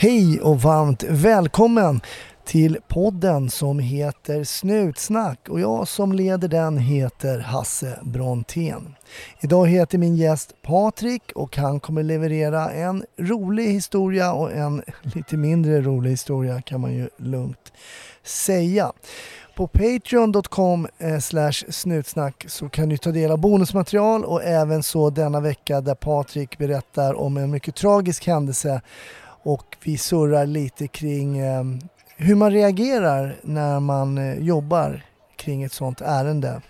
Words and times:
Hej 0.00 0.40
och 0.40 0.62
varmt 0.62 1.02
välkommen 1.02 2.00
till 2.44 2.78
podden 2.88 3.50
som 3.50 3.78
heter 3.78 4.44
Snutsnack 4.44 5.48
och 5.48 5.60
jag 5.60 5.88
som 5.88 6.12
leder 6.12 6.48
den 6.48 6.78
heter 6.78 7.38
Hasse 7.38 7.98
Brontén. 8.02 8.94
Idag 9.40 9.66
heter 9.66 9.98
min 9.98 10.16
gäst 10.16 10.54
Patrik 10.62 11.22
och 11.34 11.56
han 11.56 11.80
kommer 11.80 12.02
leverera 12.02 12.70
en 12.70 13.04
rolig 13.16 13.66
historia 13.66 14.32
och 14.32 14.52
en 14.52 14.82
lite 15.02 15.36
mindre 15.36 15.80
rolig 15.80 16.10
historia 16.10 16.62
kan 16.62 16.80
man 16.80 16.94
ju 16.94 17.08
lugnt 17.16 17.72
säga. 18.22 18.92
På 19.56 19.66
patreon.com 19.66 20.88
eh, 20.98 21.18
snutsnack 21.70 22.44
så 22.48 22.68
kan 22.68 22.88
du 22.88 22.96
ta 22.96 23.10
del 23.10 23.30
av 23.30 23.38
bonusmaterial 23.38 24.24
och 24.24 24.42
även 24.42 24.82
så 24.82 25.10
denna 25.10 25.40
vecka 25.40 25.80
där 25.80 25.94
Patrik 25.94 26.58
berättar 26.58 27.14
om 27.14 27.36
en 27.36 27.50
mycket 27.50 27.74
tragisk 27.74 28.26
händelse 28.26 28.80
och 29.42 29.76
vi 29.84 29.98
surrar 29.98 30.46
lite 30.46 30.88
kring 30.88 31.38
eh, 31.38 31.64
hur 32.16 32.34
man 32.34 32.50
reagerar 32.50 33.36
när 33.42 33.80
man 33.80 34.18
eh, 34.18 34.38
jobbar 34.38 35.04
kring 35.36 35.62
ett 35.62 35.72
sådant 35.72 36.00
ärende. 36.00 36.62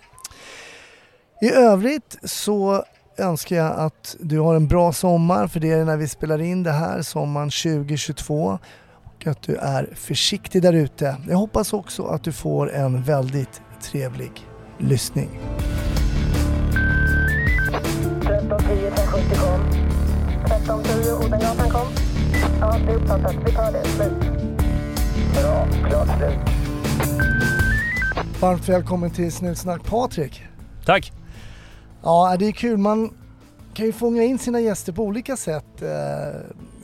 I 1.41 1.51
övrigt 1.51 2.17
så 2.23 2.83
önskar 3.17 3.55
jag 3.55 3.79
att 3.79 4.15
du 4.19 4.39
har 4.39 4.55
en 4.55 4.67
bra 4.67 4.93
sommar 4.93 5.47
för 5.47 5.59
det 5.59 5.71
är 5.71 5.85
när 5.85 5.97
vi 5.97 6.07
spelar 6.07 6.41
in 6.41 6.63
det 6.63 6.71
här, 6.71 7.01
sommaren 7.01 7.49
2022 7.49 8.59
och 9.05 9.27
att 9.27 9.41
du 9.41 9.55
är 9.55 9.89
försiktig 9.95 10.61
där 10.61 10.73
ute. 10.73 11.15
Jag 11.29 11.37
hoppas 11.37 11.73
också 11.73 12.03
att 12.03 12.23
du 12.23 12.31
får 12.31 12.71
en 12.71 13.03
väldigt 13.03 13.61
trevlig 13.81 14.31
lyssning. 14.77 15.29
1310 18.29 19.35
kom. 19.35 19.61
1310 20.45 21.25
Odengatan. 21.25 21.68
Ja, 22.61 22.77
det 22.85 22.91
är 22.91 22.95
uppfattat. 22.95 23.35
Vi 23.45 23.51
tar 23.51 23.71
det. 23.71 23.85
Slut. 23.85 24.13
Bra. 25.33 25.67
Klart 25.89 26.07
slut. 26.17 26.39
Varmt 28.41 28.69
välkommen 28.69 29.11
till 29.11 29.31
Snutsnack 29.31 29.83
Patrik. 29.83 30.43
Tack. 30.85 31.11
Ja, 32.03 32.35
det 32.39 32.47
är 32.47 32.51
kul. 32.51 32.77
Man 32.77 33.13
kan 33.73 33.85
ju 33.85 33.93
fånga 33.93 34.23
in 34.23 34.39
sina 34.39 34.59
gäster 34.59 34.93
på 34.93 35.03
olika 35.03 35.37
sätt. 35.37 35.81
Eh, 35.81 35.89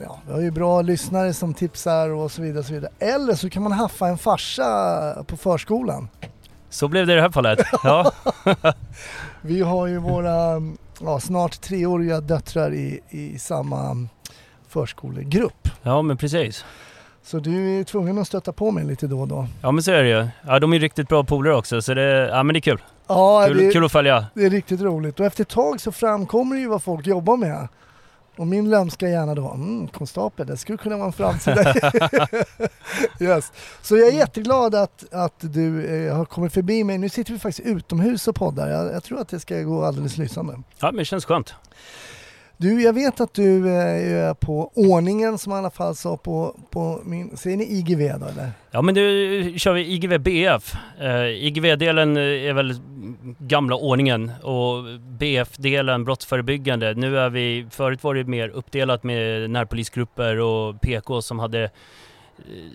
ja, 0.00 0.18
vi 0.26 0.32
har 0.32 0.40
ju 0.40 0.50
bra 0.50 0.82
lyssnare 0.82 1.34
som 1.34 1.54
tipsar 1.54 2.08
och 2.08 2.32
så 2.32 2.42
vidare. 2.42 2.58
Och 2.58 2.66
så 2.66 2.72
vidare. 2.72 2.92
Eller 2.98 3.34
så 3.34 3.50
kan 3.50 3.62
man 3.62 3.72
haffa 3.72 4.08
en 4.08 4.18
farsa 4.18 5.24
på 5.26 5.36
förskolan. 5.36 6.08
Så 6.70 6.88
blev 6.88 7.06
det 7.06 7.12
i 7.12 7.16
det 7.16 7.22
här 7.22 7.30
fallet. 7.30 7.58
Ja. 7.82 8.12
vi 9.42 9.60
har 9.60 9.86
ju 9.86 9.98
våra 9.98 10.62
ja, 11.00 11.20
snart 11.20 11.60
treåriga 11.60 12.20
döttrar 12.20 12.74
i, 12.74 13.00
i 13.10 13.38
samma 13.38 14.08
förskolegrupp. 14.76 15.68
Ja 15.82 16.02
men 16.02 16.16
precis. 16.16 16.64
Så 17.22 17.38
du 17.38 17.80
är 17.80 17.84
tvungen 17.84 18.18
att 18.18 18.26
stötta 18.26 18.52
på 18.52 18.70
mig 18.70 18.84
lite 18.84 19.06
då 19.06 19.20
och 19.20 19.28
då. 19.28 19.46
Ja 19.62 19.70
men 19.72 19.82
så 19.82 19.90
är 19.90 20.02
det 20.02 20.08
ju. 20.08 20.28
Ja 20.46 20.58
de 20.58 20.72
är 20.72 20.78
riktigt 20.78 21.08
bra 21.08 21.24
polare 21.24 21.56
också 21.56 21.82
så 21.82 21.94
det, 21.94 22.28
ja, 22.28 22.42
men 22.42 22.52
det 22.52 22.58
är 22.58 22.60
kul. 22.60 22.82
Ja, 23.06 23.44
kul, 23.46 23.58
det, 23.58 23.72
kul 23.72 23.84
att 23.84 23.92
följa. 23.92 24.26
Det 24.34 24.44
är 24.44 24.50
riktigt 24.50 24.80
roligt 24.80 25.20
och 25.20 25.26
efter 25.26 25.42
ett 25.42 25.48
tag 25.48 25.80
så 25.80 25.92
framkommer 25.92 26.56
ju 26.56 26.66
vad 26.68 26.82
folk 26.82 27.06
jobbar 27.06 27.36
med. 27.36 27.68
Och 28.36 28.46
min 28.46 28.70
lömska 28.70 29.08
hjärna 29.08 29.34
då, 29.34 29.50
mm, 29.50 29.88
konstapel, 29.88 30.46
det 30.46 30.56
skulle 30.56 30.78
kunna 30.78 30.96
vara 30.96 31.06
en 31.06 31.12
framtida 31.12 31.74
yes. 33.20 33.52
Så 33.82 33.96
jag 33.96 34.08
är 34.08 34.12
jätteglad 34.12 34.74
att, 34.74 35.04
att 35.12 35.38
du 35.40 35.86
eh, 35.86 36.16
har 36.16 36.24
kommit 36.24 36.52
förbi 36.52 36.84
mig. 36.84 36.98
Nu 36.98 37.08
sitter 37.08 37.32
vi 37.32 37.38
faktiskt 37.38 37.68
utomhus 37.68 38.28
och 38.28 38.36
poddar. 38.36 38.68
Jag, 38.68 38.92
jag 38.92 39.04
tror 39.04 39.20
att 39.20 39.28
det 39.28 39.40
ska 39.40 39.62
gå 39.62 39.84
alldeles 39.84 40.16
lysande. 40.16 40.52
Ja 40.80 40.86
men 40.86 40.96
det 40.96 41.04
känns 41.04 41.24
skönt. 41.24 41.54
Du, 42.58 42.82
jag 42.82 42.92
vet 42.92 43.20
att 43.20 43.34
du 43.34 43.68
eh, 43.68 44.28
är 44.28 44.34
på 44.34 44.72
ordningen 44.74 45.38
som 45.38 45.52
i 45.52 45.56
alla 45.56 45.70
fall 45.70 45.96
sa 45.96 46.16
på, 46.16 46.56
på 46.70 47.00
min... 47.04 47.36
Säger 47.36 47.56
ni 47.56 47.64
IGV 47.64 47.98
då 47.98 48.26
eller? 48.26 48.50
Ja 48.70 48.82
men 48.82 48.94
nu 48.94 49.58
kör 49.58 49.72
vi 49.72 49.86
IGV 49.86 50.18
BF. 50.18 50.74
Uh, 51.00 51.06
eh, 51.06 51.46
IGV-delen 51.46 52.16
eh, 52.16 52.22
är 52.22 52.52
väl 52.52 52.74
gamla 53.38 53.76
ordningen 53.76 54.32
och 54.42 55.00
BF-delen 55.00 56.04
brottsförebyggande. 56.04 56.94
Nu 56.94 57.18
är 57.18 57.30
vi, 57.30 57.66
förut 57.70 58.04
var 58.04 58.14
det 58.14 58.24
mer 58.24 58.48
uppdelat 58.48 59.04
med 59.04 59.50
närpolisgrupper 59.50 60.40
och 60.40 60.80
PK 60.80 61.22
som 61.22 61.38
hade 61.38 61.70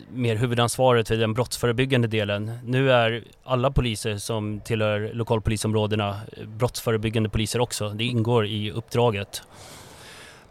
mer 0.09 0.35
huvudansvaret 0.35 1.07
för 1.07 1.16
den 1.16 1.33
brottsförebyggande 1.33 2.07
delen. 2.07 2.51
Nu 2.63 2.91
är 2.91 3.23
alla 3.44 3.72
poliser 3.72 4.17
som 4.17 4.59
tillhör 4.59 5.11
lokalpolisområdena 5.13 6.19
brottsförebyggande 6.45 7.29
poliser 7.29 7.59
också. 7.59 7.89
Det 7.89 8.03
ingår 8.03 8.45
i 8.45 8.72
uppdraget. 8.72 9.41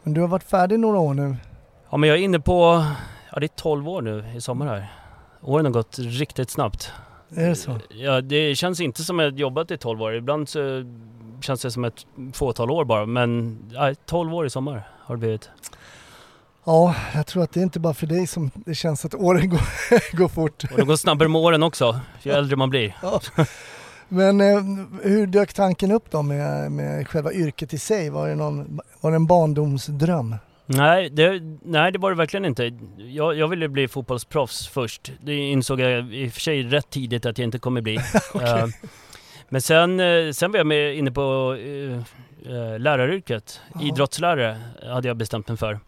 Men 0.03 0.15
du 0.15 0.21
har 0.21 0.29
varit 0.29 0.45
färdig 0.45 0.79
några 0.79 0.99
år 0.99 1.15
nu? 1.15 1.37
Ja 1.91 1.97
men 1.97 2.09
jag 2.09 2.19
är 2.19 2.23
inne 2.23 2.41
på, 2.41 2.85
ja 3.33 3.41
det 3.41 3.47
är 3.47 3.49
12 3.49 3.89
år 3.89 4.03
nu 4.03 4.25
i 4.37 4.41
sommar 4.41 4.67
här. 4.67 4.93
Åren 5.43 5.65
har 5.65 5.73
gått 5.73 5.99
riktigt 5.99 6.51
snabbt. 6.51 6.93
Är 7.37 7.49
det 7.49 7.57
så? 7.57 7.79
Ja 7.91 8.21
det 8.21 8.55
känns 8.55 8.81
inte 8.81 9.05
som 9.05 9.19
att 9.19 9.25
jag 9.25 9.41
jobbat 9.41 9.71
i 9.71 9.79
12 9.79 10.03
år. 10.03 10.15
Ibland 10.15 10.49
så 10.49 10.85
känns 11.41 11.63
det 11.63 11.71
som 11.71 11.85
ett 11.85 12.07
fåtal 12.33 12.71
år 12.71 12.85
bara 12.85 13.07
men 13.07 13.59
ja, 13.73 13.95
12 14.07 14.35
år 14.35 14.47
i 14.47 14.51
sommar 14.51 14.89
har 15.01 15.15
det 15.15 15.21
blivit. 15.21 15.51
Ja, 16.65 16.95
jag 17.15 17.27
tror 17.27 17.43
att 17.43 17.53
det 17.53 17.61
är 17.61 17.63
inte 17.65 17.81
bara 17.81 17.95
för 17.95 18.07
dig 18.07 18.27
som 18.27 18.51
det 18.55 18.75
känns 18.75 19.05
att 19.05 19.15
åren 19.15 19.49
går, 19.49 19.61
går 20.17 20.29
fort. 20.29 20.65
Och 20.71 20.77
det 20.77 20.85
går 20.85 20.97
snabbare 20.97 21.29
med 21.29 21.41
åren 21.41 21.63
också, 21.63 22.01
ju 22.23 22.33
äldre 22.33 22.57
man 22.57 22.71
blir. 22.71 22.97
Ja. 23.03 23.21
Men 24.13 24.41
eh, 24.41 24.63
hur 25.03 25.27
dök 25.27 25.53
tanken 25.53 25.93
upp 25.93 26.11
då 26.11 26.23
med, 26.23 26.73
med 26.73 27.09
själva 27.09 27.33
yrket 27.33 27.75
i 27.75 27.79
sig? 27.79 28.11
Var 28.11 28.29
det, 28.29 28.35
någon, 28.35 28.81
var 29.01 29.11
det 29.11 29.17
en 29.17 29.27
barndomsdröm? 29.27 30.37
Nej 30.67 31.11
det, 31.11 31.41
nej, 31.63 31.93
det 31.93 31.99
var 31.99 32.11
det 32.11 32.17
verkligen 32.17 32.45
inte. 32.45 32.73
Jag, 32.97 33.35
jag 33.35 33.49
ville 33.49 33.69
bli 33.69 33.89
fotbollsproffs 33.89 34.69
först. 34.69 35.13
Det 35.21 35.35
insåg 35.35 35.81
jag 35.81 36.15
i 36.15 36.29
och 36.29 36.33
för 36.33 36.41
sig 36.41 36.63
rätt 36.63 36.91
tidigt 36.91 37.27
att 37.27 37.39
jag 37.39 37.45
inte 37.45 37.59
kommer 37.59 37.81
bli. 37.81 37.99
okay. 38.35 38.63
uh, 38.63 38.69
men 39.49 39.63
sen, 39.63 40.01
uh, 40.01 40.33
sen 40.33 40.53
var 40.53 40.59
jag 40.59 40.67
med 40.67 40.97
inne 40.97 41.11
på 41.11 41.55
uh, 41.55 42.79
läraryrket. 42.79 43.61
Aha. 43.75 43.85
Idrottslärare 43.85 44.61
hade 44.83 45.09
jag 45.09 45.17
bestämt 45.17 45.49
mig 45.49 45.57
för. 45.57 45.81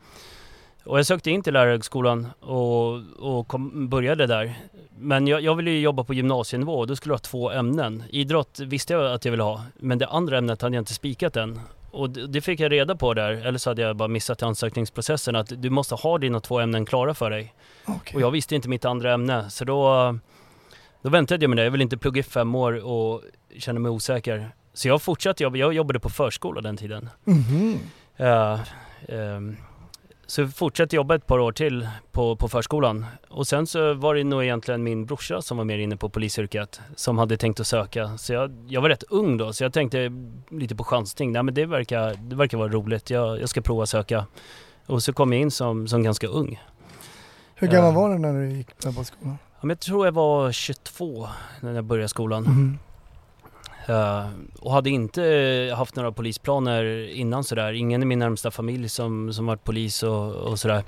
Och 0.85 0.99
jag 0.99 1.07
sökte 1.07 1.31
in 1.31 1.43
till 1.43 1.53
lärarhögskolan 1.53 2.29
och, 2.41 3.01
och 3.19 3.49
kom, 3.49 3.89
började 3.89 4.27
där. 4.27 4.55
Men 4.99 5.27
jag, 5.27 5.41
jag 5.41 5.55
ville 5.55 5.71
ju 5.71 5.81
jobba 5.81 6.05
på 6.05 6.15
gymnasienivå 6.15 6.79
och 6.79 6.87
då 6.87 6.97
skulle 6.97 7.13
jag 7.13 7.19
ha 7.19 7.23
två 7.23 7.51
ämnen. 7.51 8.03
Idrott 8.11 8.61
visste 8.61 8.93
jag 8.93 9.13
att 9.13 9.25
jag 9.25 9.33
ville 9.33 9.43
ha, 9.43 9.63
men 9.77 9.99
det 9.99 10.07
andra 10.07 10.39
ämnet 10.39 10.63
hade 10.63 10.77
jag 10.77 10.81
inte 10.81 10.95
spikat 10.95 11.37
än. 11.37 11.61
Och 11.91 12.11
det 12.11 12.41
fick 12.41 12.61
jag 12.61 12.73
reda 12.73 12.97
på 12.97 13.15
där, 13.15 13.31
eller 13.31 13.59
så 13.59 13.71
hade 13.71 13.83
jag 13.83 13.97
bara 13.97 14.09
missat 14.09 14.43
ansökningsprocessen, 14.43 15.37
att 15.37 15.53
du 15.63 15.71
måste 15.71 15.95
ha 15.95 16.19
dina 16.19 16.41
två 16.41 16.61
ämnen 16.61 16.87
klara 16.87 17.15
för 17.15 17.31
dig. 17.31 17.55
Okay. 17.87 18.15
Och 18.15 18.21
jag 18.21 18.31
visste 18.31 18.55
inte 18.55 18.69
mitt 18.69 18.85
andra 18.85 19.13
ämne, 19.13 19.51
så 19.51 19.65
då, 19.65 20.19
då 21.03 21.11
väntade 21.11 21.45
jag 21.45 21.51
med 21.51 21.59
det. 21.59 21.65
Jag 21.65 21.71
ville 21.71 21.83
inte 21.83 21.97
plugga 21.97 22.21
i 22.21 22.23
fem 22.23 22.55
år 22.55 22.85
och 22.85 23.23
kände 23.59 23.81
mig 23.81 23.91
osäker. 23.91 24.51
Så 24.75 24.89
jag 24.89 25.03
fortsatte 25.03 25.43
jobba, 25.43 25.57
jag 25.57 25.75
jobbade 25.75 26.01
på 26.01 26.11
förskola 26.11 26.61
den 26.61 26.77
tiden. 26.77 27.09
Mm 27.27 27.41
-hmm. 27.41 28.55
uh, 28.55 28.61
um, 29.37 29.57
så 30.33 30.41
jag 30.41 30.55
fortsatte 30.55 30.97
jobba 30.97 31.15
ett 31.15 31.27
par 31.27 31.39
år 31.39 31.53
till 31.53 31.89
på, 32.13 32.37
på 32.37 32.49
förskolan. 32.49 33.07
Och 33.29 33.47
sen 33.47 33.67
så 33.67 33.95
var 33.95 34.15
det 34.15 34.25
nog 34.25 34.43
egentligen 34.43 34.83
min 34.83 35.07
brorsa 35.07 35.43
som 35.43 35.57
var 35.57 35.65
mer 35.65 35.79
inne 35.79 35.97
på 35.97 36.09
polisyrket 36.09 36.81
som 36.97 37.19
hade 37.19 37.37
tänkt 37.37 37.61
att 37.61 37.67
söka. 37.67 38.19
Så 38.19 38.33
jag, 38.33 38.67
jag 38.69 38.81
var 38.81 38.89
rätt 38.89 39.03
ung 39.03 39.37
då 39.37 39.53
så 39.53 39.65
jag 39.65 39.73
tänkte 39.73 40.13
lite 40.51 40.77
på 40.77 40.85
chansning. 40.85 41.33
Nej 41.33 41.43
men 41.43 41.55
det 41.55 41.67
verkar, 41.67 42.15
det 42.15 42.37
verkar 42.37 42.59
vara 42.59 42.69
roligt. 42.69 43.11
Jag, 43.11 43.41
jag 43.41 43.49
ska 43.49 43.61
prova 43.61 43.87
söka. 43.87 44.27
Och 44.87 45.03
så 45.03 45.13
kom 45.13 45.33
jag 45.33 45.43
in 45.43 45.51
som, 45.51 45.89
som 45.89 46.03
ganska 46.03 46.27
ung. 46.27 46.61
Hur 47.55 47.69
gammal 47.69 47.95
var 47.95 48.09
du 48.09 48.19
när 48.19 48.33
du 48.33 48.51
gick 48.51 48.79
på 48.97 49.05
skolan? 49.05 49.39
Ja, 49.61 49.69
jag 49.69 49.81
tror 49.81 50.07
jag 50.07 50.13
var 50.13 50.53
22 50.53 51.29
när 51.61 51.75
jag 51.75 51.85
började 51.85 52.09
skolan. 52.09 52.47
Mm. 52.47 52.79
Eh, 53.87 54.29
och 54.61 54.73
hade 54.73 54.91
inte 54.91 55.25
eh, 55.25 55.77
haft 55.77 55.97
några 55.97 56.13
polisplaner 56.13 57.11
innan 57.11 57.45
sådär. 57.45 57.73
Ingen 57.73 58.03
i 58.03 58.07
min 58.07 58.19
närmsta 58.19 58.51
familj 58.51 58.89
som, 58.89 59.33
som 59.33 59.47
varit 59.47 59.65
polis 59.65 60.03
och, 60.03 60.35
och 60.35 60.59
sådär. 60.59 60.85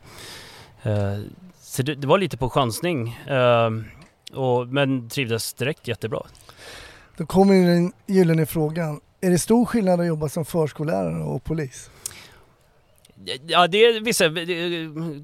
Eh, 0.82 1.18
så 1.60 1.82
det, 1.82 1.94
det, 1.94 2.06
var 2.06 2.18
lite 2.18 2.36
på 2.36 2.50
chansning. 2.50 3.18
Och, 4.32 4.68
men 4.68 5.08
trivdes 5.08 5.54
direkt 5.54 5.88
jättebra. 5.88 6.22
Då 7.16 7.26
kommer 7.26 7.54
den 7.54 7.92
gyllene 8.06 8.46
frågan. 8.46 9.00
Är 9.20 9.30
det 9.30 9.38
stor 9.38 9.64
skillnad 9.64 10.00
att 10.00 10.06
jobba 10.06 10.28
som 10.28 10.44
förskollärare 10.44 11.22
och 11.22 11.44
polis? 11.44 11.90
Ja, 13.46 13.66
det 13.66 13.78
är 13.84 14.00
vissa... 14.00 14.24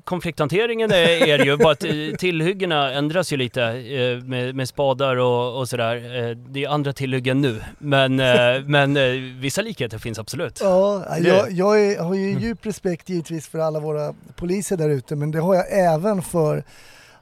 Konflikthanteringen 0.04 0.92
är 0.92 1.38
det 1.38 1.44
ju, 1.44 1.56
bara 1.56 1.72
att 1.72 1.84
eh, 1.84 1.90
tillhyggena 2.18 2.92
ändras 2.92 3.32
ju 3.32 3.36
lite 3.36 3.62
eh, 3.62 4.24
med, 4.24 4.54
med 4.54 4.68
spadar 4.68 5.16
och, 5.16 5.58
och 5.58 5.68
sådär. 5.68 5.96
Eh, 5.96 6.36
det 6.36 6.64
är 6.64 6.68
andra 6.68 6.92
tillhyggen 6.92 7.40
nu, 7.40 7.62
men, 7.78 8.16
men 8.66 8.94
vissa 9.40 9.62
likheter 9.62 9.98
finns 9.98 10.18
absolut. 10.18 10.58
Ja, 10.60 11.04
jag, 11.18 11.52
jag 11.52 11.80
är, 11.80 11.98
har 12.02 12.14
ju 12.14 12.38
djup 12.38 12.66
respekt 12.66 13.08
givetvis 13.08 13.48
för 13.48 13.58
alla 13.58 13.80
våra 13.80 14.14
poliser 14.36 14.76
där 14.76 14.88
ute, 14.88 15.16
men 15.16 15.30
det 15.30 15.40
har 15.40 15.54
jag 15.54 15.64
även 15.94 16.22
för 16.22 16.64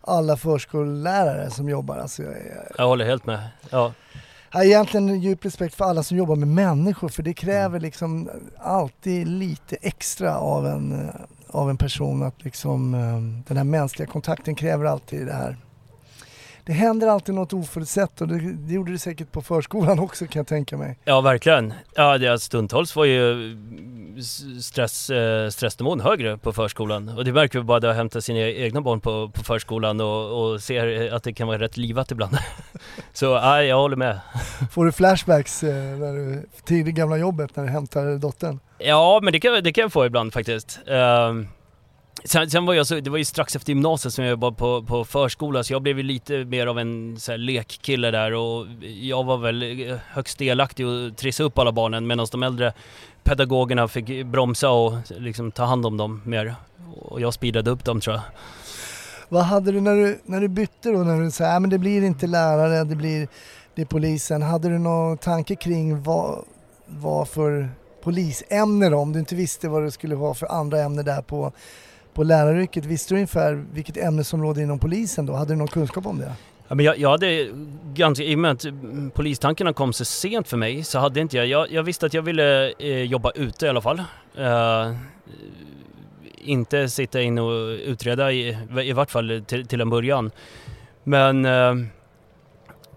alla 0.01 0.37
förskollärare 0.37 1.51
som 1.51 1.69
jobbar. 1.69 1.99
Alltså 1.99 2.23
jag, 2.23 2.33
jag 2.79 2.87
håller 2.87 3.05
helt 3.05 3.27
med. 3.27 3.41
Ja. 3.71 3.93
Har 4.51 4.63
egentligen 4.63 5.21
djup 5.21 5.45
respekt 5.45 5.75
för 5.75 5.85
alla 5.85 6.03
som 6.03 6.17
jobbar 6.17 6.37
med 6.37 6.49
människor 6.49 7.09
för 7.09 7.23
det 7.23 7.35
kräver 7.35 7.69
mm. 7.69 7.83
liksom 7.83 8.31
alltid 8.59 9.29
lite 9.29 9.77
extra 9.77 10.39
av 10.39 10.67
en, 10.67 11.11
av 11.49 11.71
en 11.71 11.77
person 11.77 12.23
att 12.23 12.45
liksom 12.45 12.95
eh, 12.95 13.45
den 13.49 13.57
här 13.57 13.65
mänskliga 13.65 14.09
kontakten 14.09 14.55
kräver 14.55 14.85
alltid 14.85 15.27
det 15.27 15.33
här. 15.33 15.57
Det 16.69 16.75
händer 16.75 17.09
alltid 17.09 17.35
något 17.35 17.53
oförutsett 17.53 18.21
och 18.21 18.29
det, 18.29 18.39
det 18.53 18.75
gjorde 18.75 18.93
det 18.93 18.99
säkert 18.99 19.33
på 19.33 19.43
förskolan 19.43 19.99
också 19.99 20.27
kan 20.27 20.41
jag 20.41 20.47
tänka 20.47 20.77
mig. 20.77 20.99
Ja, 21.05 21.21
verkligen. 21.21 21.75
Ja, 21.95 22.19
det, 22.19 22.39
stundtals 22.39 22.97
var 22.97 23.05
ju 23.05 23.57
stress, 24.61 25.11
eh, 25.11 25.49
stressnivån 25.49 26.01
högre 26.01 26.39
på 26.39 26.53
förskolan. 26.53 27.09
Och 27.09 27.25
det 27.25 27.33
märker 27.33 27.59
vi 27.59 27.65
bara 27.65 27.79
när 27.79 27.89
jag 27.89 27.95
hämtar 27.95 28.21
sina 28.21 28.39
egna 28.39 28.81
barn 28.81 29.01
på, 29.01 29.29
på 29.29 29.45
förskolan 29.45 30.01
och, 30.01 30.51
och 30.53 30.63
ser 30.63 31.13
att 31.13 31.23
det 31.23 31.33
kan 31.33 31.47
vara 31.49 31.59
rätt 31.59 31.77
livat 31.77 32.11
ibland. 32.11 32.39
Så 33.13 33.25
ja, 33.25 33.63
jag 33.63 33.77
håller 33.77 33.97
med. 33.97 34.21
Får 34.73 34.85
du 34.85 34.93
flashbacks 34.93 35.63
eh, 35.63 35.75
när 35.75 36.13
du, 36.13 36.47
till 36.65 36.85
det 36.85 36.93
gamla 36.93 37.17
jobbet 37.17 37.57
när 37.57 37.65
du 37.65 37.71
hämtar 37.71 38.19
dottern? 38.19 38.61
Ja, 38.79 39.21
men 39.23 39.33
det 39.33 39.41
kan, 39.41 39.63
det 39.63 39.73
kan 39.73 39.83
jag 39.83 39.93
få 39.93 40.07
ibland 40.07 40.33
faktiskt. 40.33 40.81
Uh, 40.89 41.49
Sen, 42.25 42.51
sen, 42.51 42.67
var 42.67 42.75
jag 42.75 42.87
så, 42.87 43.01
det 43.01 43.11
var 43.11 43.19
ju 43.19 43.25
strax 43.25 43.57
efter 43.57 43.71
gymnasiet 43.71 44.15
som 44.15 44.25
jag 44.25 44.31
jobbade 44.31 44.57
på, 44.57 44.83
på 44.83 45.05
förskola 45.05 45.65
så 45.65 45.73
jag 45.73 45.83
blev 45.83 45.97
ju 45.97 46.03
lite 46.03 46.45
mer 46.45 46.67
av 46.67 46.79
en 46.79 47.17
så 47.21 47.33
här, 47.33 47.39
lekkille 47.39 48.11
där 48.11 48.35
och 48.35 48.67
jag 48.81 49.25
var 49.25 49.37
väl 49.37 49.91
eh, 49.91 49.97
högst 50.09 50.39
delaktig 50.39 50.87
och 50.87 51.17
trissa 51.17 51.43
upp 51.43 51.59
alla 51.59 51.73
barnen 51.73 52.07
medan 52.07 52.27
de 52.33 52.43
äldre 52.43 52.73
pedagogerna 53.23 53.89
fick 53.89 54.27
bromsa 54.27 54.71
och 54.71 54.95
liksom 55.09 55.51
ta 55.53 55.65
hand 55.65 55.87
om 55.87 55.97
dem 55.97 56.23
mer. 56.25 56.55
Och 57.01 57.21
jag 57.21 57.35
speedade 57.35 57.71
upp 57.71 57.85
dem 57.85 58.01
tror 58.01 58.17
jag. 58.17 58.23
Vad 59.29 59.43
hade 59.43 59.73
du 59.73 59.81
när 59.81 59.95
du, 59.95 60.21
när 60.25 60.41
du 60.41 60.49
bytte 60.49 60.91
då, 60.91 60.99
när 60.99 61.21
du 61.21 61.31
sa 61.31 61.45
äh, 61.45 61.57
att 61.57 61.71
det 61.71 61.79
blir 61.79 62.03
inte 62.03 62.27
lärare, 62.27 62.85
det 62.85 62.97
blir 62.97 63.29
det 63.75 63.83
är 63.83 63.87
polisen. 63.87 64.43
Hade 64.43 64.69
du 64.69 64.79
någon 64.79 65.19
tanke 65.19 65.57
kring 65.57 66.03
vad, 66.03 66.45
vad 66.87 67.29
för 67.29 67.69
polisämne 68.03 68.89
då, 68.89 68.99
om 68.99 69.13
du 69.13 69.19
inte 69.19 69.35
visste 69.35 69.69
vad 69.69 69.83
det 69.83 69.91
skulle 69.91 70.15
vara 70.15 70.35
för 70.35 70.47
andra 70.47 70.81
ämnen 70.81 71.05
där 71.05 71.23
på 71.23 71.53
på 72.19 72.25
läraryrket, 72.25 72.85
visste 72.85 73.15
du 73.15 73.17
ungefär 73.17 73.65
vilket 73.73 73.97
ämnesområde 73.97 74.63
inom 74.63 74.79
polisen 74.79 75.27
då? 75.27 75.33
Hade 75.33 75.53
du 75.53 75.57
någon 75.57 75.69
kunskap 75.69 76.07
om 76.07 76.19
det? 76.19 76.33
Ja, 76.69 76.75
men 76.75 76.85
jag, 76.85 76.99
jag 76.99 77.11
hade 77.11 77.49
ganska, 77.95 78.25
i 78.25 78.35
och 78.35 78.39
med 78.39 78.51
att 78.51 78.67
polistankarna 79.15 79.73
kom 79.73 79.93
så 79.93 80.05
sent 80.05 80.49
för 80.49 80.57
mig 80.57 80.85
så 80.85 80.99
hade 80.99 81.21
inte 81.21 81.37
jag, 81.37 81.47
jag, 81.47 81.73
jag 81.73 81.83
visste 81.83 82.07
att 82.07 82.15
jag 82.15 82.23
ville 82.23 82.73
eh, 82.79 83.03
jobba 83.03 83.31
ute 83.31 83.67
i 83.67 83.69
alla 83.69 83.81
fall. 83.81 84.03
Uh, 84.39 84.97
inte 86.35 86.89
sitta 86.89 87.23
in 87.23 87.39
och 87.39 87.69
utreda 87.69 88.33
i, 88.33 88.57
i 88.85 88.93
vart 88.93 89.11
fall 89.11 89.45
till, 89.47 89.67
till 89.67 89.81
en 89.81 89.91
början. 89.91 90.31
Men 91.05 91.47
uh, 91.47 91.75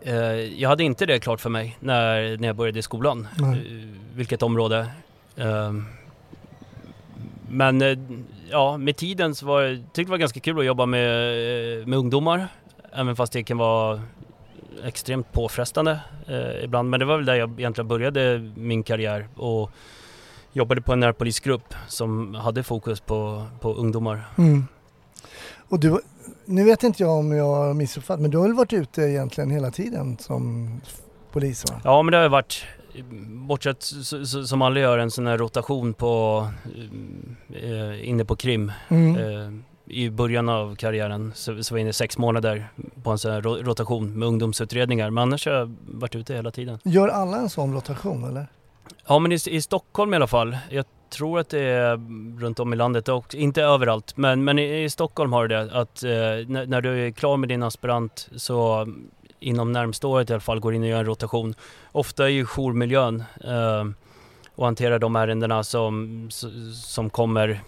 uh, 0.08 0.14
jag 0.62 0.70
hade 0.70 0.84
inte 0.84 1.06
det 1.06 1.20
klart 1.20 1.42
för 1.42 1.50
mig 1.50 1.78
när, 1.80 2.38
när 2.38 2.48
jag 2.48 2.56
började 2.56 2.80
i 2.80 2.82
skolan. 2.82 3.28
vilket 4.16 4.44
område. 4.44 4.88
men 7.50 7.82
ja, 8.52 8.78
med 8.78 8.96
tiden 8.96 9.36
så 9.36 9.46
var 9.46 9.64
det, 9.64 9.76
tyckte 9.78 10.02
det 10.02 10.10
var 10.10 10.18
ganska 10.18 10.40
kul 10.40 10.60
att 10.60 10.66
jobba 10.66 10.86
med, 10.86 11.88
med 11.88 12.00
ungdomar. 12.00 12.48
Även 12.94 13.16
fast 13.16 13.34
det 13.34 13.44
kan 13.44 13.58
vara 13.58 14.02
extremt 14.84 15.32
påfrestande 15.32 16.00
eh, 16.28 16.64
ibland. 16.64 16.90
Men 16.90 17.00
det 17.00 17.06
var 17.06 17.18
väl 17.18 17.26
där 17.26 17.36
jag 17.36 17.60
egentligen 17.60 17.88
började 17.88 18.52
min 18.56 18.84
karriär 18.84 19.28
och 19.36 19.72
jobbade 20.54 20.82
på 20.82 20.94
en 20.94 21.00
närpolisgrupp 21.00 21.76
som 21.88 22.36
hade 22.36 22.64
fokus 22.64 23.00
på, 23.00 23.46
på 23.60 23.74
ungdomar. 23.74 24.22
Mm. 24.38 24.68
Och 25.70 25.80
du, 25.80 26.00
nu 26.46 26.64
vet 26.64 26.84
inte 26.84 27.04
jag 27.04 27.12
om 27.12 27.32
jag 27.32 27.56
har 27.56 27.74
missuppfattat, 27.74 28.22
men 28.22 28.32
du 28.32 28.38
har 28.38 28.44
väl 28.44 28.54
varit 28.54 28.74
ute 28.74 29.02
egentligen 29.02 29.52
hela 29.52 29.72
tiden 29.72 30.18
som 30.18 30.72
polis? 31.32 31.66
Va? 31.72 31.82
Ja, 31.84 32.02
men 32.02 32.12
det 32.12 32.18
har 32.18 32.30
varit 32.30 32.66
bortsett 33.48 33.84
som 34.46 34.62
alla 34.62 34.80
gör 34.80 34.98
en 34.98 35.12
sån 35.12 35.28
här 35.28 35.38
rotation 35.38 35.94
på 35.94 36.48
eh, 37.54 38.10
inne 38.10 38.26
på 38.26 38.36
krim. 38.36 38.72
Mm. 38.90 39.16
Eh, 39.16 39.54
I 39.86 40.10
början 40.10 40.50
av 40.50 40.76
karriären 40.76 41.32
så, 41.36 41.64
så 41.64 41.74
var 41.74 41.80
jag 41.80 41.86
inne 41.86 41.94
sex 41.94 42.18
månader 42.18 42.68
på 43.04 43.12
en 43.12 43.18
sån 43.18 43.32
här 43.32 43.42
rotation 43.42 44.20
med 44.20 44.28
ungdomsutredningar. 44.28 45.10
Men 45.10 45.22
annars 45.22 45.46
har 45.46 45.54
jag 45.54 45.76
varit 45.86 46.16
ute 46.16 46.34
hela 46.34 46.52
tiden. 46.52 46.80
Gör 46.84 47.08
alla 47.08 47.38
en 47.38 47.50
sån 47.50 47.74
rotation 47.74 48.24
eller? 48.24 48.48
Ja 49.08 49.20
men 49.20 49.32
i, 49.32 49.40
i 49.50 49.62
Stockholm 49.62 50.14
i 50.14 50.16
alla 50.16 50.28
fall. 50.28 50.58
Jag 50.70 50.86
tror 51.12 51.40
att 51.40 51.50
det 51.50 51.60
är 51.60 52.00
runt 52.40 52.60
om 52.60 52.74
i 52.74 52.76
landet 52.76 53.10
också, 53.10 53.38
inte 53.38 53.64
överallt. 53.64 54.18
Men, 54.18 54.44
men 54.44 54.60
i, 54.60 54.84
i 54.84 54.90
Stockholm 54.90 55.34
har 55.34 55.48
du 55.48 55.56
det 55.56 55.62
att 55.62 56.04
eh, 56.04 56.10
när, 56.48 56.66
när, 56.66 56.82
du 56.82 57.08
är 57.08 57.12
klar 57.12 57.38
med 57.38 57.50
din 57.50 57.64
aspirant 57.64 58.30
så 58.36 58.88
inom 59.42 59.72
närmsta 59.72 60.08
året 60.08 60.30
i 60.30 60.34
alla 60.34 60.40
fall 60.40 60.60
går 60.60 60.74
in 60.74 60.82
och 60.82 60.88
gör 60.88 61.00
en 61.00 61.06
rotation. 61.06 61.54
Ofta 61.92 62.30
i 62.30 62.46
jourmiljön 62.46 63.24
eh, 63.44 63.86
och 64.56 64.66
hanterar 64.66 65.00
de 65.00 65.16
ärendena 65.16 65.64
som, 65.64 66.28
som 66.74 67.10
kommer 67.10 67.62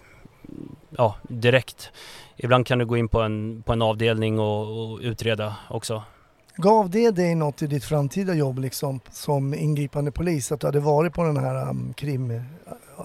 ja, 0.90 1.16
direkt. 1.24 1.92
Ibland 2.38 2.68
kan 2.68 2.80
du 2.80 2.86
gå 2.86 2.98
in 2.98 3.08
på 3.08 3.22
en, 3.22 3.64
på 3.66 3.74
en 3.74 3.82
avdelning 3.82 4.40
och, 4.40 4.92
och 4.92 5.00
utreda 5.02 5.56
också. 5.70 6.04
Gav 6.56 6.90
det 6.90 7.12
dig 7.12 7.36
något 7.36 7.62
i 7.62 7.68
ditt 7.68 7.84
framtida 7.84 8.34
jobb 8.34 8.60
liksom, 8.60 9.00
som 9.12 9.54
ingripande 9.54 10.12
polis, 10.12 10.52
att 10.52 10.60
du 10.60 10.68
hade 10.68 10.80
varit 10.80 11.14
på 11.14 11.24
den 11.24 11.38
här 11.38 11.70
um, 11.70 11.94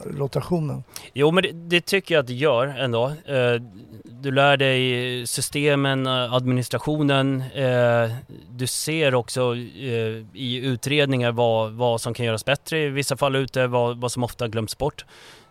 krimrotationen? 0.03 0.85
Jo, 1.13 1.31
men 1.31 1.43
det, 1.43 1.53
det, 1.53 1.81
tycker 1.81 2.15
jag 2.15 2.21
att 2.23 2.27
det 2.27 2.35
gör 2.35 2.67
ändå. 2.67 3.07
Eh, 3.07 3.63
du 4.05 4.31
lär 4.31 4.57
dig 4.57 5.27
systemen, 5.27 6.07
administrationen. 6.07 7.41
Eh, 7.41 8.11
du 8.51 8.67
ser 8.67 9.15
också 9.15 9.55
eh, 9.57 10.25
i 10.35 10.61
utredningar 10.65 11.33
vad, 11.33 11.73
vad 11.73 12.01
som 12.01 12.15
kan 12.15 12.27
göras 12.27 12.45
bättre 12.45 12.79
i 12.79 12.89
vissa 12.89 13.17
fall 13.17 13.37
ute, 13.37 13.67
vad, 13.67 14.01
vad 14.01 14.13
som 14.13 14.25
ofta 14.25 14.49
glöms 14.49 14.79
bort. 14.79 15.05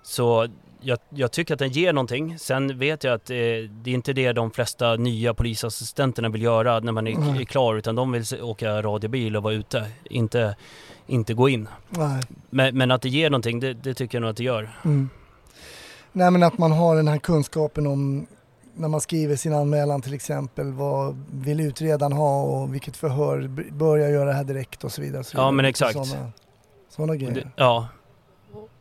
Så 0.03 0.47
jag, 0.81 0.99
jag, 1.09 1.31
tycker 1.31 1.53
att 1.53 1.59
den 1.59 1.69
ger 1.69 1.93
någonting. 1.93 2.39
Sen 2.39 2.79
vet 2.79 3.03
jag 3.03 3.13
att 3.13 3.29
eh, 3.29 3.35
det 3.35 3.87
är 3.87 3.93
inte 3.93 4.13
det 4.13 4.33
de 4.33 4.51
flesta 4.51 4.95
nya 4.95 5.33
polisassistenterna 5.33 6.29
vill 6.29 6.41
göra 6.41 6.79
när 6.79 6.91
man 6.91 7.07
är, 7.07 7.11
mm. 7.11 7.35
är 7.35 7.43
klar 7.43 7.75
utan 7.75 7.95
de 7.95 8.11
vill 8.11 8.23
åka 8.41 8.81
radiobil 8.81 9.37
och 9.37 9.43
vara 9.43 9.53
ute, 9.53 9.85
inte, 10.09 10.55
inte 11.07 11.33
gå 11.33 11.49
in. 11.49 11.67
Men, 12.49 12.77
men, 12.77 12.91
att 12.91 13.01
det 13.01 13.09
ger 13.09 13.29
någonting, 13.29 13.59
det, 13.59 13.73
det, 13.73 13.93
tycker 13.93 14.17
jag 14.17 14.21
nog 14.21 14.29
att 14.29 14.37
det 14.37 14.43
gör. 14.43 14.69
Mm. 14.85 15.09
Nej 16.11 16.31
men 16.31 16.43
att 16.43 16.57
man 16.57 16.71
har 16.71 16.95
den 16.95 17.07
här 17.07 17.17
kunskapen 17.17 17.87
om 17.87 18.27
när 18.75 18.87
man 18.87 19.01
skriver 19.01 19.35
sin 19.35 19.53
anmälan 19.53 20.01
till 20.01 20.13
exempel, 20.13 20.71
vad 20.71 21.25
vill 21.31 21.59
utredaren 21.59 22.13
ha 22.13 22.43
och 22.43 22.73
vilket 22.73 22.97
förhör 22.97 23.47
bör 23.71 23.97
jag 23.97 24.11
göra 24.11 24.25
det 24.25 24.33
här 24.33 24.43
direkt 24.43 24.83
och 24.83 24.91
så 24.91 25.01
vidare. 25.01 25.23
Så 25.23 25.37
ja 25.37 25.51
men 25.51 25.65
exakt. 25.65 25.93
Sådana, 25.93 26.31
sådana 26.89 27.15
grejer. 27.15 27.33
Det, 27.33 27.51
ja, 27.55 27.87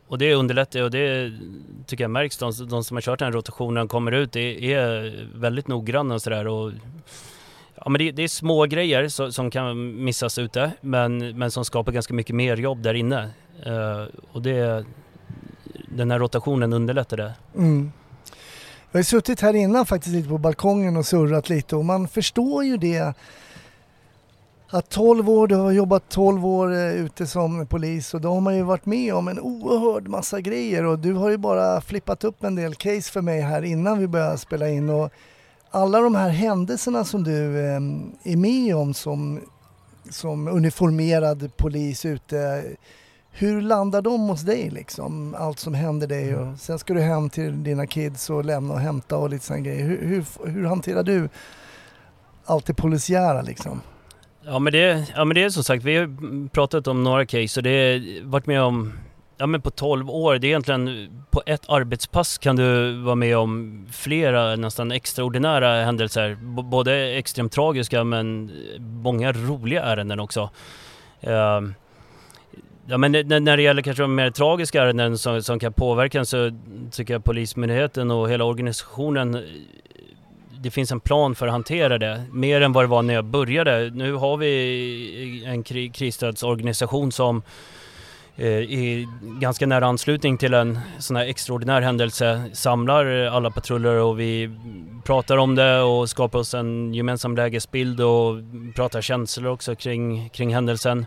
och 0.07 0.17
det 0.17 0.33
underlättar 0.33 0.83
och 0.83 0.91
det 0.91 1.33
tycker 1.85 2.03
jag 2.03 2.11
märks. 2.11 2.37
De, 2.37 2.67
de 2.69 2.83
som 2.83 2.97
har 2.97 3.01
kört 3.01 3.19
den 3.19 3.33
rotationen 3.33 3.87
kommer 3.87 4.11
ut, 4.11 4.31
det 4.31 4.73
är 4.73 5.27
väldigt 5.35 5.67
noggranna 5.67 6.13
och 6.13 6.21
sådär. 6.21 6.73
Ja, 7.85 7.89
men 7.89 7.99
det, 7.99 8.11
det, 8.11 8.23
är 8.23 8.27
små 8.27 8.65
grejer 8.65 9.07
så, 9.07 9.31
som 9.31 9.51
kan 9.51 10.03
missas 10.03 10.37
ute, 10.37 10.71
men, 10.81 11.37
men 11.37 11.51
som 11.51 11.65
skapar 11.65 11.91
ganska 11.91 12.13
mycket 12.13 12.35
mer 12.35 12.57
jobb 12.57 12.81
där 12.81 12.93
inne. 12.93 13.29
Uh, 13.67 14.05
och 14.31 14.41
det, 14.41 14.85
den 15.87 16.11
här 16.11 16.19
rotationen 16.19 16.73
underlättar 16.73 17.17
det. 17.17 17.33
Mm. 17.55 17.91
Jag 18.91 18.99
har 18.99 19.03
suttit 19.03 19.41
här 19.41 19.53
innan 19.53 19.85
faktiskt 19.85 20.15
lite 20.15 20.29
på 20.29 20.37
balkongen 20.37 20.97
och 20.97 21.05
surrat 21.05 21.49
lite 21.49 21.75
och 21.75 21.85
man 21.85 22.07
förstår 22.07 22.63
ju 22.63 22.77
det 22.77 23.13
att 24.69 24.89
12 24.89 25.29
år, 25.29 25.47
du 25.47 25.55
har 25.55 25.71
jobbat 25.71 26.09
12 26.09 26.45
år 26.45 26.73
eh, 26.73 26.91
ute 26.91 27.27
som 27.27 27.67
polis 27.67 28.13
och 28.13 28.21
då 28.21 28.33
har 28.33 28.41
man 28.41 28.55
ju 28.55 28.63
varit 28.63 28.85
med 28.85 29.13
om 29.13 29.27
en 29.27 29.39
oerhörd 29.39 30.07
massa 30.07 30.41
grejer 30.41 30.85
och 30.85 30.99
du 30.99 31.13
har 31.13 31.29
ju 31.29 31.37
bara 31.37 31.81
flippat 31.81 32.23
upp 32.23 32.43
en 32.43 32.55
del 32.55 32.75
case 32.75 33.11
för 33.11 33.21
mig 33.21 33.41
här 33.41 33.61
innan 33.61 33.99
vi 33.99 34.07
började 34.07 34.37
spela 34.37 34.69
in 34.69 34.89
och 34.89 35.11
alla 35.77 36.01
de 36.01 36.15
här 36.15 36.29
händelserna 36.29 37.03
som 37.03 37.23
du 37.23 37.59
eh, 37.59 37.81
är 38.23 38.37
med 38.37 38.75
om 38.75 38.93
som, 38.93 39.41
som 40.09 40.47
uniformerad 40.47 41.57
polis 41.57 42.05
ute 42.05 42.63
hur 43.39 43.61
landar 43.61 44.01
de 44.01 44.21
hos 44.29 44.41
dig 44.41 44.69
liksom? 44.69 45.35
Allt 45.37 45.59
som 45.59 45.73
händer 45.73 46.07
dig 46.07 46.35
och 46.35 46.41
mm. 46.41 46.57
sen 46.57 46.79
ska 46.79 46.93
du 46.93 47.01
hem 47.01 47.29
till 47.29 47.63
dina 47.63 47.87
kids 47.87 48.29
och 48.29 48.45
lämna 48.45 48.73
och 48.73 48.79
hämta 48.79 49.17
och 49.17 49.29
lite 49.29 49.45
sådana 49.45 49.63
grejer. 49.63 49.85
Hur, 49.85 50.05
hur, 50.07 50.49
hur 50.51 50.65
hanterar 50.65 51.03
du 51.03 51.29
allt 52.45 52.65
det 52.65 52.73
polisiära 52.73 53.41
liksom? 53.41 53.81
Ja 54.45 54.59
men, 54.59 54.73
det, 54.73 55.07
ja 55.15 55.25
men 55.25 55.35
det 55.35 55.43
är 55.43 55.49
som 55.49 55.63
sagt, 55.63 55.83
vi 55.83 55.97
har 55.97 56.49
pratat 56.49 56.87
om 56.87 57.03
några 57.03 57.25
case 57.25 57.59
och 57.59 57.63
det 57.63 57.69
har 57.69 58.25
varit 58.25 58.45
med 58.45 58.61
om 58.61 58.93
Ja 59.39 59.47
men 59.47 59.61
på 59.61 59.71
12 59.71 60.09
år, 60.09 60.37
det 60.37 60.47
är 60.47 60.49
egentligen 60.49 61.09
på 61.31 61.43
ett 61.45 61.69
arbetspass 61.69 62.37
kan 62.37 62.55
du 62.55 62.93
vara 62.93 63.15
med 63.15 63.37
om 63.37 63.85
flera 63.91 64.55
nästan 64.55 64.91
extraordinära 64.91 65.85
händelser. 65.85 66.37
B 66.41 66.61
både 66.61 67.17
extremt 67.17 67.51
tragiska 67.51 68.03
men 68.03 68.49
eh, 68.49 68.81
många 68.81 69.31
roliga 69.31 69.83
ärenden 69.83 70.19
också. 70.19 70.49
Uh, 71.27 71.69
Ja 72.89 72.97
men 72.97 73.11
när 73.11 73.57
det 73.57 73.63
gäller 73.63 73.81
kanske 73.81 74.03
de 74.03 74.15
mer 74.15 74.31
tragiska 74.31 74.83
ärenden 74.83 75.17
som, 75.17 75.43
som 75.43 75.59
kan 75.59 75.73
påverka 75.73 76.25
så 76.25 76.51
tycker 76.91 77.13
jag 77.13 77.23
Polismyndigheten 77.23 78.11
och 78.11 78.29
hela 78.29 78.43
organisationen 78.43 79.43
det 80.59 80.71
finns 80.71 80.91
en 80.91 80.99
plan 80.99 81.35
för 81.35 81.47
att 81.47 81.53
hantera 81.53 81.97
det, 81.97 82.23
mer 82.31 82.61
än 82.61 82.73
vad 82.73 82.83
det 82.83 82.87
var 82.87 83.01
när 83.01 83.13
jag 83.13 83.25
började. 83.25 83.89
Nu 83.89 84.13
har 84.13 84.37
vi 84.37 85.43
en 85.45 85.63
krisstödsorganisation 85.91 87.11
som 87.11 87.41
Eh, 88.39 88.47
i 88.49 89.07
ganska 89.21 89.65
nära 89.65 89.85
anslutning 89.85 90.37
till 90.37 90.53
en 90.53 90.79
sån 90.99 91.15
här 91.15 91.25
extraordinär 91.25 91.81
händelse 91.81 92.43
samlar 92.53 93.05
alla 93.25 93.51
patruller 93.51 93.95
och 93.95 94.19
vi 94.19 94.49
pratar 95.05 95.37
om 95.37 95.55
det 95.55 95.81
och 95.81 96.09
skapar 96.09 96.39
oss 96.39 96.53
en 96.53 96.93
gemensam 96.93 97.35
lägesbild 97.35 98.01
och 98.01 98.35
pratar 98.75 99.01
känslor 99.01 99.51
också 99.51 99.75
kring, 99.75 100.29
kring 100.29 100.53
händelsen. 100.53 101.05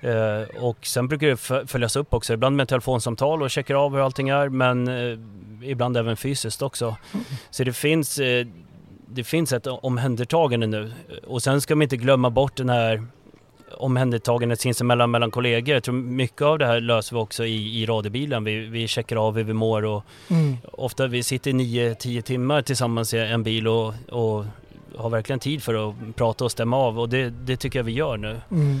Eh, 0.00 0.62
och 0.62 0.86
sen 0.86 1.08
brukar 1.08 1.26
det 1.26 1.66
följas 1.66 1.96
upp 1.96 2.14
också, 2.14 2.32
ibland 2.32 2.56
med 2.56 2.68
telefonsamtal 2.68 3.42
och 3.42 3.50
checkar 3.50 3.74
av 3.74 3.92
hur 3.92 4.04
allting 4.04 4.28
är 4.28 4.48
men 4.48 4.88
eh, 4.88 5.18
ibland 5.70 5.96
även 5.96 6.16
fysiskt 6.16 6.62
också. 6.62 6.96
Mm. 7.12 7.24
Så 7.50 7.64
det 7.64 7.72
finns, 7.72 8.18
eh, 8.18 8.46
det 9.06 9.24
finns 9.24 9.52
ett 9.52 9.66
omhändertagande 9.66 10.66
nu 10.66 10.92
och 11.26 11.42
sen 11.42 11.60
ska 11.60 11.76
man 11.76 11.82
inte 11.82 11.96
glömma 11.96 12.30
bort 12.30 12.56
den 12.56 12.68
här 12.68 13.06
omhändertagandet 13.78 14.60
sinsemellan 14.60 15.10
mellan 15.10 15.30
kollegor. 15.30 15.74
Jag 15.74 15.82
tror 15.82 15.94
mycket 15.94 16.42
av 16.42 16.58
det 16.58 16.66
här 16.66 16.80
löser 16.80 17.16
vi 17.16 17.22
också 17.22 17.44
i, 17.46 17.82
i 17.82 17.86
radiobilen. 17.86 18.44
Vi, 18.44 18.58
vi 18.66 18.88
checkar 18.88 19.16
av 19.16 19.36
hur 19.36 19.44
vi 19.44 19.52
mår 19.52 19.84
och 19.84 20.04
mm. 20.28 20.56
ofta 20.72 21.06
vi 21.06 21.22
sitter 21.22 21.50
9-10 21.50 22.20
timmar 22.20 22.62
tillsammans 22.62 23.14
i 23.14 23.18
en 23.18 23.42
bil 23.42 23.68
och, 23.68 23.94
och 24.08 24.44
har 24.96 25.10
verkligen 25.10 25.40
tid 25.40 25.62
för 25.62 25.88
att 25.88 26.16
prata 26.16 26.44
och 26.44 26.52
stämma 26.52 26.76
av 26.76 27.00
och 27.00 27.08
det, 27.08 27.30
det 27.30 27.56
tycker 27.56 27.78
jag 27.78 27.84
vi 27.84 27.92
gör 27.92 28.16
nu. 28.16 28.40
Mm. 28.50 28.80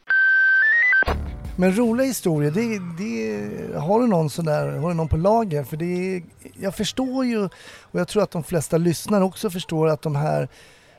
Men 1.55 1.77
roliga 1.77 2.07
historier, 2.07 2.51
det, 2.51 2.79
det, 2.97 3.79
har 3.79 3.99
du 3.99 4.07
någon 4.07 4.29
sådär, 4.29 4.67
har 4.67 4.89
du 4.89 4.95
någon 4.95 5.07
på 5.07 5.17
lager? 5.17 5.63
För 5.63 5.77
det, 5.77 6.23
jag 6.59 6.75
förstår 6.75 7.25
ju, 7.25 7.43
och 7.81 7.99
jag 7.99 8.07
tror 8.07 8.23
att 8.23 8.31
de 8.31 8.43
flesta 8.43 8.77
lyssnare 8.77 9.23
också 9.23 9.49
förstår 9.49 9.87
att 9.87 10.01
de 10.01 10.15
här 10.15 10.49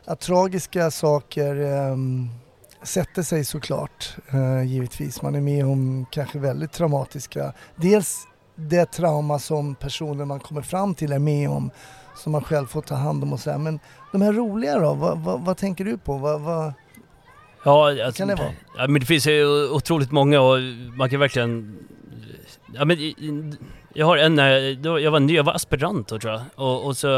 att 0.05 0.21
tragiska 0.21 0.91
saker 0.91 1.61
um, 1.61 2.31
sätter 2.83 3.23
sig 3.23 3.45
såklart, 3.45 4.17
uh, 4.35 4.65
givetvis. 4.65 5.23
Man 5.23 5.35
är 5.35 5.41
med 5.41 5.67
om 5.67 6.07
kanske 6.11 6.39
väldigt 6.39 6.73
traumatiska, 6.73 7.53
dels 7.77 8.27
det 8.55 8.85
trauma 8.85 9.39
som 9.39 9.75
personen 9.75 10.29
man 10.29 10.41
kommer 10.41 10.63
fram 10.63 10.95
till 10.95 11.13
är 11.13 11.19
med 11.19 11.51
om, 11.51 11.71
som 12.17 12.33
man 12.33 12.45
själv 12.45 12.67
får 12.67 12.83
ta 12.83 12.95
hand 12.95 13.23
om 13.23 13.33
och 13.33 13.41
sådär. 13.41 13.59
Men 13.59 13.81
de 14.13 14.23
här 14.23 14.33
roliga 14.33 14.79
då, 14.79 14.95
vad, 14.95 15.19
vad, 15.19 15.41
vad 15.41 15.57
tänker 15.57 15.85
du 15.85 15.99
på? 15.99 16.19
Vad, 16.19 16.41
vad, 16.41 16.73
ja, 17.65 18.05
alltså, 18.05 18.19
kan 18.19 18.29
det 18.29 18.35
vara? 18.35 18.53
Ja, 18.77 18.87
men 18.89 19.01
det 19.01 19.07
finns 19.07 19.27
ju 19.27 19.69
otroligt 19.69 20.11
många 20.11 20.41
och 20.41 20.59
man 20.97 21.11
kan 21.11 21.21
verkligen... 21.21 21.77
Ja, 22.75 22.85
men, 22.85 22.99
jag 23.95 24.07
har 24.07 24.17
en, 24.17 24.37
då, 24.83 25.01
jag 25.01 25.11
var 25.11 25.21
ny, 25.21 25.35
jag 25.35 25.45
var 25.45 25.55
aspirant 25.55 26.09
då 26.09 26.19
tror 26.19 26.33
jag. 26.33 26.43
Och, 26.55 26.87
och, 26.87 26.97
så, 26.97 27.09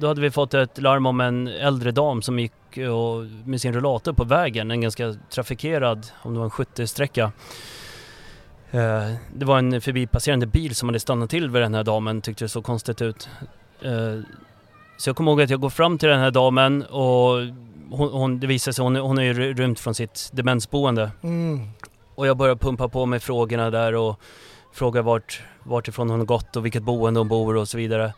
då 0.00 0.06
hade 0.06 0.20
vi 0.20 0.30
fått 0.30 0.54
ett 0.54 0.78
larm 0.78 1.06
om 1.06 1.20
en 1.20 1.48
äldre 1.48 1.90
dam 1.90 2.22
som 2.22 2.38
gick 2.38 2.52
och, 2.76 3.24
med 3.44 3.60
sin 3.60 3.72
rullator 3.72 4.12
på 4.12 4.24
vägen, 4.24 4.70
en 4.70 4.80
ganska 4.80 5.14
trafikerad, 5.30 6.06
om 6.22 6.32
det 6.32 6.38
var 6.38 6.44
en 6.44 6.50
70-sträcka. 6.50 7.32
Eh, 8.70 9.14
det 9.34 9.44
var 9.44 9.58
en 9.58 9.80
förbipasserande 9.80 10.46
bil 10.46 10.74
som 10.74 10.88
hade 10.88 11.00
stannat 11.00 11.30
till 11.30 11.50
vid 11.50 11.62
den 11.62 11.74
här 11.74 11.84
damen, 11.84 12.20
tyckte 12.20 12.44
det 12.44 12.48
såg 12.48 12.64
konstigt 12.64 13.02
ut. 13.02 13.28
Eh, 13.82 14.20
så 14.98 15.08
jag 15.08 15.16
kommer 15.16 15.30
ihåg 15.30 15.42
att 15.42 15.50
jag 15.50 15.60
går 15.60 15.70
fram 15.70 15.98
till 15.98 16.08
den 16.08 16.20
här 16.20 16.30
damen 16.30 16.82
och 16.82 17.38
hon, 17.90 18.12
hon, 18.12 18.40
det 18.40 18.46
visar 18.46 18.72
sig, 18.72 18.82
hon, 18.82 18.96
hon 18.96 19.16
har 19.16 19.24
ju 19.24 19.54
rymt 19.54 19.80
från 19.80 19.94
sitt 19.94 20.30
demensboende. 20.32 21.10
Mm. 21.22 21.68
Och 22.14 22.26
jag 22.26 22.36
börjar 22.36 22.56
pumpa 22.56 22.88
på 22.88 23.06
med 23.06 23.22
frågorna 23.22 23.70
där 23.70 23.94
och 23.94 24.20
frågar 24.72 25.02
vart, 25.02 25.42
vart 25.62 25.88
ifrån 25.88 26.10
hon 26.10 26.18
har 26.18 26.26
gått 26.26 26.56
och 26.56 26.64
vilket 26.64 26.82
boende 26.82 27.20
hon 27.20 27.28
bor 27.28 27.56
och 27.56 27.68
så 27.68 27.76
vidare. 27.78 28.12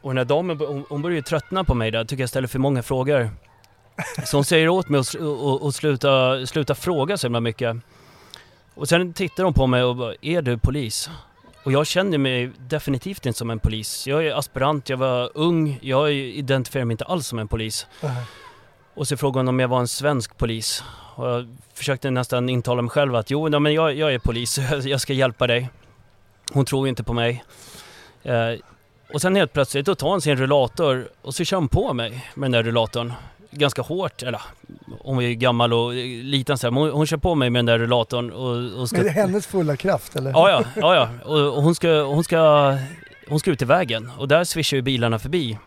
Och 0.00 0.10
den 0.10 0.18
här 0.18 0.24
damen, 0.24 0.58
hon, 0.58 0.84
hon 0.88 1.02
börjar 1.02 1.16
ju 1.16 1.22
tröttna 1.22 1.64
på 1.64 1.74
mig 1.74 1.90
där, 1.90 2.04
tycker 2.04 2.22
jag 2.22 2.28
ställer 2.28 2.48
för 2.48 2.58
många 2.58 2.82
frågor. 2.82 3.30
Så 4.24 4.36
hon 4.36 4.44
säger 4.44 4.68
åt 4.68 4.88
mig 4.88 5.00
att 5.00 5.14
och, 5.14 5.62
och 5.62 5.74
sluta, 5.74 6.46
sluta 6.46 6.74
fråga 6.74 7.16
så 7.16 7.26
himla 7.26 7.40
mycket. 7.40 7.76
Och 8.74 8.88
sen 8.88 9.12
tittar 9.12 9.44
hon 9.44 9.54
på 9.54 9.66
mig 9.66 9.82
och 9.82 9.96
bara, 9.96 10.14
är 10.22 10.42
du 10.42 10.58
polis? 10.58 11.10
Och 11.64 11.72
jag 11.72 11.86
känner 11.86 12.18
mig 12.18 12.50
definitivt 12.58 13.26
inte 13.26 13.38
som 13.38 13.50
en 13.50 13.58
polis. 13.58 14.06
Jag 14.06 14.26
är 14.26 14.34
aspirant, 14.34 14.88
jag 14.88 14.96
var 14.96 15.30
ung, 15.34 15.78
jag 15.82 16.12
identifierar 16.12 16.84
mig 16.84 16.94
inte 16.94 17.04
alls 17.04 17.26
som 17.26 17.38
en 17.38 17.48
polis. 17.48 17.86
Uh 18.04 18.10
-huh. 18.10 18.22
Och 18.96 19.08
så 19.08 19.16
frågade 19.16 19.38
hon 19.38 19.48
om 19.48 19.60
jag 19.60 19.68
var 19.68 19.80
en 19.80 19.88
svensk 19.88 20.36
polis. 20.36 20.84
Och 21.14 21.28
jag 21.28 21.56
försökte 21.74 22.10
nästan 22.10 22.48
intala 22.48 22.82
mig 22.82 22.90
själv 22.90 23.14
att 23.14 23.30
jo, 23.30 23.60
men 23.60 23.74
jag, 23.74 23.94
jag 23.94 24.14
är 24.14 24.18
polis, 24.18 24.58
jag 24.84 25.00
ska 25.00 25.12
hjälpa 25.12 25.46
dig. 25.46 25.68
Hon 26.52 26.64
tror 26.64 26.88
inte 26.88 27.02
på 27.02 27.12
mig. 27.12 27.44
Eh, 28.22 28.52
och 29.12 29.20
sen 29.20 29.36
helt 29.36 29.52
plötsligt 29.52 29.86
då 29.86 29.94
tar 29.94 30.08
hon 30.08 30.20
sin 30.20 30.36
rullator 30.36 31.08
och 31.22 31.34
så 31.34 31.44
kör 31.44 31.56
hon 31.56 31.68
på 31.68 31.92
mig 31.92 32.30
med 32.34 32.44
den 32.44 32.52
där 32.52 32.62
rullatorn. 32.62 33.12
Ganska 33.50 33.82
hårt, 33.82 34.22
eller 34.22 34.40
hon 35.00 35.16
var 35.16 35.22
ju 35.22 35.34
gammal 35.34 35.72
och 35.72 35.94
liten 35.94 36.58
så 36.58 36.66
här, 36.66 36.70
men 36.70 36.82
hon, 36.82 36.90
hon 36.90 37.06
kör 37.06 37.16
på 37.16 37.34
mig 37.34 37.50
med 37.50 37.58
den 37.58 37.66
där 37.66 37.78
rullatorn 37.78 38.30
och, 38.30 38.80
och 38.80 38.88
ska... 38.88 39.02
Med 39.02 39.12
hennes 39.12 39.46
fulla 39.46 39.76
kraft 39.76 40.16
eller? 40.16 40.30
Ja, 40.30 40.50
ja, 40.50 40.64
ja, 40.76 40.94
ja. 40.94 41.08
Och, 41.24 41.56
och 41.56 41.62
hon, 41.62 41.74
ska, 41.74 42.02
hon, 42.02 42.24
ska, 42.24 42.74
hon 43.28 43.40
ska 43.40 43.50
ut 43.50 43.62
i 43.62 43.64
vägen 43.64 44.10
och 44.18 44.28
där 44.28 44.44
svischar 44.44 44.76
ju 44.76 44.82
bilarna 44.82 45.18
förbi. 45.18 45.58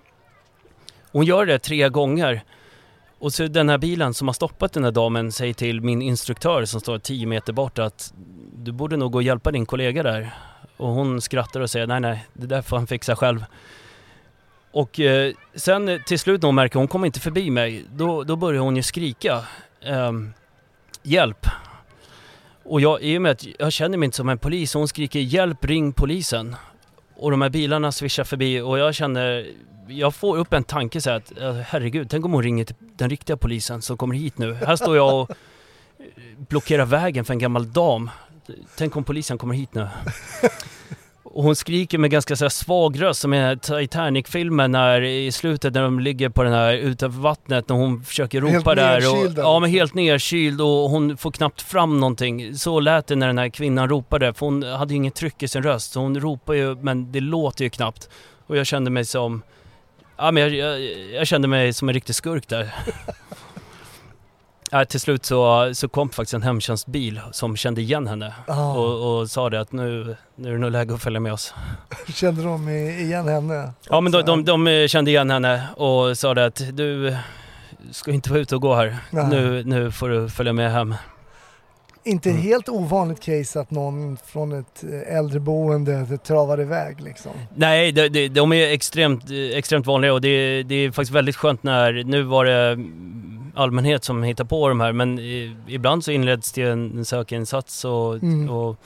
Hon 1.11 1.25
gör 1.25 1.45
det 1.45 1.59
tre 1.59 1.89
gånger 1.89 2.43
och 3.19 3.33
så 3.33 3.47
den 3.47 3.69
här 3.69 3.77
bilen 3.77 4.13
som 4.13 4.27
har 4.27 4.33
stoppat 4.33 4.73
den 4.73 4.83
här 4.83 4.91
damen 4.91 5.31
säger 5.31 5.53
till 5.53 5.81
min 5.81 6.01
instruktör 6.01 6.65
som 6.65 6.79
står 6.79 6.99
10 6.99 7.25
meter 7.25 7.53
bort 7.53 7.79
att 7.79 8.13
du 8.55 8.71
borde 8.71 8.97
nog 8.97 9.11
gå 9.11 9.17
och 9.17 9.23
hjälpa 9.23 9.51
din 9.51 9.65
kollega 9.65 10.03
där. 10.03 10.33
Och 10.77 10.87
hon 10.87 11.21
skrattar 11.21 11.59
och 11.59 11.69
säger 11.69 11.87
nej 11.87 11.99
nej, 11.99 12.25
det 12.33 12.47
där 12.47 12.61
får 12.61 12.77
han 12.77 12.87
fixa 12.87 13.15
själv. 13.15 13.45
Och 14.71 14.99
eh, 14.99 15.33
sen 15.55 16.01
till 16.07 16.19
slut 16.19 16.41
när 16.41 16.47
hon 16.47 16.55
märker 16.55 16.75
att 16.75 16.81
hon 16.81 16.87
kommer 16.87 17.05
inte 17.05 17.19
förbi 17.19 17.49
mig, 17.51 17.85
då, 17.91 18.23
då 18.23 18.35
börjar 18.35 18.61
hon 18.61 18.75
ju 18.75 18.83
skrika 18.83 19.43
eh, 19.81 20.11
hjälp. 21.03 21.47
Och 22.63 22.81
jag, 22.81 23.01
i 23.01 23.17
och 23.17 23.21
med 23.21 23.31
att 23.31 23.45
jag 23.59 23.73
känner 23.73 23.97
mig 23.97 24.05
inte 24.05 24.17
som 24.17 24.29
en 24.29 24.37
polis, 24.37 24.73
hon 24.73 24.87
skriker 24.87 25.19
hjälp, 25.19 25.65
ring 25.65 25.93
polisen. 25.93 26.55
Och 27.15 27.31
de 27.31 27.41
här 27.41 27.49
bilarna 27.49 27.91
svischar 27.91 28.23
förbi 28.23 28.61
och 28.61 28.79
jag 28.79 28.95
känner, 28.95 29.47
jag 29.87 30.15
får 30.15 30.37
upp 30.37 30.53
en 30.53 30.63
tanke 30.63 31.01
så 31.01 31.09
här 31.09 31.17
att 31.17 31.37
eh, 31.37 31.53
herregud, 31.53 32.09
tänk 32.09 32.25
om 32.25 32.33
hon 32.33 32.43
ringer 32.43 32.65
till 32.65 32.75
den 32.99 33.09
riktiga 33.09 33.37
polisen 33.37 33.81
som 33.81 33.97
kommer 33.97 34.15
hit 34.15 34.37
nu. 34.37 34.53
Här 34.53 34.75
står 34.75 34.95
jag 34.95 35.21
och 35.21 35.31
blockerar 36.37 36.85
vägen 36.85 37.25
för 37.25 37.33
en 37.33 37.39
gammal 37.39 37.73
dam. 37.73 38.09
Tänk 38.77 38.95
om 38.95 39.03
polisen 39.03 39.37
kommer 39.37 39.55
hit 39.55 39.73
nu. 39.73 39.87
Och 41.23 41.43
hon 41.43 41.55
skriker 41.55 41.97
med 41.97 42.11
ganska 42.11 42.35
så 42.35 42.49
svag 42.49 43.01
röst 43.01 43.19
som 43.19 43.33
i 43.33 43.57
Titanic-filmen 43.61 44.71
när 44.71 45.01
i 45.01 45.31
slutet 45.31 45.73
när 45.73 45.81
de 45.81 45.99
ligger 45.99 46.29
på 46.29 46.43
den 46.43 46.53
här 46.53 46.73
utanför 46.73 47.19
vattnet 47.19 47.69
när 47.69 47.75
hon 47.75 48.03
försöker 48.03 48.41
ropa 48.41 48.53
helt 48.53 48.65
där. 48.65 49.11
Och, 49.11 49.31
ja 49.37 49.59
men 49.59 49.69
helt 49.69 49.93
nerkyld 49.93 50.61
och 50.61 50.67
hon 50.67 51.17
får 51.17 51.31
knappt 51.31 51.61
fram 51.61 51.99
någonting. 51.99 52.57
Så 52.57 52.79
lät 52.79 53.07
det 53.07 53.15
när 53.15 53.27
den 53.27 53.37
här 53.37 53.49
kvinnan 53.49 53.89
ropade 53.89 54.33
för 54.33 54.45
hon 54.45 54.63
hade 54.63 54.93
ju 54.93 54.97
inget 54.97 55.15
tryck 55.15 55.43
i 55.43 55.47
sin 55.47 55.63
röst. 55.63 55.91
Så 55.91 55.99
hon 55.99 56.19
ropar 56.19 56.53
ju 56.53 56.75
men 56.75 57.11
det 57.11 57.19
låter 57.19 57.63
ju 57.63 57.69
knappt. 57.69 58.09
Och 58.47 58.57
jag 58.57 58.67
kände 58.67 58.91
mig 58.91 59.05
som 59.05 59.41
Ja, 60.21 60.31
men 60.31 60.43
jag, 60.43 60.53
jag, 60.53 60.81
jag 61.13 61.27
kände 61.27 61.47
mig 61.47 61.73
som 61.73 61.89
en 61.89 61.93
riktig 61.93 62.15
skurk 62.15 62.47
där. 62.47 62.75
Ja, 64.71 64.85
till 64.85 64.99
slut 64.99 65.25
så, 65.25 65.69
så 65.73 65.87
kom 65.87 66.09
faktiskt 66.09 66.33
en 66.33 66.41
hemtjänstbil 66.41 67.21
som 67.31 67.57
kände 67.57 67.81
igen 67.81 68.07
henne 68.07 68.33
oh. 68.47 68.77
och, 68.77 69.19
och, 69.19 69.29
sa 69.29 69.49
det 69.49 69.61
att 69.61 69.71
nu, 69.71 70.15
nu 70.35 70.49
är 70.49 70.53
det 70.53 70.59
nog 70.59 70.71
läge 70.71 70.93
att 70.93 71.01
följa 71.01 71.19
med 71.19 71.33
oss. 71.33 71.53
Kände 72.13 72.43
de 72.43 72.69
igen 72.69 73.27
henne? 73.27 73.73
Ja 73.89 74.01
men 74.01 74.11
de, 74.11 74.21
de, 74.21 74.45
de, 74.45 74.87
kände 74.87 75.11
igen 75.11 75.29
henne 75.29 75.67
och 75.75 76.17
sa 76.17 76.33
det 76.33 76.45
att 76.45 76.61
du 76.73 77.17
ska 77.91 78.11
inte 78.11 78.29
vara 78.29 78.39
ute 78.39 78.55
och 78.55 78.61
gå 78.61 78.75
här. 78.75 78.97
Nu, 79.11 79.63
nu 79.63 79.91
får 79.91 80.09
du 80.09 80.29
följa 80.29 80.53
med 80.53 80.71
hem 80.71 80.95
inte 82.03 82.29
mm. 82.29 82.41
helt 82.41 82.69
ovanligt 82.69 83.19
case 83.19 83.59
att 83.59 83.71
någon 83.71 84.17
från 84.25 84.59
ett 84.59 84.83
eh, 84.83 85.17
äldreboende 85.17 86.17
travar 86.17 86.61
iväg 86.61 87.01
liksom. 87.01 87.31
Nej, 87.55 87.91
de, 87.91 88.09
de, 88.09 88.27
de 88.27 88.53
är 88.53 88.73
extremt, 88.73 89.23
extremt 89.53 89.85
vanliga 89.85 90.13
och 90.13 90.21
det, 90.21 90.63
det, 90.63 90.75
är 90.75 90.91
faktiskt 90.91 91.11
väldigt 91.11 91.35
skönt 91.35 91.63
när, 91.63 92.03
nu 92.03 92.23
var 92.23 92.45
det 92.45 92.77
allmänhet 93.55 94.03
som 94.03 94.23
hittar 94.23 94.43
på 94.43 94.69
de 94.69 94.79
här 94.79 94.91
men 94.91 95.19
ibland 95.67 96.03
så 96.03 96.11
inleds 96.11 96.51
det 96.51 96.61
en 96.61 97.05
sökinsats 97.05 97.85
och, 97.85 98.15
mm. 98.15 98.49
och 98.49 98.77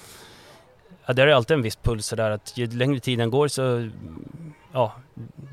ja, 1.05 1.13
där 1.13 1.27
är 1.27 1.33
alltid 1.33 1.57
en 1.57 1.63
viss 1.63 1.75
puls 1.75 2.05
sådär 2.05 2.31
att 2.31 2.57
ju 2.57 2.67
längre 2.67 2.99
tiden 2.99 3.29
går 3.29 3.47
så 3.47 3.89
ja, 4.73 4.93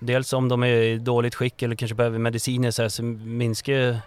dels 0.00 0.33
om 0.33 0.49
de 0.49 0.62
är 0.62 0.67
i 0.67 0.99
dåligt 0.99 1.35
skick 1.35 1.62
eller 1.62 1.76
kanske 1.76 1.95
behöver 1.95 2.19
mediciner 2.19 2.71
så, 2.71 2.83
här, 2.83 2.88
så 2.88 3.02
minskar 3.02 4.00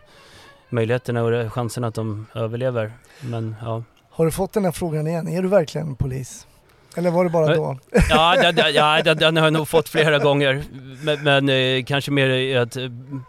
möjligheterna 0.73 1.23
och 1.23 1.53
chansen 1.53 1.83
att 1.83 1.95
de 1.95 2.25
överlever. 2.35 2.91
Men 3.21 3.55
ja. 3.61 3.83
Har 4.09 4.25
du 4.25 4.31
fått 4.31 4.53
den 4.53 4.65
här 4.65 4.71
frågan 4.71 5.07
igen? 5.07 5.27
Är 5.27 5.41
du 5.41 5.47
verkligen 5.47 5.95
polis? 5.95 6.47
Eller 6.95 7.11
var 7.11 7.23
det 7.23 7.29
bara 7.29 7.55
då? 7.55 7.77
Ja, 8.09 8.35
den, 8.41 8.55
den, 8.55 8.73
ja 8.73 9.01
den, 9.03 9.17
den 9.17 9.37
har 9.37 9.43
jag 9.43 9.53
nog 9.53 9.67
fått 9.67 9.89
flera 9.89 10.19
gånger. 10.19 10.63
Men, 11.03 11.23
men 11.23 11.49
eh, 11.49 11.83
kanske 11.83 12.11
mer 12.11 12.29
i 12.29 12.53
ett 12.53 12.75
eh, 12.77 12.83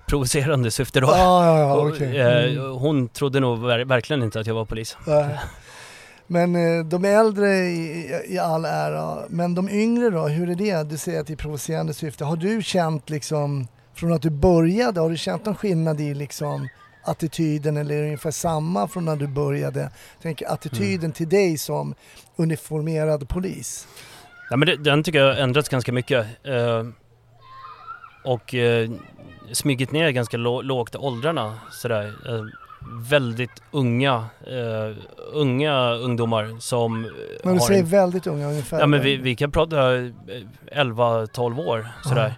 provocerande 0.06 0.70
syfte 0.70 1.00
då. 1.00 1.06
Ja, 1.06 1.46
ja, 1.46 1.58
ja, 1.58 1.74
Och, 1.74 1.88
okej. 1.88 2.20
eh, 2.20 2.44
Mm. 2.58 2.72
Hon 2.72 3.08
trodde 3.08 3.40
nog 3.40 3.58
ver- 3.58 3.84
verkligen 3.84 4.22
inte 4.22 4.40
att 4.40 4.46
jag 4.46 4.54
var 4.54 4.64
polis. 4.64 4.96
Nej. 5.06 5.38
Men 6.26 6.78
eh, 6.78 6.84
de 6.84 7.04
äldre 7.04 7.48
i, 7.56 8.10
i 8.28 8.38
all 8.38 8.64
ära, 8.64 9.18
men 9.28 9.54
de 9.54 9.68
yngre 9.68 10.10
då, 10.10 10.28
hur 10.28 10.50
är 10.50 10.54
det? 10.54 10.82
Du 10.90 10.96
säger 10.98 11.20
att 11.20 11.26
det 11.26 11.32
är 11.32 11.36
provocerande 11.36 11.94
syfte. 11.94 12.24
Har 12.24 12.36
du 12.36 12.62
känt 12.62 13.10
liksom, 13.10 13.68
från 13.94 14.12
att 14.12 14.22
du 14.22 14.30
började, 14.30 15.00
har 15.00 15.10
du 15.10 15.16
känt 15.16 15.44
någon 15.46 15.54
skillnad 15.54 16.00
i 16.00 16.14
liksom 16.14 16.68
attityden 17.04 17.76
eller 17.76 17.94
är 17.94 17.98
det 17.98 18.06
ungefär 18.06 18.30
samma 18.30 18.88
från 18.88 19.04
när 19.04 19.16
du 19.16 19.26
började? 19.26 19.90
Tänk 20.22 20.42
attityden 20.42 21.12
till 21.12 21.28
dig 21.28 21.58
som 21.58 21.94
uniformerad 22.36 23.28
polis. 23.28 23.88
Ja, 24.50 24.56
men 24.56 24.66
det, 24.66 24.76
den 24.76 25.02
tycker 25.02 25.18
jag 25.18 25.34
har 25.34 25.40
ändrats 25.40 25.68
ganska 25.68 25.92
mycket. 25.92 26.26
Eh, 26.44 26.84
och 28.24 28.54
eh, 28.54 28.90
smygit 29.52 29.92
ner 29.92 30.10
ganska 30.10 30.36
lå, 30.36 30.62
lågt 30.62 30.94
i 30.94 30.98
åldrarna 30.98 31.58
sådär. 31.70 32.14
Eh, 32.28 32.44
väldigt 33.10 33.62
unga, 33.70 34.26
eh, 34.46 34.96
unga 35.32 35.92
ungdomar 35.92 36.60
som 36.60 37.04
eh, 37.04 37.10
Men 37.44 37.54
du 37.54 37.60
säger 37.60 37.80
en, 37.82 37.88
väldigt 37.88 38.26
unga 38.26 38.48
ungefär. 38.48 38.80
Ja 38.80 38.86
men 38.86 39.02
vi, 39.02 39.16
vi 39.16 39.36
kan 39.36 39.52
prata 39.52 39.94
eh, 39.94 40.10
11-12 40.72 41.66
år 41.66 41.88
sådär. 42.02 42.34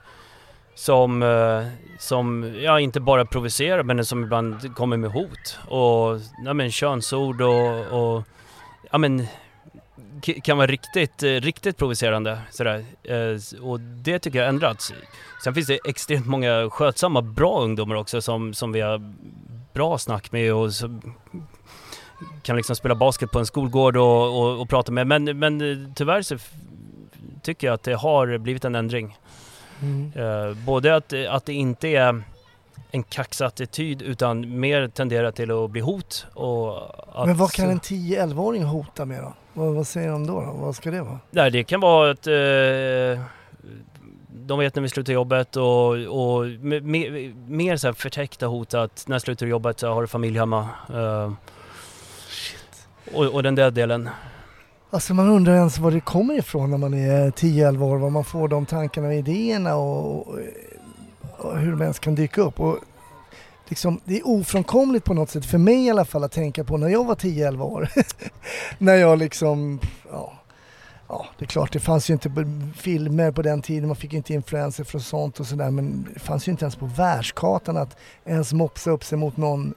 Som, 0.77 1.23
eh, 1.23 1.67
som, 1.99 2.55
ja 2.63 2.81
inte 2.81 3.01
bara 3.01 3.25
provocerar 3.25 3.83
men 3.83 4.05
som 4.05 4.25
ibland 4.25 4.75
kommer 4.75 4.97
med 4.97 5.11
hot 5.11 5.59
och, 5.69 6.21
ja 6.45 6.55
men 6.55 6.71
könsord 6.71 7.41
och, 7.41 7.87
och 7.87 8.25
ja 8.91 8.99
men 8.99 9.27
kan 10.43 10.57
vara 10.57 10.67
riktigt, 10.67 11.23
eh, 11.23 11.29
riktigt 11.29 11.77
provocerande 11.77 12.39
sådär. 12.51 12.85
Eh, 13.03 13.63
och 13.63 13.81
det 13.81 14.19
tycker 14.19 14.39
jag 14.39 14.45
har 14.45 14.49
ändrats. 14.49 14.93
Sen 15.45 15.55
finns 15.55 15.67
det 15.67 15.79
extremt 15.85 16.27
många 16.27 16.71
skötsamma, 16.71 17.23
bra 17.23 17.61
ungdomar 17.61 17.95
också 17.97 18.23
som, 18.23 18.55
som 18.55 18.73
vi 18.73 18.81
har 18.81 19.15
bra 19.73 19.99
snack 19.99 20.33
med 20.33 20.55
och 20.55 20.73
som 20.73 21.15
kan 22.43 22.57
liksom 22.57 22.77
spela 22.77 22.95
basket 22.95 23.31
på 23.31 23.39
en 23.39 23.47
skolgård 23.47 23.97
och, 23.97 24.39
och, 24.39 24.61
och 24.61 24.69
prata 24.69 24.93
med. 24.93 25.07
Men, 25.07 25.39
men 25.39 25.93
tyvärr 25.97 26.23
så 26.23 26.39
tycker 27.43 27.67
jag 27.67 27.75
att 27.75 27.83
det 27.83 27.95
har 27.95 28.39
blivit 28.39 28.65
en 28.65 28.75
ändring. 28.75 29.17
Mm. 29.83 30.13
Eh, 30.15 30.57
både 30.57 30.97
att, 30.97 31.13
att 31.29 31.47
det 31.47 31.53
inte 31.53 31.89
är 31.89 32.23
en 32.91 33.03
kaxattityd 33.03 34.03
utan 34.03 34.61
mer 34.61 34.89
tenderar 34.89 35.31
till 35.31 35.51
att 35.51 35.71
bli 35.71 35.81
hot. 35.81 36.27
Och 36.35 36.77
att, 37.21 37.27
Men 37.27 37.37
vad 37.37 37.53
kan 37.53 37.71
en 37.71 37.81
10-11-åring 37.81 38.65
hota 38.65 39.05
med 39.05 39.23
då? 39.23 39.33
Vad, 39.53 39.75
vad 39.75 39.87
säger 39.87 40.11
de 40.11 40.27
då, 40.27 40.41
då? 40.41 40.53
Vad 40.53 40.77
ska 40.77 40.91
det 40.91 41.03
vara? 41.03 41.19
Nej, 41.31 41.51
det 41.51 41.65
kan 41.65 41.81
vara 41.81 42.11
att 42.11 42.27
eh, 42.27 43.23
de 44.29 44.59
vet 44.59 44.75
när 44.75 44.83
vi 44.83 44.89
slutar 44.89 45.13
jobbet 45.13 45.57
och, 45.57 45.89
och 45.91 46.47
me, 46.47 46.81
me, 46.81 47.33
mer 47.49 47.77
så 47.77 47.87
här 47.87 47.93
förtäckta 47.93 48.47
hot 48.47 48.75
att 48.75 49.05
när 49.09 49.19
slutar 49.19 49.47
du 49.47 49.51
jobbet 49.51 49.81
så 49.81 49.89
har 49.93 50.01
du 50.01 50.09
familj 50.09 50.39
hemma. 50.39 50.69
Eh, 50.95 51.33
och, 53.15 53.25
och 53.25 53.43
den 53.43 53.55
där 53.55 53.71
delen. 53.71 54.09
Alltså 54.91 55.15
man 55.15 55.29
undrar 55.29 55.55
ens 55.55 55.79
var 55.79 55.91
det 55.91 56.01
kommer 56.01 56.39
ifrån 56.39 56.71
när 56.71 56.79
man 56.79 56.95
är 56.95 57.31
10-11 57.31 57.83
år, 57.83 57.97
var 57.97 58.11
man 58.11 58.25
får 58.25 58.49
de 58.49 58.67
tankarna 58.67 59.07
och 59.07 59.15
idéerna 59.15 59.77
och, 59.77 60.29
och, 61.39 61.59
hur 61.59 61.71
de 61.71 61.83
ens 61.83 61.99
kan 61.99 62.15
dyka 62.15 62.41
upp. 62.41 62.61
Och 62.61 62.79
liksom, 63.69 64.01
det 64.05 64.17
är 64.19 64.29
ofrånkomligt 64.29 65.05
på 65.05 65.15
något 65.15 65.31
sätt, 65.31 65.47
för 65.47 65.59
mig 65.59 65.87
i 65.87 65.91
alla 65.91 66.05
fall, 66.05 66.25
att 66.25 66.33
tänka 66.33 66.65
på 66.65 66.77
när 66.77 66.89
jag 66.89 67.05
var 67.05 67.15
10-11 67.15 67.61
år. 67.61 67.89
när 68.79 68.95
jag 68.95 69.19
liksom, 69.19 69.81
ja, 70.11 70.33
ja, 71.09 71.27
det 71.39 71.45
är 71.45 71.49
klart 71.49 71.73
det 71.73 71.81
fanns 71.81 72.11
ju 72.11 72.15
inte 72.15 72.31
filmer 72.77 73.31
på 73.31 73.43
den 73.43 73.63
tiden, 73.63 73.89
man 73.89 73.97
fick 73.97 74.13
ju 74.13 74.17
inte 74.17 74.35
influenser 74.35 74.85
från 74.85 75.01
sånt 75.01 75.41
och 75.41 75.47
sådär, 75.47 75.71
men 75.71 76.09
det 76.15 76.21
fanns 76.21 76.49
ju 76.49 76.53
inte 76.53 76.65
ens 76.65 76.77
på 76.77 76.87
världskartan 76.87 77.77
att 77.77 77.97
ens 78.25 78.53
mopsa 78.53 78.91
upp 78.91 79.05
sig 79.05 79.19
mot 79.19 79.37
någon 79.37 79.75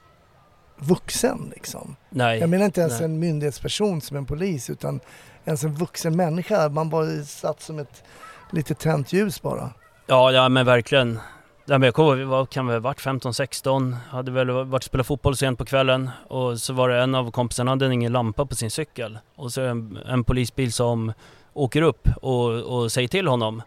vuxen 0.80 1.52
liksom. 1.54 1.96
Nej. 2.10 2.38
Jag 2.38 2.50
menar 2.50 2.64
inte 2.64 2.80
ens 2.80 3.00
nej. 3.00 3.04
en 3.04 3.18
myndighetsperson 3.18 4.00
som 4.00 4.16
en 4.16 4.26
polis 4.26 4.70
utan 4.70 5.00
ens 5.44 5.64
en 5.64 5.74
vuxen 5.74 6.16
människa. 6.16 6.68
Man 6.68 6.90
bara 6.90 7.22
satt 7.24 7.62
som 7.62 7.78
ett 7.78 8.02
litet 8.50 8.78
tänt 8.78 9.12
ljus 9.12 9.42
bara. 9.42 9.70
Ja, 10.06 10.32
ja 10.32 10.48
men 10.48 10.66
verkligen. 10.66 11.18
Ja, 11.64 11.78
men 11.78 11.82
jag 11.82 11.94
kommer 11.94 12.16
ihåg, 12.16 12.28
vad 12.28 12.50
kan 12.50 12.66
vi 12.66 12.72
ha 12.72 12.80
varit 12.80 13.00
15-16, 13.00 13.96
hade 14.10 14.30
väl 14.30 14.50
varit 14.50 14.74
och 14.74 14.84
spelat 14.84 15.06
fotboll 15.06 15.36
sent 15.36 15.58
på 15.58 15.64
kvällen 15.64 16.10
och 16.28 16.60
så 16.60 16.72
var 16.72 16.88
det 16.88 17.02
en 17.02 17.14
av 17.14 17.30
kompisarna 17.30 17.70
hade 17.70 17.92
ingen 17.92 18.12
lampa 18.12 18.46
på 18.46 18.56
sin 18.56 18.70
cykel 18.70 19.18
och 19.36 19.52
så 19.52 19.60
är 19.60 19.64
det 19.64 19.70
en, 19.70 19.98
en 20.06 20.24
polisbil 20.24 20.72
som 20.72 21.12
åker 21.52 21.82
upp 21.82 22.08
och, 22.22 22.50
och 22.50 22.92
säger 22.92 23.08
till 23.08 23.28
honom 23.28 23.62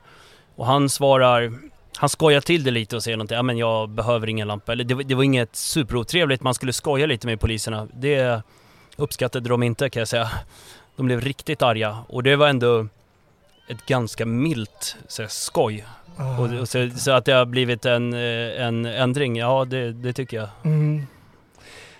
och 0.55 0.65
han 0.65 0.89
svarar 0.89 1.53
han 1.97 2.09
skojar 2.09 2.41
till 2.41 2.63
det 2.63 2.71
lite 2.71 2.95
och 2.95 3.03
säger 3.03 3.17
någonting, 3.17 3.35
ja 3.35 3.43
men 3.43 3.57
jag 3.57 3.89
behöver 3.89 4.29
ingen 4.29 4.47
lampa. 4.47 4.71
Eller 4.71 4.83
det, 4.83 4.93
var- 4.95 5.03
det 5.03 5.15
var 5.15 5.23
inget 5.23 5.55
superotrevligt, 5.55 6.43
man 6.43 6.53
skulle 6.53 6.73
skoja 6.73 7.05
lite 7.05 7.27
med 7.27 7.39
poliserna. 7.39 7.87
Det 7.93 8.41
uppskattade 8.95 9.49
de 9.49 9.63
inte 9.63 9.89
kan 9.89 9.99
jag 10.01 10.07
säga. 10.07 10.29
De 10.95 11.05
blev 11.05 11.21
riktigt 11.21 11.61
arga 11.61 11.97
och 12.07 12.23
det 12.23 12.35
var 12.35 12.47
ändå 12.47 12.87
ett 13.67 13.85
ganska 13.85 14.25
milt 14.25 14.95
så 15.07 15.25
skoj. 15.27 15.85
Ah. 16.17 16.39
Och, 16.39 16.53
och 16.59 16.69
så, 16.69 16.89
så 16.97 17.11
att 17.11 17.25
det 17.25 17.31
har 17.33 17.45
blivit 17.45 17.85
en, 17.85 18.13
eh, 18.13 18.65
en 18.65 18.85
ändring, 18.85 19.35
ja 19.37 19.65
det, 19.65 19.91
det 19.91 20.13
tycker 20.13 20.37
jag. 20.37 20.49
Mm. 20.63 21.01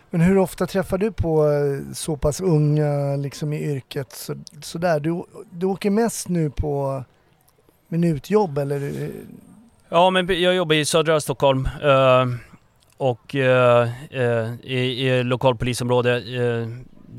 Men 0.10 0.22
hur 0.22 0.38
ofta 0.38 0.68
träffar 0.68 0.98
du 0.98 1.12
på 1.12 1.50
eh, 1.52 1.94
så 1.94 2.18
pass 2.18 2.42
unga 2.42 3.16
liksom 3.16 3.54
i 3.54 3.64
yrket? 3.72 4.12
Så, 4.12 4.36
sådär. 4.62 5.00
Du, 5.00 5.24
du 5.52 5.66
åker 5.66 5.90
mest 5.90 6.28
nu 6.28 6.50
på 6.50 7.04
minutjobb 7.88 8.58
eller? 8.58 9.12
Ja 9.94 10.10
men 10.10 10.42
jag 10.42 10.56
jobbar 10.56 10.76
i 10.76 10.86
södra 10.86 11.20
Stockholm 11.20 11.70
eh, 11.84 12.26
och 12.98 13.36
eh, 13.36 13.90
eh, 14.12 14.54
i, 14.64 15.08
i 15.08 15.24
lokalpolisområde. 15.24 16.24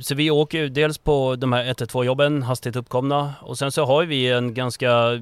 Så 0.01 0.15
vi 0.15 0.31
åker 0.31 0.59
ju 0.59 0.69
dels 0.69 0.99
på 0.99 1.37
de 1.37 1.53
här 1.53 1.65
112 1.65 2.07
jobben, 2.07 2.43
hastigt 2.43 2.77
uppkomna 2.77 3.35
och 3.41 3.59
sen 3.59 3.73
så 3.73 3.85
har 3.85 4.05
vi 4.05 4.31
en 4.31 4.55
ganska 4.55 5.21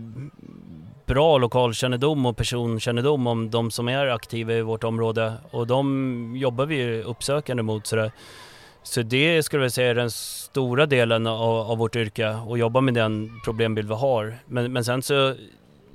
bra 1.07 1.39
lokalkännedom 1.39 2.27
och 2.27 2.37
personkännedom 2.37 3.27
om 3.27 3.51
de 3.51 3.71
som 3.71 3.89
är 3.89 4.07
aktiva 4.07 4.53
i 4.53 4.63
vårt 4.63 4.85
område 4.85 5.33
och 5.51 5.67
de 5.67 6.37
jobbar 6.37 6.67
vi 6.67 6.75
ju 6.75 7.03
uppsökande 7.03 7.63
mot 7.63 7.87
sådär. 7.87 8.13
Så 8.83 9.03
det 9.03 9.43
skulle 9.43 9.63
jag 9.63 9.73
säga 9.73 9.91
är 9.91 9.95
den 9.95 10.11
stora 10.11 10.87
delen 10.87 11.27
av, 11.27 11.71
av 11.71 11.79
vårt 11.79 11.97
yrke 11.97 12.37
och 12.47 12.59
jobba 12.59 12.81
med 12.81 12.95
den 12.95 13.41
problembild 13.45 13.89
vi 13.89 13.95
har. 13.95 14.39
Men, 14.47 14.73
men 14.73 14.85
sen 14.85 15.03
så 15.03 15.35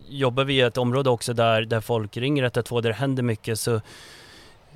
jobbar 0.09 0.43
vi 0.43 0.53
i 0.53 0.61
ett 0.61 0.77
område 0.77 1.09
också 1.09 1.33
där, 1.33 1.61
där 1.61 1.81
folk 1.81 2.17
ringer 2.17 2.43
112, 2.43 2.81
där 2.81 2.89
det 2.89 2.95
händer 2.95 3.23
mycket 3.23 3.59
så, 3.59 3.81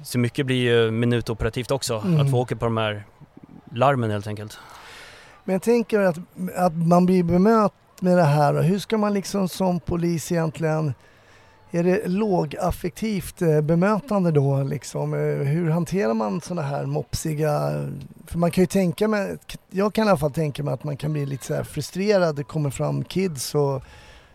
så 0.04 0.20
mycket 0.20 0.46
blir 0.46 0.56
ju 0.56 0.91
minutoperativt 0.91 1.72
också. 1.72 2.02
Mm. 2.06 2.20
Att 2.22 2.32
få 2.32 2.38
åka 2.38 2.56
på 2.56 2.65
de 2.65 2.78
här 2.78 3.04
larmen 3.74 4.12
helt 4.12 4.28
enkelt. 4.28 4.58
Men 5.44 5.54
jag 5.54 5.62
tänker 5.62 6.00
att, 6.00 6.17
att 6.56 6.76
man 6.76 7.06
blir 7.06 7.24
bemött 7.24 7.74
med 8.00 8.17
det 8.17 8.24
här. 8.24 8.54
och 8.54 8.63
Hur 8.63 8.80
ska 8.80 8.98
man 8.98 9.13
liksom 9.13 9.50
som 9.50 9.80
polis 9.80 10.32
egentligen 10.32 10.94
är 11.74 11.84
det 11.84 12.08
lågaffektivt 12.08 13.41
eh, 13.41 13.62
bemötande 13.62 14.32
då 14.32 14.63
liksom? 14.63 15.13
Eh, 15.13 15.20
Hur 15.20 15.70
hanterar 15.70 16.13
man 16.13 16.41
sådana 16.41 16.67
här 16.67 16.86
mopsiga... 16.86 17.72
För 18.28 18.38
man 18.38 18.52
kan 18.52 18.62
ju 18.62 18.65
tänka 18.65 19.08
mig, 19.08 19.38
jag 19.70 19.94
kan 19.94 20.08
i 20.08 20.10
alla 20.10 20.17
fall 20.17 20.32
tänka 20.32 20.63
mig 20.63 20.74
att 20.74 20.84
man 20.84 20.98
kan 20.98 21.13
bli 21.13 21.26
lite 21.26 21.46
så 21.46 21.54
här 21.54 21.63
frustrerad. 21.63 22.36
Det 22.36 22.44
kommer 22.44 22.70
fram 22.70 23.04
kids 23.04 23.56
och 23.56 23.84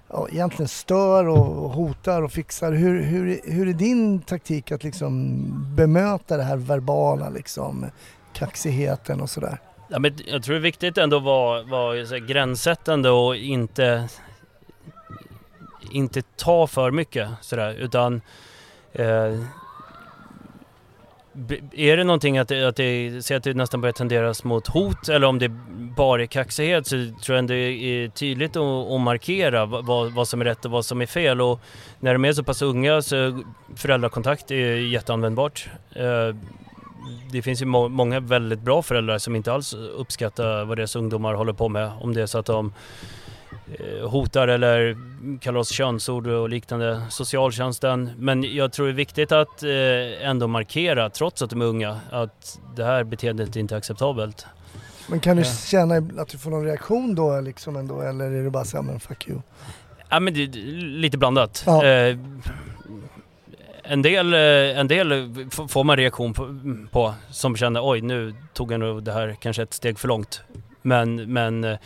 ja, 0.08 0.28
egentligen 0.30 0.68
stör 0.68 1.28
och 1.28 1.70
hotar 1.70 2.22
och 2.22 2.32
fixar. 2.32 2.72
Hur, 2.72 3.02
hur, 3.02 3.40
hur 3.44 3.68
är 3.68 3.72
din 3.72 4.20
taktik 4.20 4.72
att 4.72 4.84
liksom 4.84 5.42
bemöta 5.76 6.36
det 6.36 6.42
här 6.42 6.56
verbala 6.56 7.28
liksom? 7.28 7.86
Kaxigheten 8.32 9.20
och 9.20 9.30
sådär. 9.30 9.58
Ja, 9.88 9.98
men 9.98 10.18
jag 10.26 10.42
tror 10.42 10.52
det 10.54 10.58
är 10.58 10.62
viktigt 10.62 10.98
ändå 10.98 11.16
att 11.16 11.22
vara, 11.22 11.62
vara 11.62 12.18
gränssättande 12.18 13.10
och 13.10 13.36
inte, 13.36 14.08
inte 15.90 16.22
ta 16.22 16.66
för 16.66 16.90
mycket 16.90 17.28
sådär 17.40 17.74
utan 17.74 18.20
eh, 18.92 19.40
är 21.72 21.96
det 21.96 22.04
någonting 22.04 22.38
att 22.38 22.48
det, 22.48 22.68
att 22.68 22.76
det, 22.76 23.22
ser 23.24 23.36
att 23.36 23.42
det 23.44 23.54
nästan 23.54 23.80
börjar 23.80 23.92
tenderas 23.92 24.44
mot 24.44 24.66
hot 24.66 25.08
eller 25.08 25.26
om 25.26 25.38
det 25.38 25.48
bara 25.96 26.22
är 26.22 26.26
kaxighet 26.26 26.86
så 26.86 26.96
tror 26.96 27.14
jag 27.28 27.38
ändå 27.38 27.54
det 27.54 27.58
är 27.60 28.08
tydligt 28.08 28.56
att, 28.56 28.90
att 28.92 29.00
markera 29.00 29.66
vad- 29.66 30.12
vad, 30.12 30.28
som 30.28 30.40
är 30.40 30.44
rätt 30.44 30.64
och 30.64 30.70
vad 30.70 30.84
som 30.84 31.02
är 31.02 31.06
fel 31.06 31.40
och 31.40 31.60
när 32.00 32.12
de 32.12 32.24
är 32.24 32.32
så 32.32 32.42
pass 32.44 32.62
unga 32.62 33.02
så 33.02 33.42
föräldrakontakt 33.76 34.50
är 34.50 34.76
jätteanvändbart. 34.76 35.68
Eh, 35.92 36.36
det 37.32 37.42
finns 37.42 37.62
ju 37.62 37.66
må- 37.66 37.88
många 37.88 38.20
väldigt 38.20 38.60
bra 38.60 38.82
föräldrar 38.82 39.18
som 39.18 39.36
inte 39.36 39.52
alls 39.52 39.74
uppskattar 39.74 40.64
vad 40.64 40.78
deras 40.78 40.96
ungdomar 40.96 41.34
håller 41.34 41.52
på 41.52 41.68
med. 41.68 41.90
Om 42.00 42.14
det 42.14 42.22
är 42.22 42.26
så 42.26 42.38
att 42.38 42.46
de 42.46 42.72
hotar 44.02 44.48
eller 44.48 44.96
kallar 45.40 45.60
oss 45.60 45.70
könsord 45.70 46.26
och 46.26 46.48
liknande. 46.48 47.02
Socialtjänsten. 47.10 48.10
Men 48.18 48.54
jag 48.54 48.72
tror 48.72 48.86
det 48.86 48.92
är 48.92 48.94
viktigt 48.94 49.32
att 49.32 49.62
eh, 49.62 50.28
ändå 50.28 50.46
markera, 50.46 51.10
trots 51.10 51.42
att 51.42 51.50
de 51.50 51.62
är 51.62 51.66
unga, 51.66 52.00
att 52.10 52.60
det 52.76 52.84
här 52.84 53.04
beteendet 53.04 53.56
inte 53.56 53.74
är 53.74 53.78
acceptabelt. 53.78 54.46
Men 55.08 55.20
kan 55.20 55.36
du 55.36 55.44
känna 55.44 56.22
att 56.22 56.28
du 56.28 56.38
får 56.38 56.50
någon 56.50 56.64
reaktion 56.64 57.14
då 57.14 57.40
liksom 57.40 57.76
ändå 57.76 58.00
eller 58.00 58.24
är 58.24 58.44
det 58.44 58.50
bara 58.50 58.64
såhär, 58.64 58.84
men 58.84 59.00
fuck 59.00 59.28
you? 59.28 59.40
Ja 60.08 60.20
men 60.20 60.34
det 60.34 60.42
är 60.42 60.48
lite 60.80 61.18
blandat. 61.18 61.62
Ja. 61.66 61.84
Eh, 61.84 62.16
en 63.82 64.02
del, 64.02 64.34
eh, 64.34 64.78
en 64.78 64.88
del 64.88 65.28
får 65.68 65.84
man 65.84 65.96
reaktion 65.96 66.34
på, 66.34 66.58
på 66.90 67.14
som 67.30 67.56
känner 67.56 67.90
oj 67.90 68.00
nu 68.00 68.34
tog 68.52 68.72
jag 68.72 68.80
nog 68.80 69.02
det 69.02 69.12
här 69.12 69.36
kanske 69.40 69.62
ett 69.62 69.74
steg 69.74 69.98
för 69.98 70.08
långt. 70.08 70.42
Men, 70.82 71.32
men 71.32 71.64
eh, 71.64 71.78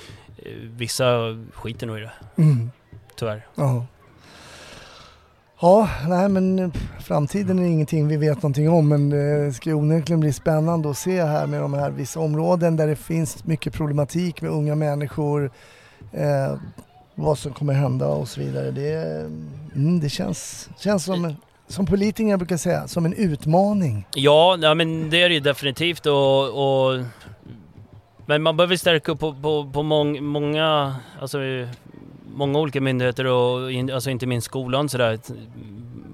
vissa 0.76 1.04
skiter 1.52 1.86
nog 1.86 1.98
i 1.98 2.00
det, 2.00 2.12
Mm. 2.36 2.70
tyvärr. 3.16 3.46
Ja. 3.54 3.86
Ja, 5.62 5.88
nej 6.08 6.28
men 6.28 6.58
eh, 6.58 6.70
framtiden 7.00 7.58
är 7.58 7.66
ingenting 7.66 8.08
vi 8.08 8.16
vet 8.16 8.36
någonting 8.36 8.70
om 8.70 8.88
men 8.88 9.10
det 9.10 9.52
ska 9.52 9.74
onekligen 9.74 10.20
bli 10.20 10.32
spännande 10.32 10.90
att 10.90 10.98
se 10.98 11.22
här 11.24 11.46
med 11.46 11.60
de 11.60 11.74
här 11.74 11.90
vissa 11.90 12.20
områden 12.20 12.76
där 12.76 12.86
det 12.86 12.96
finns 12.96 13.44
mycket 13.44 13.72
problematik 13.72 14.42
med 14.42 14.50
unga 14.50 14.74
människor. 14.74 15.50
Eh, 16.12 16.54
vad 17.14 17.38
som 17.38 17.52
kommer 17.52 17.72
hända 17.72 18.06
och 18.06 18.28
så 18.28 18.40
vidare. 18.40 18.70
Det, 18.70 18.94
mm, 19.74 20.00
det 20.00 20.08
känns, 20.08 20.68
känns 20.78 21.04
som, 21.04 21.34
som 21.68 21.86
politiker 21.86 22.36
brukar 22.36 22.56
säga, 22.56 22.88
som 22.88 23.04
en 23.04 23.12
utmaning. 23.12 24.06
Ja, 24.14 24.58
ja 24.62 24.74
men 24.74 25.10
det 25.10 25.22
är 25.22 25.28
det 25.28 25.34
ju 25.34 25.40
definitivt 25.40 26.06
och, 26.06 26.44
och 26.48 27.04
men 28.30 28.42
man 28.42 28.56
behöver 28.56 28.76
stärka 28.76 29.12
upp 29.12 29.18
på, 29.20 29.34
på, 29.34 29.70
på 29.72 29.82
mång, 29.82 30.24
många, 30.24 30.96
alltså 31.20 31.38
många 32.34 32.58
olika 32.58 32.80
myndigheter 32.80 33.26
och 33.26 33.72
in, 33.72 33.90
alltså 33.90 34.10
inte 34.10 34.26
minst 34.26 34.44
skolan 34.44 34.88
sådär. 34.88 35.18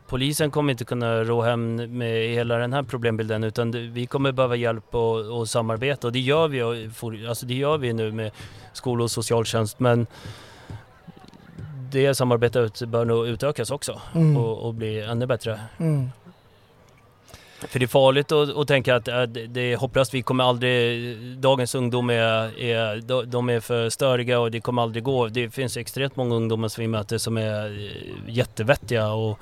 Polisen 0.08 0.50
kommer 0.50 0.70
inte 0.70 0.84
kunna 0.84 1.24
rå 1.24 1.42
hem 1.42 1.76
med 1.98 2.28
hela 2.28 2.56
den 2.56 2.72
här 2.72 2.82
problembilden 2.82 3.44
utan 3.44 3.92
vi 3.92 4.06
kommer 4.06 4.32
behöva 4.32 4.56
hjälp 4.56 4.94
och, 4.94 5.38
och 5.38 5.48
samarbete 5.48 6.06
och 6.06 6.12
det 6.12 6.18
gör 6.20 6.48
vi, 6.48 6.62
alltså 7.28 7.46
det 7.46 7.54
gör 7.54 7.78
vi 7.78 7.92
nu 7.92 8.12
med 8.12 8.30
skola 8.72 9.04
och 9.04 9.10
socialtjänst 9.10 9.80
men 9.80 10.06
det 11.90 12.14
samarbetet 12.14 12.82
bör 12.82 13.04
nog 13.04 13.26
utökas 13.26 13.70
också 13.70 14.00
Mm. 14.14 14.36
och, 14.36 14.66
och 14.66 14.74
bli 14.74 15.00
ännu 15.00 15.26
bättre. 15.26 15.60
Mm. 15.78 16.10
För 17.60 17.78
det 17.78 17.84
är 17.84 17.86
farligt 17.86 18.32
att, 18.32 18.56
att 18.56 18.68
tänka 18.68 18.96
att 18.96 19.08
äh, 19.08 19.22
det 19.22 19.46
det 19.46 19.60
är 19.72 19.76
hopplöst, 19.76 20.14
vi 20.14 20.22
kommer 20.22 20.44
aldrig, 20.44 21.16
dagens 21.38 21.74
ungdom 21.74 22.10
är, 22.10 22.60
är, 22.60 23.00
de- 23.26 23.48
är 23.48 23.60
för 23.60 23.90
störiga 23.90 24.40
och 24.40 24.50
det 24.50 24.60
kommer 24.60 24.82
aldrig 24.82 25.04
gå. 25.04 25.28
Det 25.28 25.50
finns 25.50 25.76
extremt 25.76 26.16
många 26.16 26.34
ungdomar 26.34 26.68
som 26.68 26.82
vi 26.82 26.88
möter 26.88 27.18
som 27.18 27.36
är 27.36 27.66
eh, 27.66 28.34
jättevettiga 28.34 29.08
och 29.08 29.38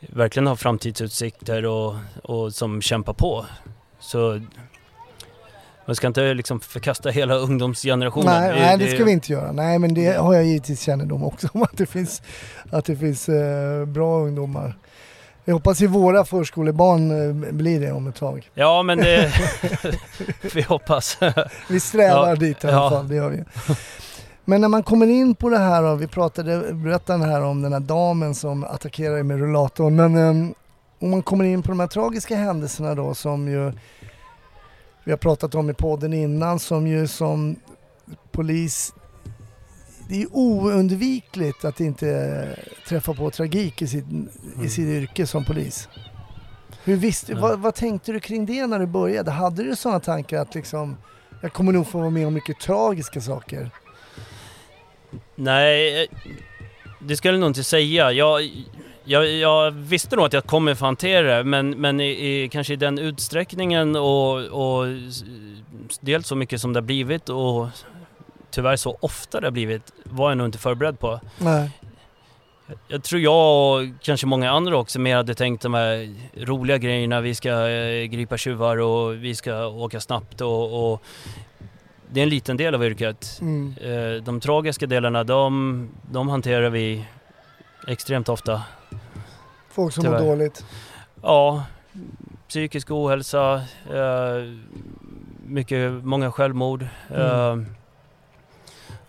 verkligen 0.00 0.46
har 0.46 0.56
framtidsutsikter 0.56 1.64
och, 1.66 1.94
och 2.22 2.54
som 2.54 2.82
kämpar 2.82 3.12
på. 3.12 3.46
Så 4.00 4.40
man 5.86 5.96
ska 5.96 6.06
inte 6.06 6.34
liksom 6.34 6.60
förkasta 6.60 7.10
hela 7.10 7.34
ungdomsgenerationen. 7.34 8.26
Nej, 8.40 8.60
nej, 8.60 8.78
det 8.78 8.94
ska 8.94 9.04
vi 9.04 9.12
inte 9.12 9.32
göra. 9.32 9.52
Nej, 9.52 9.78
men 9.78 9.94
det 9.94 10.06
har 10.20 10.34
jag 10.34 10.44
givetvis 10.44 10.80
kännedom 10.82 11.24
också 11.24 11.48
om 11.52 11.62
att 11.62 11.76
det 11.76 11.86
finns, 11.86 12.22
att 12.70 12.84
det 12.84 12.96
finns 12.96 13.28
eh, 13.28 13.84
bra 13.86 14.18
ungdomar. 14.20 14.76
Jag 15.44 15.54
hoppas 15.54 15.80
ju 15.80 15.86
våra 15.86 16.24
förskolebarn 16.24 17.28
eh, 17.28 17.52
blir 17.52 17.80
det 17.80 17.92
om 17.92 18.06
ett 18.06 18.16
tag. 18.16 18.50
Ja, 18.54 18.82
men 18.82 18.98
det... 18.98 19.32
vi 20.54 20.62
hoppas. 20.62 21.18
Vi 21.68 21.80
strävar 21.80 22.28
Ja, 22.28 22.36
dit 22.36 22.64
i 22.64 22.66
alla 22.66 22.76
ja. 22.76 22.90
fall, 22.90 23.08
det 23.08 23.14
gör 23.14 23.30
vi. 23.30 23.44
Men 24.44 24.60
när 24.60 24.68
man 24.68 24.82
kommer 24.82 25.06
in 25.06 25.34
på 25.34 25.48
det 25.48 25.58
här 25.58 25.82
då, 25.82 25.94
vi 25.94 26.06
pratade, 26.06 26.74
berättade 26.74 27.24
här 27.24 27.42
om 27.42 27.62
den 27.62 27.72
här 27.72 27.80
damen 27.80 28.34
som 28.34 28.64
attackerade 28.64 29.22
med 29.22 29.38
rullatorn, 29.38 29.96
men 29.96 30.16
um, 30.16 30.54
om 30.98 31.10
man 31.10 31.22
kommer 31.22 31.44
in 31.44 31.62
på 31.62 31.68
de 31.68 31.80
här 31.80 31.86
tragiska 31.86 32.36
händelserna 32.36 32.94
då 32.94 33.14
som 33.14 33.48
ju 33.48 33.72
vi 35.04 35.12
har 35.12 35.18
pratat 35.18 35.54
om 35.54 35.70
i 35.70 35.74
podden 35.74 36.12
innan, 36.12 36.58
som 36.58 36.86
ju 36.86 37.06
som 37.06 37.56
polis, 38.32 38.92
det 40.08 40.22
är 40.22 40.26
oundvikligt 40.32 41.64
att 41.64 41.80
inte 41.80 42.58
träffa 42.88 43.14
på 43.14 43.30
tragik 43.30 43.82
i 43.82 43.86
sitt, 43.86 44.04
i 44.64 44.68
sitt 44.68 44.88
yrke 44.88 45.26
som 45.26 45.44
polis. 45.44 45.88
Hur 46.84 46.96
visste, 46.96 47.32
Ja. 47.32 47.38
vad, 47.40 47.60
vad 47.60 47.74
tänkte 47.74 48.12
du 48.12 48.20
kring 48.20 48.46
det 48.46 48.66
när 48.66 48.78
du 48.78 48.86
började? 48.86 49.30
Hade 49.30 49.62
du 49.62 49.76
sådana 49.76 50.00
tankar 50.00 50.38
att 50.40 50.54
liksom, 50.54 50.96
jag 51.42 51.52
kommer 51.52 51.72
nog 51.72 51.86
få 51.86 51.98
vara 51.98 52.10
med 52.10 52.26
om 52.26 52.34
mycket 52.34 52.60
tragiska 52.60 53.20
saker? 53.20 53.70
Nej, 55.34 56.02
eh, 56.02 56.08
det 57.00 57.16
skulle 57.16 57.34
jag 57.34 57.40
nog 57.40 57.50
inte 57.50 57.64
säga. 57.64 58.12
Jag, 58.12 58.42
jag, 59.04 59.30
jag 59.30 59.70
visste 59.70 60.16
nog 60.16 60.24
att 60.24 60.32
jag 60.32 60.44
kommer 60.44 60.74
få 60.74 60.84
hantera 60.84 61.36
det, 61.38 61.44
men, 61.44 61.70
men 61.70 62.00
i, 62.00 62.10
i, 62.10 62.48
kanske 62.48 62.72
i 62.72 62.76
den 62.76 62.98
utsträckningen 62.98 63.96
och, 63.96 64.34
och 64.44 64.86
dels 66.00 66.26
så 66.26 66.36
mycket 66.36 66.60
som 66.60 66.72
det 66.72 66.76
har 66.80 66.84
blivit 66.84 67.28
och 67.28 67.68
tyvärr 68.54 68.76
så 68.76 68.96
ofta 69.00 69.40
det 69.40 69.46
har 69.46 69.52
blivit 69.52 69.92
var 70.04 70.30
jag 70.30 70.38
nog 70.38 70.46
inte 70.46 70.58
förberedd 70.58 70.98
på. 70.98 71.20
Nej. 71.38 71.70
Jag 72.88 73.02
tror 73.04 73.20
jag 73.20 73.72
och 73.72 73.88
kanske 74.02 74.26
många 74.26 74.50
andra 74.50 74.76
också 74.76 75.00
mer 75.00 75.16
hade 75.16 75.34
tänkt 75.34 75.62
de 75.62 75.74
här 75.74 76.14
roliga 76.46 76.78
grejerna. 76.78 77.20
Vi 77.20 77.34
ska 77.34 77.68
eh, 77.68 78.04
gripa 78.04 78.36
tjuvar 78.36 78.76
och 78.76 79.14
vi 79.14 79.34
ska 79.34 79.66
åka 79.66 80.00
snabbt 80.00 80.40
och, 80.40 80.92
och 80.92 81.02
det 82.10 82.20
är 82.20 82.22
en 82.22 82.28
liten 82.28 82.56
del 82.56 82.74
av 82.74 82.84
yrket. 82.84 83.38
Mm. 83.40 83.74
Eh, 83.82 84.22
De 84.22 84.40
tragiska 84.40 84.86
delarna, 84.86 85.24
de, 85.24 85.88
de 86.10 86.28
hanterar 86.28 86.70
vi 86.70 87.04
extremt 87.88 88.28
ofta. 88.28 88.62
Folk 89.70 89.94
som 89.94 90.04
Tyvärr. 90.04 90.20
mår 90.20 90.26
dåligt. 90.26 90.64
Ja, 91.22 91.64
psykisk 92.48 92.90
ohälsa, 92.90 93.54
eh, 93.92 94.54
mycket, 95.46 95.92
många 95.92 96.32
självmord. 96.32 96.82
Eh, 97.14 97.56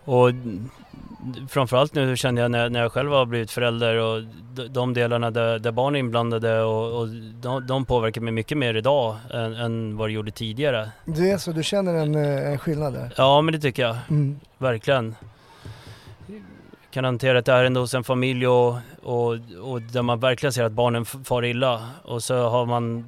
och 0.06 0.30
framförallt 1.48 1.94
nu 1.94 2.16
känner 2.16 2.42
jag 2.42 2.50
när, 2.50 2.68
när 2.70 2.80
jag 2.80 2.92
själv 2.92 3.12
har 3.12 3.26
blivit 3.26 3.50
förälder 3.50 3.96
och 3.96 4.22
de, 4.54 4.68
de 4.68 4.94
delarna 4.94 5.30
där, 5.30 5.58
där 5.58 5.72
barn 5.72 5.94
är 5.94 6.00
inblandade 6.00 6.62
och, 6.62 7.00
och 7.00 7.08
de, 7.42 7.66
de 7.66 7.84
påverkar 7.84 8.20
mig 8.20 8.32
mycket 8.32 8.58
mer 8.58 8.74
idag 8.74 9.16
än, 9.34 9.54
än 9.54 9.96
vad 9.96 10.08
det 10.08 10.12
gjorde 10.12 10.30
tidigare. 10.30 10.90
Det 11.04 11.30
är 11.30 11.38
så, 11.38 11.52
du 11.52 11.62
känner 11.62 11.94
en, 11.94 12.14
eh, 12.14 12.50
en 12.50 12.58
skillnad 12.58 12.92
där? 12.92 13.12
Ja, 13.16 13.40
men 13.40 13.52
det 13.52 13.60
tycker 13.60 13.82
jag. 13.82 13.96
Mm. 14.10 14.40
Verkligen. 14.58 15.14
Kan 16.90 17.04
hantera 17.04 17.38
ett 17.38 17.48
ärende 17.48 17.80
hos 17.80 17.94
en 17.94 18.04
familj 18.04 18.46
och, 18.46 18.76
och, 19.02 19.32
och 19.62 19.82
där 19.82 20.02
man 20.02 20.20
verkligen 20.20 20.52
ser 20.52 20.64
att 20.64 20.72
barnen 20.72 21.04
far 21.04 21.44
illa 21.44 21.88
och 22.02 22.22
så 22.22 22.48
har 22.48 22.66
man 22.66 23.04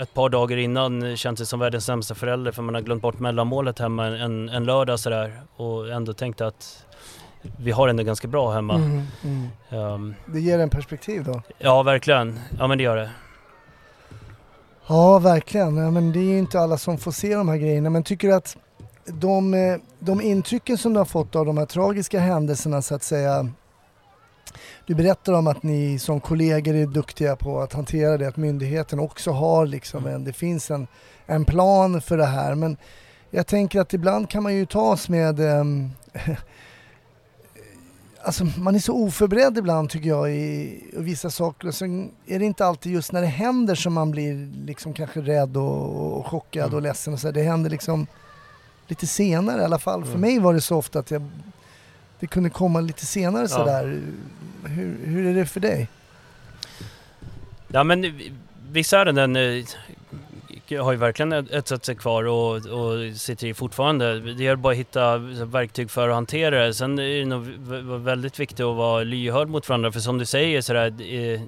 ett 0.00 0.14
par 0.14 0.28
dagar 0.28 0.56
innan 0.56 1.16
känt 1.16 1.38
sig 1.38 1.46
som 1.46 1.60
världens 1.60 1.84
sämsta 1.84 2.14
förälder 2.14 2.52
för 2.52 2.62
man 2.62 2.74
har 2.74 2.82
glömt 2.82 3.02
bort 3.02 3.18
mellanmålet 3.18 3.78
hemma 3.78 4.06
en, 4.06 4.48
en 4.48 4.64
lördag 4.64 4.98
sådär 5.00 5.40
och 5.56 5.88
ändå 5.90 6.12
tänkt 6.12 6.40
att 6.40 6.84
vi 7.58 7.70
har 7.70 7.88
ändå 7.88 8.02
ganska 8.02 8.28
bra 8.28 8.52
hemma. 8.52 8.74
Mm. 8.74 9.02
Mm. 9.24 9.48
Ehm, 9.70 10.14
Det 10.26 10.40
ger 10.40 10.58
en 10.58 10.70
perspektiv 10.70 11.24
då? 11.24 11.42
ja, 11.58 11.82
verkligen. 11.82 12.40
Ja, 12.58 12.66
men 12.66 12.78
det 12.78 12.84
gör 12.84 12.96
det. 12.96 13.10
Ja, 14.86 15.18
verkligen. 15.18 15.76
Ja, 15.76 15.90
men 15.90 16.12
det 16.12 16.18
är 16.18 16.30
ju 16.32 16.38
inte 16.38 16.60
alla 16.60 16.78
som 16.78 16.98
får 16.98 17.12
se 17.12 17.34
de 17.34 17.48
här 17.48 17.56
grejerna. 17.56 17.90
Men 17.90 18.02
tycker 18.02 18.28
du 18.28 18.34
att 18.34 18.56
de, 19.06 19.54
eh, 19.54 19.76
de 19.98 20.20
intrycken 20.20 20.78
som 20.78 20.92
du 20.92 21.00
har 21.00 21.04
fått 21.04 21.36
av 21.36 21.46
de 21.46 21.58
här 21.58 21.66
tragiska 21.66 22.20
händelserna 22.20 22.82
så 22.82 22.94
att 22.94 23.02
säga. 23.02 23.48
Du 24.86 24.94
berättar 24.94 25.32
om 25.32 25.46
att 25.46 25.62
ni 25.62 25.98
som 25.98 26.20
kollegor 26.20 26.74
är 26.74 26.86
duktiga 26.86 27.36
på 27.36 27.60
att 27.60 27.72
hantera 27.72 28.18
det, 28.18 28.28
att 28.28 28.36
myndigheten 28.36 28.98
också 29.00 29.30
har 29.30 29.66
liksom 29.66 30.06
en, 30.06 30.24
det 30.24 30.32
finns 30.32 30.70
en, 30.70 30.86
en 31.26 31.44
plan 31.44 32.00
för 32.00 32.16
det 32.16 32.26
här. 32.26 32.54
Men 32.54 32.76
jag 33.30 33.46
tänker 33.46 33.80
att 33.80 33.94
ibland 33.94 34.30
kan 34.30 34.42
man 34.42 34.54
ju 34.54 34.66
tas 34.66 35.08
med 35.08 35.40
ehm, 35.40 35.90
Alltså 38.24 38.44
man 38.58 38.74
är 38.74 38.78
så 38.78 38.92
oförberedd 38.94 39.58
ibland 39.58 39.90
tycker 39.90 40.08
jag 40.08 40.30
i, 40.34 40.80
vissa 40.92 41.30
saker 41.30 41.68
och 41.68 41.74
sen 41.74 42.10
är 42.26 42.38
det 42.38 42.44
inte 42.44 42.66
alltid 42.66 42.92
just 42.92 43.12
när 43.12 43.20
det 43.20 43.26
händer 43.26 43.74
som 43.74 43.92
man 43.92 44.10
blir 44.10 44.52
liksom 44.66 44.92
kanske 44.92 45.20
rädd 45.20 45.56
och, 45.56 46.18
och 46.18 46.26
chockad 46.26 46.62
Mm. 46.64 46.74
och 46.74 46.82
ledsen 46.82 47.12
och 47.14 47.20
så. 47.20 47.30
Det 47.30 47.42
händer 47.42 47.70
liksom 47.70 48.06
lite 48.86 49.06
senare 49.06 49.60
i 49.60 49.64
alla 49.64 49.78
fall. 49.78 50.02
För 50.04 50.08
Mm. 50.10 50.20
mig 50.20 50.38
var 50.38 50.54
det 50.54 50.60
så 50.60 50.76
ofta 50.76 50.98
att 50.98 51.10
jag, 51.10 51.30
det 52.22 52.26
kunde 52.28 52.50
komma 52.50 52.80
lite 52.80 53.06
senare 53.06 53.42
Ja. 53.42 53.48
sådär. 53.48 54.00
Hur, 54.64 54.98
hur 55.06 55.26
är 55.26 55.34
det 55.34 55.46
för 55.46 55.60
dig? 55.60 55.88
Ja 57.68 57.84
men 57.84 58.02
vi- 58.02 58.32
vissa 58.70 59.00
ärenden 59.00 59.36
eh, 59.36 59.64
har 60.82 60.92
ju 60.92 60.98
verkligen 60.98 61.32
etsat 61.32 61.84
sig 61.84 61.94
kvar 61.96 62.24
och, 62.24 62.54
och 62.56 63.16
sitter 63.16 63.46
i 63.46 63.54
fortfarande. 63.54 64.20
Det 64.34 64.46
är 64.46 64.56
bara 64.56 64.72
att 64.72 64.78
hitta 64.78 65.18
verktyg 65.18 65.90
för 65.90 66.08
att 66.08 66.14
hantera 66.14 66.66
det. 66.66 66.74
Sen 66.74 66.98
är 66.98 67.18
det 67.18 67.24
nog 67.24 67.42
väldigt 68.00 68.40
viktigt 68.40 68.60
att 68.60 68.76
vara 68.76 69.02
lyhörd 69.04 69.48
mot 69.48 69.68
varandra 69.68 69.92
för 69.92 70.00
som 70.00 70.18
du 70.18 70.24
säger 70.26 70.60
sådär, 70.62 70.86
eh, 71.14 71.40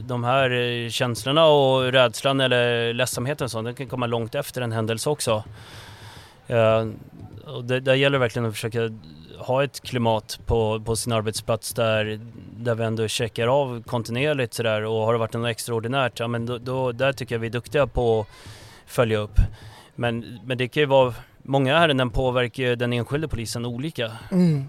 de- 0.00 0.24
här 0.24 0.50
eh, 0.50 0.88
känslorna 0.90 1.46
och 1.46 1.92
rädslan 1.92 2.40
eller 2.40 2.92
ledsamheten 2.94 3.44
och 3.44 3.50
sånt, 3.50 3.64
den 3.66 3.74
kan 3.74 3.86
komma 3.88 4.06
långt 4.06 4.34
efter 4.34 4.60
en 4.62 4.72
händelse 4.72 5.10
också. 5.10 5.44
Och 7.46 7.64
det, 7.64 7.80
där 7.80 7.94
gäller 7.94 8.18
verkligen 8.18 8.46
att 8.48 8.54
försöka 8.54 8.80
ha 9.40 9.64
ett 9.64 9.80
klimat 9.80 10.40
på, 10.46 10.80
på 10.80 10.96
sin 10.96 11.12
arbetsplats 11.12 11.74
där, 11.74 12.20
där 12.56 12.74
vi 12.74 12.84
ändå 12.84 13.08
checkar 13.08 13.46
av 13.46 13.82
kontinuerligt 13.82 14.54
sådär 14.54 14.84
och 14.84 15.04
har 15.04 15.12
det 15.12 15.18
varit 15.18 15.32
något 15.32 15.50
extraordinärt, 15.50 16.20
ja 16.20 16.28
men 16.28 16.46
då, 16.46 16.58
då, 16.58 16.92
där 16.92 17.12
tycker 17.12 17.34
jag 17.34 17.40
vi 17.40 17.46
är 17.46 17.50
duktiga 17.50 17.86
på 17.86 18.20
att 18.20 18.26
följa 18.86 19.18
upp. 19.18 19.38
Men, 19.94 20.40
men 20.44 20.58
det 20.58 20.68
kan 20.68 20.80
ju 20.80 20.86
vara 20.86 21.14
många 21.42 21.78
ärenden 21.78 22.10
påverkar 22.10 22.62
ju 22.62 22.76
den 22.76 22.92
enskilde 22.92 23.28
polisen 23.28 23.66
olika. 23.66 24.12
Mm. 24.32 24.68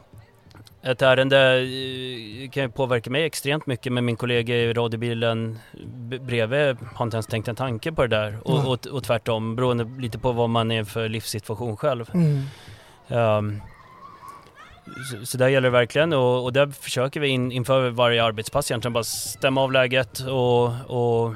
Ett 0.83 1.01
ärende 1.01 1.59
eh, 1.59 2.49
kan 2.49 2.63
ju 2.63 2.69
påverka 2.69 3.09
mig 3.09 3.23
extremt 3.23 3.65
mycket 3.65 3.93
men 3.93 4.05
min 4.05 4.15
kollega 4.15 4.55
i 4.55 4.73
radiobilen 4.73 5.59
bredvid 6.21 6.77
har 6.95 7.05
inte 7.05 7.15
ens 7.15 7.27
tänkt 7.27 7.47
en 7.47 7.55
tanke 7.55 7.91
på 7.91 8.01
det 8.01 8.07
där. 8.07 8.37
Och, 8.43 8.53
Nej. 8.53 8.67
och, 8.67 8.87
och 8.87 9.03
tvärtom, 9.03 9.55
beroende 9.55 9.87
lite 9.99 10.19
på 10.19 10.31
vad 10.31 10.49
man 10.49 10.71
är 10.71 10.83
för 10.83 11.09
livssituation 11.09 11.77
själv. 11.77 12.09
Mm. 12.13 12.43
Ehm, 13.07 13.61
så, 14.85 15.25
så 15.25 15.37
där 15.37 15.47
gäller 15.47 15.67
det 15.67 15.71
verkligen 15.71 16.13
och, 16.13 16.43
och 16.43 16.53
där 16.53 16.67
försöker 16.67 17.19
vi 17.19 17.27
in, 17.27 17.51
inför 17.51 17.89
varje 17.89 18.23
arbetspass 18.23 18.71
egentligen 18.71 18.93
bara 18.93 19.03
stämma 19.03 19.61
av 19.61 19.71
läget 19.71 20.19
och, 20.19 20.65
och 20.65 21.35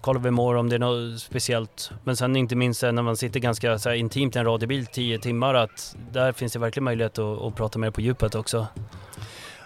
kolla 0.00 0.20
vi 0.20 0.30
mår 0.30 0.54
om 0.54 0.68
det 0.68 0.76
är 0.76 0.78
något 0.78 1.20
speciellt. 1.20 1.90
Men 2.04 2.16
sen 2.16 2.36
inte 2.36 2.56
minst 2.56 2.82
när 2.82 2.92
man 2.92 3.16
sitter 3.16 3.40
ganska 3.40 3.78
så 3.78 3.88
här, 3.88 3.96
intimt 3.96 4.36
i 4.36 4.38
en 4.38 4.44
radiobil 4.44 4.86
10 4.86 5.18
timmar 5.18 5.54
att 5.54 5.96
där 6.12 6.32
finns 6.32 6.52
det 6.52 6.58
verkligen 6.58 6.84
möjlighet 6.84 7.18
att, 7.18 7.42
att 7.42 7.56
prata 7.56 7.78
mer 7.78 7.90
på 7.90 8.00
djupet 8.00 8.34
också. 8.34 8.66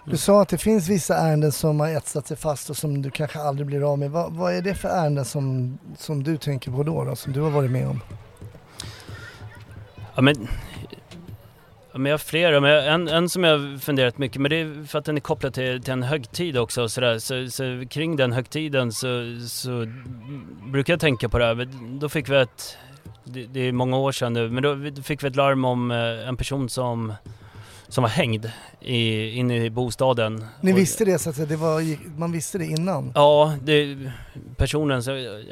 Du 0.04 0.16
sa 0.16 0.42
att 0.42 0.48
det 0.48 0.58
finns 0.58 0.88
vissa 0.88 1.16
ärenden 1.16 1.52
som 1.52 1.80
har 1.80 1.88
etsat 1.88 2.26
sig 2.26 2.36
fast 2.36 2.70
och 2.70 2.76
som 2.76 3.02
du 3.02 3.10
kanske 3.10 3.38
aldrig 3.38 3.66
blir 3.66 3.92
av 3.92 3.98
med. 3.98 4.10
Vad, 4.10 4.32
vad 4.32 4.54
är 4.54 4.62
det 4.62 4.74
för 4.74 4.88
ärenden 4.88 5.24
som, 5.24 5.78
som 5.98 6.22
du 6.22 6.36
tänker 6.36 6.70
på 6.70 6.82
då, 6.82 7.04
då, 7.04 7.16
som 7.16 7.32
du 7.32 7.40
har 7.40 7.50
varit 7.50 7.70
med 7.70 7.88
om? 7.88 8.00
Ja, 10.14 10.22
men, 10.22 10.48
ja, 11.92 11.98
men 11.98 12.10
jag 12.10 12.12
har 12.12 12.18
flera, 12.18 12.60
men 12.60 12.84
en, 12.84 13.08
en 13.08 13.28
som 13.28 13.44
jag 13.44 13.58
har 13.58 13.78
funderat 13.78 14.18
mycket 14.18 14.40
men 14.40 14.50
det 14.50 14.56
är 14.56 14.86
för 14.86 14.98
att 14.98 15.04
den 15.04 15.16
är 15.16 15.20
kopplad 15.20 15.54
till, 15.54 15.82
till 15.82 15.92
en 15.92 16.02
högtid 16.02 16.58
också. 16.58 16.88
Så, 16.88 17.00
där. 17.00 17.18
Så, 17.18 17.50
så 17.50 17.88
kring 17.90 18.16
den 18.16 18.32
högtiden 18.32 18.92
så, 18.92 19.38
så 19.48 19.86
brukar 20.72 20.92
jag 20.92 21.00
tänka 21.00 21.28
på 21.28 21.38
det 21.38 21.44
här. 21.44 21.54
Men 21.54 21.98
Då 21.98 22.08
fick 22.08 22.28
vi 22.28 22.36
ett, 22.36 22.76
det, 23.24 23.46
det 23.46 23.60
är 23.60 23.72
många 23.72 23.96
år 23.98 24.12
sedan 24.12 24.32
nu, 24.32 24.48
men 24.48 24.62
då, 24.62 25.02
fick 25.02 25.22
vi 25.22 25.28
ett 25.28 25.36
larm 25.36 25.64
om 25.64 25.90
eh, 25.90 26.28
en 26.28 26.36
person 26.36 26.68
som, 26.68 27.14
som 27.92 28.02
var 28.02 28.08
hängd 28.08 28.50
i, 28.80 29.30
inne 29.30 29.64
i 29.64 29.70
bostaden. 29.70 30.44
Ni 30.60 30.72
visste 30.72 31.04
det 31.04 31.18
så 31.18 31.30
att 31.30 31.36
säga, 31.36 31.46
det 31.46 31.56
var, 31.56 31.82
man 32.18 32.32
visste 32.32 32.58
det 32.58 32.66
innan? 32.66 33.12
Ja, 33.14 33.54
det, 33.62 33.96
personen, 34.56 35.02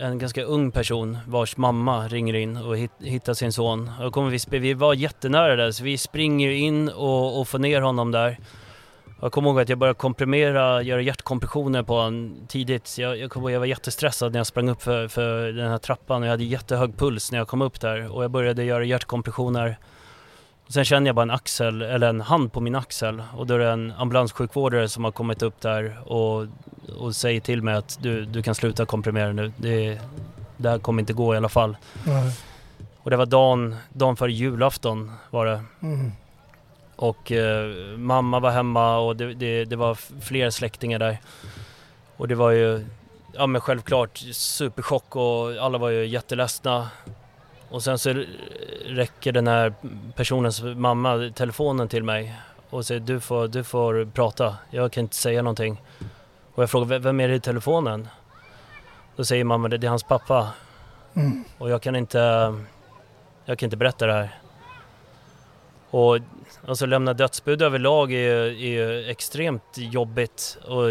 en 0.01 0.19
ganska 0.19 0.43
ung 0.43 0.71
person 0.71 1.19
vars 1.27 1.57
mamma 1.57 2.09
ringer 2.09 2.35
in 2.35 2.57
och 2.57 2.77
hit, 2.77 2.91
hittar 2.99 3.35
sin 3.35 3.53
son. 3.53 3.91
Och 4.01 4.13
kommer 4.13 4.31
vi, 4.31 4.59
vi 4.59 4.75
var 4.75 4.95
jättenära 4.95 5.57
där 5.57 5.71
så 5.71 5.85
vi 5.85 5.99
springer 5.99 6.51
in 6.51 6.89
och, 6.89 7.41
och 7.41 7.49
får 7.49 7.59
ner 7.59 7.81
honom 7.81 8.11
där. 8.11 8.39
Jag 9.21 9.33
kommer 9.33 9.49
ihåg 9.49 9.61
att 9.61 9.69
jag 9.69 9.79
började 9.79 9.99
komprimera, 9.99 10.83
göra 10.83 11.01
hjärtkompressioner 11.03 11.83
på 11.83 11.95
honom 11.95 12.37
tidigt. 12.49 12.99
Jag, 12.99 13.19
jag 13.19 13.31
kommer 13.31 13.45
ihåg 13.45 13.51
att 13.51 13.55
jag 13.55 13.61
var 13.61 13.67
jättestressad 13.67 14.33
när 14.33 14.41
jag 14.41 14.47
sprang 14.47 14.69
upp 14.69 14.83
för, 14.83 15.09
för 15.09 15.53
den 15.53 15.71
här 15.71 15.79
trappan 15.79 16.23
och 16.23 16.27
jag 16.27 16.31
hade 16.31 16.45
jättehög 16.45 16.97
puls 16.97 17.33
när 17.33 17.39
jag 17.39 17.49
kom 17.49 17.63
upp 17.63 17.81
där. 17.81 18.17
Och 18.17 18.25
jag 18.25 18.31
började 18.31 18.65
göra 18.65 18.85
hjärtkompressioner. 18.85 19.79
Och 20.71 20.75
sen 20.75 20.85
känner 20.85 21.09
jag 21.09 21.17
bara 21.17 21.23
en 21.23 21.31
axel, 21.31 21.83
eller 21.83 22.09
en 22.09 22.21
hand 22.21 22.53
på 22.53 22.61
min 22.61 22.75
axel. 22.75 23.23
Och 23.37 23.47
då 23.47 23.55
är 23.55 23.59
det 23.59 23.71
en 23.71 23.93
ambulanssjukvårdare 23.93 24.89
som 24.89 25.05
har 25.05 25.11
kommit 25.11 25.43
upp 25.43 25.61
där 25.61 26.13
och 26.13 26.47
och 26.99 27.17
säger 27.17 27.41
till 27.41 27.63
mig 27.63 27.75
att 27.75 27.99
du, 28.03 28.25
du 28.25 28.43
kan 28.43 28.55
sluta 28.55 28.87
komprimera 28.87 29.33
nu. 29.33 29.53
Det, 29.57 30.01
det 30.57 30.69
här 30.69 30.79
kommer 30.79 31.01
inte 31.01 31.13
gå 31.13 31.35
i 31.35 31.37
alla 31.37 31.49
fall. 31.49 31.77
Nej. 32.07 32.37
Och 33.03 33.11
det 33.11 33.17
var 33.17 33.27
dagen, 33.27 33.77
dagen 33.93 34.17
före 34.17 34.33
julafton 34.33 35.13
var 35.31 35.47
det. 35.47 35.63
Mm. 35.83 36.13
Och 36.97 37.33
eh, 37.33 37.71
mamma 37.97 38.41
var 38.41 38.51
hemma 38.51 38.99
och 38.99 39.17
det, 39.17 39.35
det, 39.35 39.65
det 39.65 39.77
var 39.77 39.95
fler 40.21 40.51
släktingar 40.51 40.99
där. 40.99 41.19
Och 42.17 42.29
det 42.29 42.35
var 42.35 42.51
ju, 42.51 42.87
ja 43.33 43.47
men 43.47 43.61
självklart 43.61 44.19
superchock 44.33 45.17
och 45.17 45.53
alla 45.61 45.79
var 45.79 45.91
ju 45.91 46.07
jätteledsna. 46.07 46.89
Och 47.71 47.83
sen 47.83 47.99
så 47.99 48.25
räcker 48.87 49.33
den 49.33 49.47
här 49.47 49.75
personens 50.17 50.63
mamma 50.63 51.31
telefonen 51.35 51.89
till 51.89 52.05
mig 52.05 52.35
och 52.71 52.87
säger 52.87 53.01
du 53.01 53.21
får, 53.21 53.49
du 53.49 53.65
får 53.65 54.11
prata, 54.15 54.57
jag 54.71 54.93
kan 54.93 55.01
inte 55.05 55.17
säga 55.17 55.43
någonting. 55.43 55.83
Och 56.55 56.63
jag 56.63 56.71
frågar 56.71 56.87
"V- 56.87 56.99
vem 56.99 57.21
är 57.21 57.29
det 57.29 57.35
i 57.35 57.41
telefonen? 57.41 58.09
Då 59.17 59.25
säger 59.25 59.45
mamma 59.45 59.69
det 59.69 59.87
är 59.87 59.89
hans 59.89 60.03
pappa 60.03 60.49
Mm. 61.15 61.45
och 61.59 61.71
jag 61.71 61.83
kan 61.83 61.97
inte, 61.97 62.19
jag 63.45 63.59
kan 63.59 63.67
inte 63.67 63.77
berätta 63.77 64.07
det 64.07 64.13
här. 64.13 64.39
Och 65.91 66.19
alltså 66.67 66.87
lämna 66.87 67.13
dödsbud 67.15 67.63
överlag 67.63 68.13
är, 68.13 68.63
är 68.63 69.09
extremt 69.09 69.63
jobbigt 69.77 70.59
och 70.69 70.85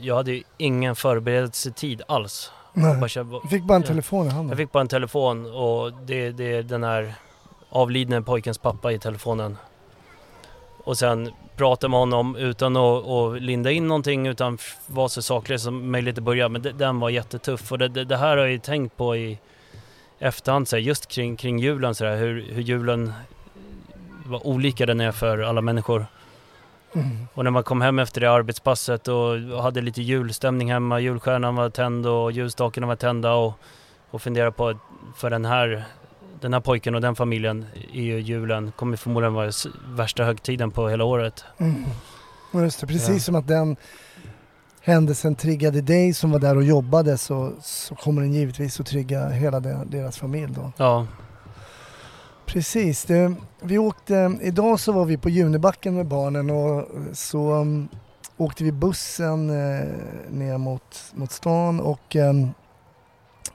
jag 0.00 0.16
hade 0.16 0.32
ju 0.32 0.42
ingen 0.58 0.96
förberedelsetid 0.96 2.02
alls. 2.08 2.52
Nej. 2.72 3.08
Du 3.42 3.48
fick 3.48 3.62
bara 3.62 3.76
en 3.76 3.82
telefon 3.82 4.26
i 4.26 4.30
handen? 4.30 4.48
Jag 4.48 4.58
fick 4.58 4.72
bara 4.72 4.80
en 4.80 4.88
telefon 4.88 5.46
och 5.54 5.92
det, 5.92 6.30
det 6.30 6.56
är 6.56 6.62
den 6.62 6.82
här 6.82 7.14
avlidne 7.70 8.22
pojkens 8.22 8.58
pappa 8.58 8.92
i 8.92 8.98
telefonen. 8.98 9.56
Och 10.84 10.98
sen 10.98 11.30
prata 11.56 11.88
med 11.88 12.00
honom 12.00 12.36
utan 12.36 12.76
att, 12.76 13.06
att 13.06 13.42
linda 13.42 13.70
in 13.70 13.88
någonting 13.88 14.26
utan 14.26 14.58
vara 14.86 15.08
så 15.08 15.22
saklig 15.22 15.60
som 15.60 15.90
möjligt 15.90 16.18
i 16.18 16.20
början. 16.20 16.52
Men 16.52 16.62
det, 16.62 16.72
den 16.72 17.00
var 17.00 17.10
jättetuff 17.10 17.72
och 17.72 17.78
det, 17.78 17.88
det, 17.88 18.04
det 18.04 18.16
här 18.16 18.28
har 18.28 18.36
jag 18.36 18.50
ju 18.50 18.58
tänkt 18.58 18.96
på 18.96 19.16
i 19.16 19.38
efterhand, 20.18 20.68
så 20.68 20.76
här, 20.76 20.82
just 20.82 21.06
kring, 21.06 21.36
kring 21.36 21.58
julen, 21.58 21.94
så 21.94 22.04
här, 22.04 22.16
hur, 22.16 22.52
hur 22.52 22.62
julen 22.62 23.12
vad 24.26 24.40
olika 24.44 24.86
den 24.86 25.00
är 25.00 25.12
för 25.12 25.38
alla 25.38 25.60
människor. 25.60 26.06
Mm. 26.94 27.28
Och 27.34 27.44
när 27.44 27.50
man 27.50 27.62
kom 27.62 27.80
hem 27.80 27.98
efter 27.98 28.20
det 28.20 28.30
arbetspasset 28.30 29.08
och 29.08 29.62
hade 29.62 29.80
lite 29.80 30.02
julstämning 30.02 30.72
hemma, 30.72 31.00
julstjärnan 31.00 31.56
var 31.56 31.70
tänd 31.70 32.06
och 32.06 32.32
ljusstakarna 32.32 32.86
var 32.86 32.96
tända 32.96 33.32
och, 33.32 33.52
och 34.10 34.22
funderade 34.22 34.52
på 34.52 34.68
att 34.68 34.76
för 35.16 35.30
den 35.30 35.44
här, 35.44 35.84
den 36.40 36.52
här 36.52 36.60
pojken 36.60 36.94
och 36.94 37.00
den 37.00 37.16
familjen 37.16 37.66
är 37.92 38.02
ju 38.02 38.20
julen 38.20 38.72
kommer 38.76 38.96
förmodligen 38.96 39.34
vara 39.34 39.50
värsta 39.88 40.24
högtiden 40.24 40.70
på 40.70 40.88
hela 40.88 41.04
året. 41.04 41.44
Mm. 41.58 41.84
Just 42.54 42.80
det, 42.80 42.86
precis 42.86 43.08
Ja. 43.08 43.18
som 43.20 43.34
att 43.34 43.46
den 43.48 43.76
händelsen 44.80 45.34
triggade 45.34 45.80
dig 45.80 46.14
som 46.14 46.30
var 46.30 46.38
där 46.38 46.56
och 46.56 46.64
jobbade 46.64 47.18
så, 47.18 47.52
så 47.62 47.94
kommer 47.94 48.22
den 48.22 48.32
givetvis 48.32 48.80
att 48.80 48.86
trigga 48.86 49.28
hela 49.28 49.60
de, 49.60 49.90
deras 49.90 50.18
familj 50.18 50.52
då. 50.54 50.72
Ja, 50.76 51.06
Precis. 52.52 53.04
Det, 53.04 53.34
vi 53.60 53.78
åkte, 53.78 54.38
idag 54.40 54.80
så 54.80 54.92
var 54.92 55.04
vi 55.04 55.16
på 55.16 55.30
Junibacken 55.30 55.94
med 55.94 56.06
barnen 56.06 56.50
och 56.50 56.88
så 57.12 57.52
um, 57.52 57.88
åkte 58.36 58.64
vi 58.64 58.72
bussen 58.72 59.50
uh, 59.50 59.84
ner 60.30 60.58
mot, 60.58 61.12
mot 61.14 61.32
stan 61.32 61.80
och 61.80 62.16
um, 62.16 62.50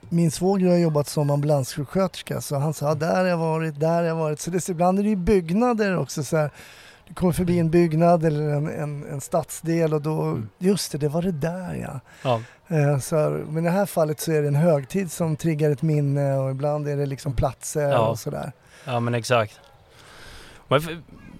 min 0.08 0.30
svåger 0.30 0.68
har 0.68 0.76
jobbat 0.76 1.08
som 1.08 1.30
ambulanssjuksköterska 1.30 2.40
så 2.40 2.56
han 2.56 2.74
sa 2.74 2.94
där 2.94 3.16
har 3.16 3.24
jag 3.24 3.38
varit, 3.38 3.80
där 3.80 3.94
har 3.94 4.02
jag 4.02 4.16
varit. 4.16 4.40
Så 4.40 4.50
det, 4.50 4.68
ibland 4.68 4.98
är 4.98 5.02
det 5.02 5.08
ju 5.08 5.16
byggnader 5.16 5.96
också 5.96 6.24
så 6.24 6.36
här. 6.36 6.50
Du 7.08 7.14
kommer 7.14 7.32
förbi 7.32 7.58
en 7.58 7.70
byggnad 7.70 8.24
eller 8.24 8.48
en, 8.48 8.68
en, 8.68 9.04
en 9.10 9.20
stadsdel 9.20 9.94
och 9.94 10.02
då, 10.02 10.38
just 10.58 10.92
det, 10.92 10.98
det 10.98 11.08
var 11.08 11.22
det 11.22 11.32
där 11.32 11.74
ja. 11.74 12.00
ja, 12.22 12.40
Eh, 12.68 12.98
Så, 12.98 13.16
här, 13.16 13.30
men 13.30 13.64
i 13.64 13.66
det 13.66 13.72
här 13.72 13.86
fallet 13.86 14.20
så 14.20 14.32
är 14.32 14.42
det 14.42 14.48
en 14.48 14.54
högtid 14.54 15.12
som 15.12 15.36
triggar 15.36 15.70
ett 15.70 15.82
minne 15.82 16.34
och 16.36 16.50
ibland 16.50 16.88
är 16.88 16.96
det 16.96 17.06
liksom 17.06 17.32
platser 17.36 17.90
Ja. 17.90 17.98
och 18.08 18.18
sådär. 18.18 18.52
ja 18.84 19.00
men 19.00 19.14
exakt. 19.14 19.60
Man 20.68 20.80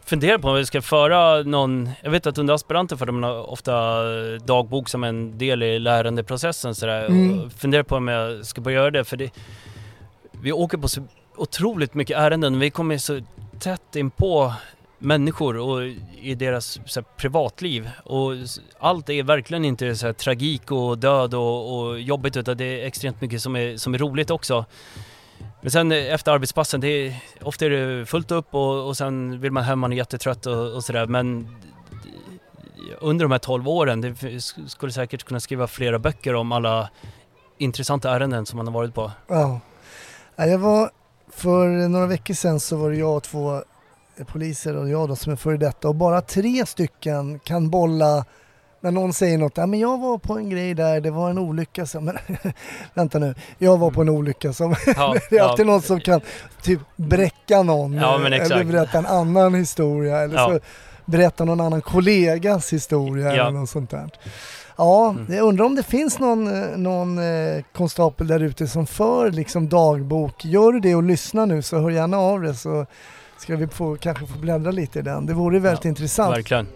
funderar 0.04 0.38
på 0.38 0.48
om 0.48 0.54
vi 0.54 0.66
ska 0.66 0.82
föra 0.82 1.42
någon, 1.42 1.90
jag 2.02 2.10
vet 2.10 2.26
att 2.26 2.38
under 2.38 2.54
aspiranter 2.54 2.96
för 2.96 3.06
de 3.06 3.24
ofta 3.24 4.02
dagbok 4.38 4.88
som 4.88 5.04
en 5.04 5.38
del 5.38 5.62
i 5.62 5.78
lärandeprocessen 5.78 6.74
sådär. 6.74 7.06
Mm. 7.06 7.50
Funderar 7.50 7.82
på 7.82 7.96
om 7.96 8.08
jag 8.08 8.46
ska 8.46 8.60
börja 8.60 8.76
göra 8.78 8.90
det 8.90 9.04
för 9.04 9.16
det, 9.16 9.30
vi 10.42 10.52
åker 10.52 10.78
på 10.78 10.88
så 10.88 11.00
otroligt 11.36 11.94
mycket 11.94 12.18
ärenden, 12.18 12.58
vi 12.58 12.70
kommer 12.70 12.98
så 12.98 13.20
tätt 13.58 13.96
in 13.96 14.10
på 14.10 14.52
människor 14.98 15.56
och 15.56 15.82
i 16.22 16.34
deras 16.34 16.80
så 16.86 17.00
här, 17.00 17.06
privatliv 17.16 17.90
och 18.04 18.32
allt 18.78 19.08
är 19.08 19.22
verkligen 19.22 19.64
inte 19.64 19.96
så 19.96 20.06
här, 20.06 20.12
tragik 20.12 20.70
och 20.70 20.98
död 20.98 21.34
och, 21.34 21.78
och 21.78 22.00
jobbigt 22.00 22.36
utan 22.36 22.56
det 22.56 22.64
är 22.64 22.86
extremt 22.86 23.20
mycket 23.20 23.42
som 23.42 23.56
är, 23.56 23.76
som 23.76 23.94
är 23.94 23.98
roligt 23.98 24.30
också. 24.30 24.64
Men 25.60 25.70
sen 25.70 25.92
eh, 25.92 26.14
efter 26.14 26.32
arbetspassen, 26.32 26.80
det 26.80 26.88
är, 26.88 27.16
ofta 27.42 27.66
är 27.66 27.70
det 27.70 28.06
fullt 28.06 28.30
upp 28.30 28.54
och, 28.54 28.86
och 28.86 28.96
sen 28.96 29.40
vill 29.40 29.52
man 29.52 29.62
hem, 29.62 29.78
man 29.78 29.92
är 29.92 29.96
jättetrött 29.96 30.46
och, 30.46 30.74
och 30.74 30.84
sådär 30.84 31.06
men 31.06 31.56
under 33.00 33.24
de 33.24 33.32
här 33.32 33.38
12 33.38 33.68
åren, 33.68 34.00
det 34.00 34.40
skulle 34.68 34.92
säkert 34.92 35.24
kunna 35.24 35.40
skriva 35.40 35.66
flera 35.66 35.98
böcker 35.98 36.34
om 36.34 36.52
alla 36.52 36.90
intressanta 37.58 38.10
ärenden 38.10 38.46
som 38.46 38.56
man 38.56 38.66
har 38.66 38.74
varit 38.74 38.94
på. 38.94 39.10
Ja. 39.28 39.60
Ja, 40.36 40.46
Jag 40.46 40.58
var, 40.58 40.90
för 41.30 41.88
några 41.88 42.06
veckor 42.06 42.34
sedan 42.34 42.60
så 42.60 42.76
var 42.76 42.90
det 42.90 42.96
jag 42.96 43.16
och 43.16 43.22
två 43.22 43.62
poliser 44.24 44.76
och 44.76 44.88
jag 44.88 45.08
då 45.08 45.16
som 45.16 45.32
är 45.32 45.36
före 45.36 45.56
detta 45.56 45.88
och 45.88 45.94
bara 45.94 46.20
tre 46.20 46.66
stycken 46.66 47.38
kan 47.38 47.70
bolla 47.70 48.24
när 48.80 48.90
någon 48.90 49.12
säger 49.12 49.38
något, 49.38 49.56
ja 49.56 49.66
men 49.66 49.80
jag 49.80 49.98
var 50.00 50.18
på 50.18 50.32
en 50.38 50.50
grej 50.50 50.74
där, 50.74 51.00
det 51.00 51.10
var 51.10 51.30
en 51.30 51.38
olycka 51.38 51.86
som, 51.86 52.04
men 52.04 52.16
vänta 52.94 53.18
nu, 53.18 53.34
jag 53.58 53.76
var 53.78 53.90
på 53.90 54.00
en 54.00 54.08
olycka 54.08 54.52
som, 54.52 54.74
Ja, 54.96 55.14
det 55.30 55.36
är 55.36 55.38
ja. 55.40 55.48
alltid 55.50 55.66
någon 55.66 55.82
som 55.82 56.00
kan 56.00 56.20
typ 56.62 56.80
bräcka 56.96 57.62
någon 57.62 57.92
Ja, 57.92 58.26
eller 58.26 58.64
berätta 58.64 58.98
en 58.98 59.06
annan 59.06 59.54
historia 59.54 60.18
eller 60.18 60.34
Ja. 60.34 60.48
så 60.48 60.60
berätta 61.04 61.44
någon 61.44 61.60
annan 61.60 61.80
kollegas 61.82 62.72
historia 62.72 63.34
Ja. 63.36 63.42
eller 63.48 63.58
något 63.60 63.70
sånt 63.70 63.90
där. 63.90 64.10
Ja, 64.78 65.10
Mm. 65.10 65.34
jag 65.34 65.44
undrar 65.46 65.64
om 65.64 65.74
det 65.74 65.82
finns 65.82 66.18
någon, 66.18 66.62
eh, 66.62 66.76
någon 66.76 67.18
eh, 67.18 67.62
konstapel 67.76 68.26
där 68.26 68.40
ute 68.42 68.66
som 68.68 68.86
för 68.86 69.30
liksom 69.30 69.68
dagbok. 69.68 70.44
Gör 70.44 70.72
du 70.72 70.80
det 70.80 70.94
och 70.94 71.02
lyssnar 71.02 71.46
nu 71.46 71.62
så 71.62 71.78
hör 71.78 71.90
gärna 71.90 72.18
av 72.18 72.42
dig 72.42 72.54
så 72.54 72.86
ska 73.38 73.56
vi 73.56 73.66
få, 73.66 73.96
kanske 73.96 74.26
få 74.26 74.38
bläddra 74.38 74.70
lite 74.70 74.98
i 74.98 75.02
den. 75.02 75.26
Det 75.26 75.34
vore 75.34 75.58
väldigt 75.58 75.84
Ja, 75.84 75.88
intressant. 75.88 76.36
Verkligen. 76.36 76.66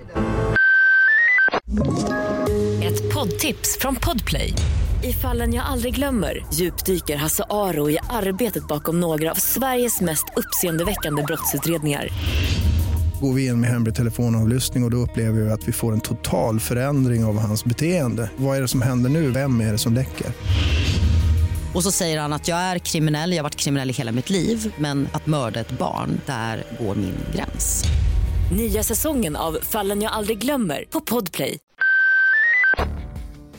Ett 2.82 3.14
poddtips 3.14 3.78
från 3.80 3.96
Podplay. 3.96 4.54
I 5.02 5.12
fallen 5.12 5.54
jag 5.54 5.64
aldrig 5.66 5.94
glömmer 5.94 6.46
djupdyker 6.54 7.16
Hasse 7.16 7.44
Aro 7.50 7.90
i 7.90 7.98
arbetet 8.10 8.68
bakom 8.68 9.00
några 9.00 9.30
av 9.30 9.34
Sveriges 9.34 10.00
mest 10.00 10.24
uppseendeväckande 10.36 11.22
brottsutredningar. 11.22 12.08
Går 13.20 13.32
vi 13.32 13.46
in 13.46 13.60
med 13.60 13.70
hemlig 13.70 13.94
telefonavlyssning 13.94 14.82
och, 14.84 14.86
och 14.86 14.90
då 14.90 14.96
upplever 14.96 15.40
vi 15.40 15.50
att 15.50 15.68
vi 15.68 15.72
får 15.72 15.92
en 15.92 16.00
total 16.00 16.60
förändring 16.60 17.24
av 17.24 17.38
hans 17.38 17.64
beteende. 17.64 18.30
Vad 18.36 18.56
är 18.56 18.60
det 18.60 18.68
som 18.68 18.82
händer 18.82 19.10
nu? 19.10 19.30
Vem 19.30 19.60
är 19.60 19.72
det 19.72 19.78
som 19.78 19.94
läcker? 19.94 20.26
Och 21.74 21.82
så 21.82 21.92
säger 21.92 22.20
han 22.20 22.32
att 22.32 22.48
jag 22.48 22.58
är 22.58 22.78
kriminell, 22.78 23.32
jag 23.32 23.38
har 23.38 23.42
varit 23.42 23.56
kriminell 23.56 23.90
i 23.90 23.92
hela 23.92 24.12
mitt 24.12 24.30
liv 24.30 24.74
men 24.78 25.08
att 25.12 25.26
mörda 25.26 25.60
ett 25.60 25.78
barn, 25.78 26.20
där 26.26 26.64
går 26.80 26.94
min 26.94 27.14
gräns. 27.34 27.84
Nya 28.52 28.82
säsongen 28.82 29.36
av 29.36 29.58
Fallen 29.62 30.02
jag 30.02 30.12
aldrig 30.12 30.38
glömmer 30.38 30.84
på 30.90 31.00
Podplay. 31.00 31.58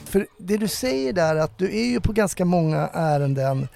För 0.06 0.28
det 0.38 0.58
du 0.58 0.68
säger 0.68 1.14
där 1.14 1.36
att 1.36 1.58
du 1.58 1.66
är 1.66 1.86
ju 1.86 2.02
på 2.02 2.14
ganska 2.14 2.46
många 2.46 2.90
ärenden. 2.94 3.68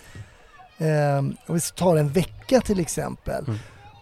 Eh, 0.77 1.17
om 1.17 1.55
vi 1.55 1.59
tar 1.59 1.95
en 1.95 2.09
vecka 2.09 2.61
till 2.61 2.79
exempel. 2.79 3.43
Mm. 3.47 3.59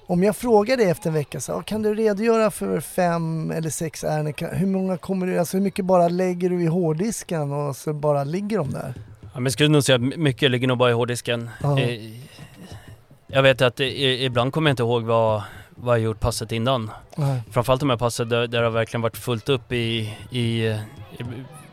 Om 0.08 0.24
jag 0.24 0.36
frågar 0.36 0.78
dig 0.78 0.90
efter 0.90 1.10
en 1.10 1.14
vecka, 1.14 1.40
så, 1.40 1.54
ah, 1.54 1.62
kan 1.62 1.82
du 1.82 1.96
redogöra 1.96 2.52
för 2.52 2.80
fem 2.80 3.52
eller 3.52 3.70
sex 3.70 4.04
ärenden? 4.04 4.34
Hur 4.52 4.68
många 4.68 4.98
kommer 4.98 5.28
du, 5.28 5.40
alltså 5.40 5.58
hur 5.58 5.64
mycket 5.64 5.86
bara 5.86 6.08
lägger 6.08 6.50
du 6.50 6.64
i 6.64 6.68
hårddisken 6.68 7.52
och 7.52 7.76
så 7.76 7.94
bara 7.94 8.24
ligger 8.24 8.58
de 8.58 8.72
där? 8.72 8.94
Ja, 9.34 9.40
men 9.40 9.44
jag 9.44 9.54
skulle 9.54 9.70
nog 9.70 9.84
säga 9.84 9.96
att 9.96 10.02
mycket 10.02 10.52
ligger 10.52 10.68
nog 10.68 10.78
bara 10.78 10.90
i 10.90 10.94
hårddisken. 10.94 11.50
Ja. 11.64 11.80
Eh, 11.80 12.00
Jag 13.28 13.44
vet 13.44 13.62
att 13.62 13.80
ibland 13.80 14.54
kommer 14.54 14.70
jag 14.70 14.74
inte 14.74 14.84
ihåg 14.84 15.04
vad, 15.04 15.42
vad 15.70 15.96
jag 15.98 16.04
gjort 16.04 16.20
passet 16.20 16.52
innan. 16.52 16.92
Nej. 17.16 17.42
Framförallt 17.52 17.80
de 17.80 17.90
här 17.90 17.98
passen 17.98 18.30
där, 18.30 18.48
där 18.48 18.60
det 18.60 18.64
har 18.66 18.72
verkligen 18.72 19.02
varit 19.02 19.18
fullt 19.18 19.50
upp 19.50 19.72
i, 19.72 20.14
i, 20.32 20.66
i 20.68 20.76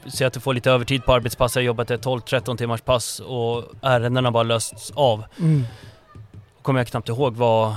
Se 0.07 0.25
att 0.25 0.33
du 0.33 0.41
får 0.41 0.55
lite 0.55 0.71
övertid 0.71 1.05
på 1.05 1.13
arbetspasset, 1.13 1.57
jag 1.57 1.63
har 1.63 1.67
jobbat 1.67 1.91
ett 1.91 2.05
12-13 2.05 2.57
timmars 2.57 2.81
pass 2.81 3.21
och 3.21 3.65
ärendena 3.83 4.31
bara 4.31 4.43
lösts 4.43 4.91
av. 4.95 5.25
Mm. 5.39 5.65
Kommer 6.63 6.81
jag 6.81 6.87
knappt 6.87 7.09
ihåg 7.09 7.35
vad... 7.37 7.75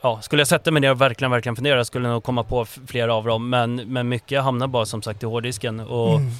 Ja, 0.00 0.20
skulle 0.22 0.40
jag 0.40 0.48
sätta 0.48 0.70
mig 0.70 0.80
ner 0.80 0.90
och 0.90 1.00
verkligen, 1.00 1.30
verkligen 1.30 1.56
fundera 1.56 1.84
skulle 1.84 2.08
jag 2.08 2.12
nog 2.12 2.22
komma 2.24 2.44
på 2.44 2.64
flera 2.64 3.14
av 3.14 3.24
dem. 3.24 3.48
Men, 3.50 3.74
men 3.76 4.08
mycket 4.08 4.42
hamnar 4.42 4.66
bara 4.66 4.86
som 4.86 5.02
sagt 5.02 5.22
i 5.22 5.26
hårddisken. 5.26 5.80
Och, 5.80 6.14
Mm. 6.14 6.30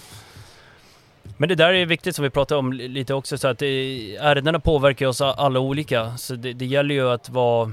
Men 1.40 1.48
det 1.48 1.54
där 1.54 1.72
är 1.72 1.86
viktigt 1.86 2.16
som 2.16 2.22
vi 2.22 2.30
pratade 2.30 2.58
om 2.58 2.72
lite 2.72 3.14
också, 3.14 3.38
så 3.38 3.48
att 3.48 3.58
det, 3.58 4.16
ärendena 4.16 4.60
påverkar 4.60 5.06
oss 5.06 5.20
alla 5.20 5.60
olika. 5.60 6.16
Så 6.16 6.34
det, 6.34 6.52
det 6.52 6.66
gäller 6.66 6.94
ju 6.94 7.10
att 7.10 7.28
vara 7.28 7.72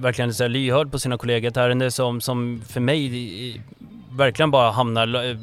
verkligen 0.00 0.34
så 0.34 0.44
här 0.44 0.48
lyhörd 0.48 0.92
på 0.92 0.98
sina 0.98 1.18
kollegor. 1.18 1.48
Ett 1.48 1.56
ärende 1.56 1.90
som, 1.90 2.20
som 2.20 2.62
för 2.68 2.80
mig 2.80 3.62
verkligen 4.10 4.50
bara 4.50 4.70
hamnar 4.70 5.36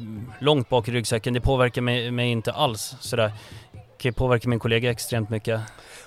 långt 0.44 0.68
bak 0.68 0.88
i 0.88 0.92
ryggsäcken, 0.92 1.34
det 1.34 1.40
påverkar 1.40 1.82
mig, 1.82 2.10
mig 2.10 2.30
inte 2.30 2.52
alls. 2.52 2.96
Sådär. 3.00 3.32
kan 3.72 4.08
ju 4.08 4.12
påverka 4.12 4.48
min 4.48 4.58
kollega 4.58 4.90
extremt 4.90 5.30
mycket. 5.30 5.60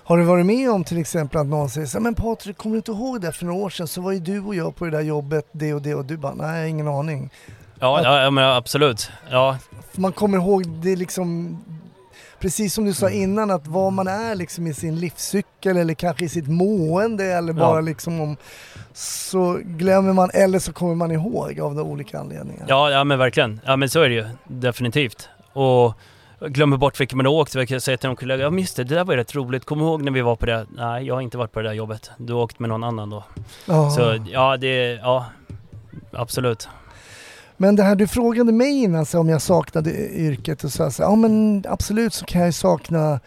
Har 0.04 0.18
du 0.18 0.24
varit 0.24 0.46
med 0.46 0.72
om 0.72 0.84
till 0.84 0.98
exempel 0.98 1.42
att 1.42 1.48
någon 1.48 1.70
säger 1.70 1.88
så 1.88 2.00
men 2.00 2.16
Patrik 2.16 2.58
kommer 2.58 2.74
du 2.74 2.78
inte 2.78 2.92
ihåg 2.92 3.22
det 3.22 3.32
för 3.32 3.46
några 3.46 3.60
år 3.60 3.70
sedan 3.70 3.88
så 3.88 4.02
var 4.02 4.12
ju 4.12 4.20
du 4.20 4.40
och 4.40 4.56
jag 4.56 4.76
på 4.76 4.86
det 4.86 4.92
där 4.92 5.02
jobbet 5.02 5.48
det 5.52 5.74
och 5.74 5.82
det 5.82 5.96
och 5.96 6.06
du 6.06 6.18
bara 6.18 6.34
nej 6.34 6.48
jag 6.48 6.62
har 6.62 6.68
ingen 6.68 6.88
aning. 6.88 7.30
Ja, 7.80 8.02
ja, 8.04 8.22
ja 8.24 8.30
men 8.32 8.44
absolut. 8.44 9.10
Ja, 9.32 9.58
man 9.96 10.12
kommer 10.12 10.38
ihåg 10.38 10.68
det 10.70 10.96
liksom 10.96 11.58
Precis 12.40 12.74
som 12.74 12.86
du 12.86 12.94
sa 12.94 13.10
innan 13.10 13.52
att 13.52 13.68
vad 13.68 13.94
man 13.94 14.08
är 14.08 14.36
liksom 14.36 14.68
i 14.68 14.74
sin 14.74 14.96
livscykel 14.96 15.78
eller 15.78 15.94
kanske 15.94 16.26
i 16.26 16.30
sitt 16.30 16.48
mående 16.48 17.24
eller 17.26 17.54
bara 17.54 17.76
Ja. 17.76 17.82
liksom 17.82 18.22
om 18.22 18.38
så 18.94 19.60
glömmer 19.64 20.14
man 20.14 20.30
eller 20.34 20.60
så 20.60 20.74
kommer 20.74 20.96
man 20.96 21.12
ihåg 21.12 21.60
av 21.60 21.76
de 21.76 21.82
olika 21.88 22.20
anledningarna. 22.20 22.66
ja, 22.70 22.90
ja 22.92 23.04
men 23.04 23.20
verkligen. 23.20 23.60
Ja 23.66 23.76
men 23.76 23.90
så 23.90 24.02
är 24.02 24.10
det 24.10 24.16
ju. 24.16 24.26
Definitivt. 24.48 25.30
Och 25.54 25.94
glömmer 26.40 26.78
bort 26.78 27.00
vilken 27.00 27.18
man 27.18 27.26
har 27.26 27.34
åkt. 27.34 27.56
Jag 27.56 27.68
kan 27.68 27.82
säga 27.82 27.98
till 27.98 28.10
någon 28.10 28.16
kollega, 28.16 28.44
ja 28.44 28.52
just 28.52 28.76
det, 28.76 28.84
det 28.84 28.96
där 28.96 29.04
var 29.04 29.14
ju 29.14 29.20
rätt 29.20 29.36
roligt. 29.36 29.66
Kommer 29.66 29.86
ihåg 29.86 30.04
när 30.04 30.12
vi 30.12 30.22
var 30.22 30.36
på 30.36 30.46
det? 30.46 30.66
Nej, 30.76 31.04
jag 31.06 31.14
har 31.14 31.22
inte 31.22 31.38
varit 31.38 31.52
på 31.52 31.62
det 31.62 31.68
där 31.70 31.74
jobbet. 31.76 32.12
Du 32.18 32.34
har 32.34 32.42
åkt 32.42 32.60
med 32.60 32.70
någon 32.70 32.84
annan 32.84 33.10
då. 33.10 33.24
Ja. 33.66 33.90
Så 33.90 34.26
ja, 34.32 34.58
det, 34.58 34.94
ja, 34.94 35.26
absolut. 36.12 36.70
Men 37.58 37.76
det 37.76 37.84
här 37.84 37.96
du 37.96 38.08
frågade 38.08 38.52
mig 38.52 38.84
innan 38.84 39.06
så 39.06 39.20
om 39.20 39.30
jag 39.30 39.42
saknade 39.42 39.92
yrket 40.10 40.64
och 40.64 40.72
så 40.72 40.84
här, 40.84 40.90
så 40.90 41.02
ja 41.02 41.16
men 41.16 41.64
absolut 41.68 42.14
så 42.14 42.26
kan 42.26 42.42
jag 42.42 42.48
ju 42.48 42.54
sakna 42.54 43.20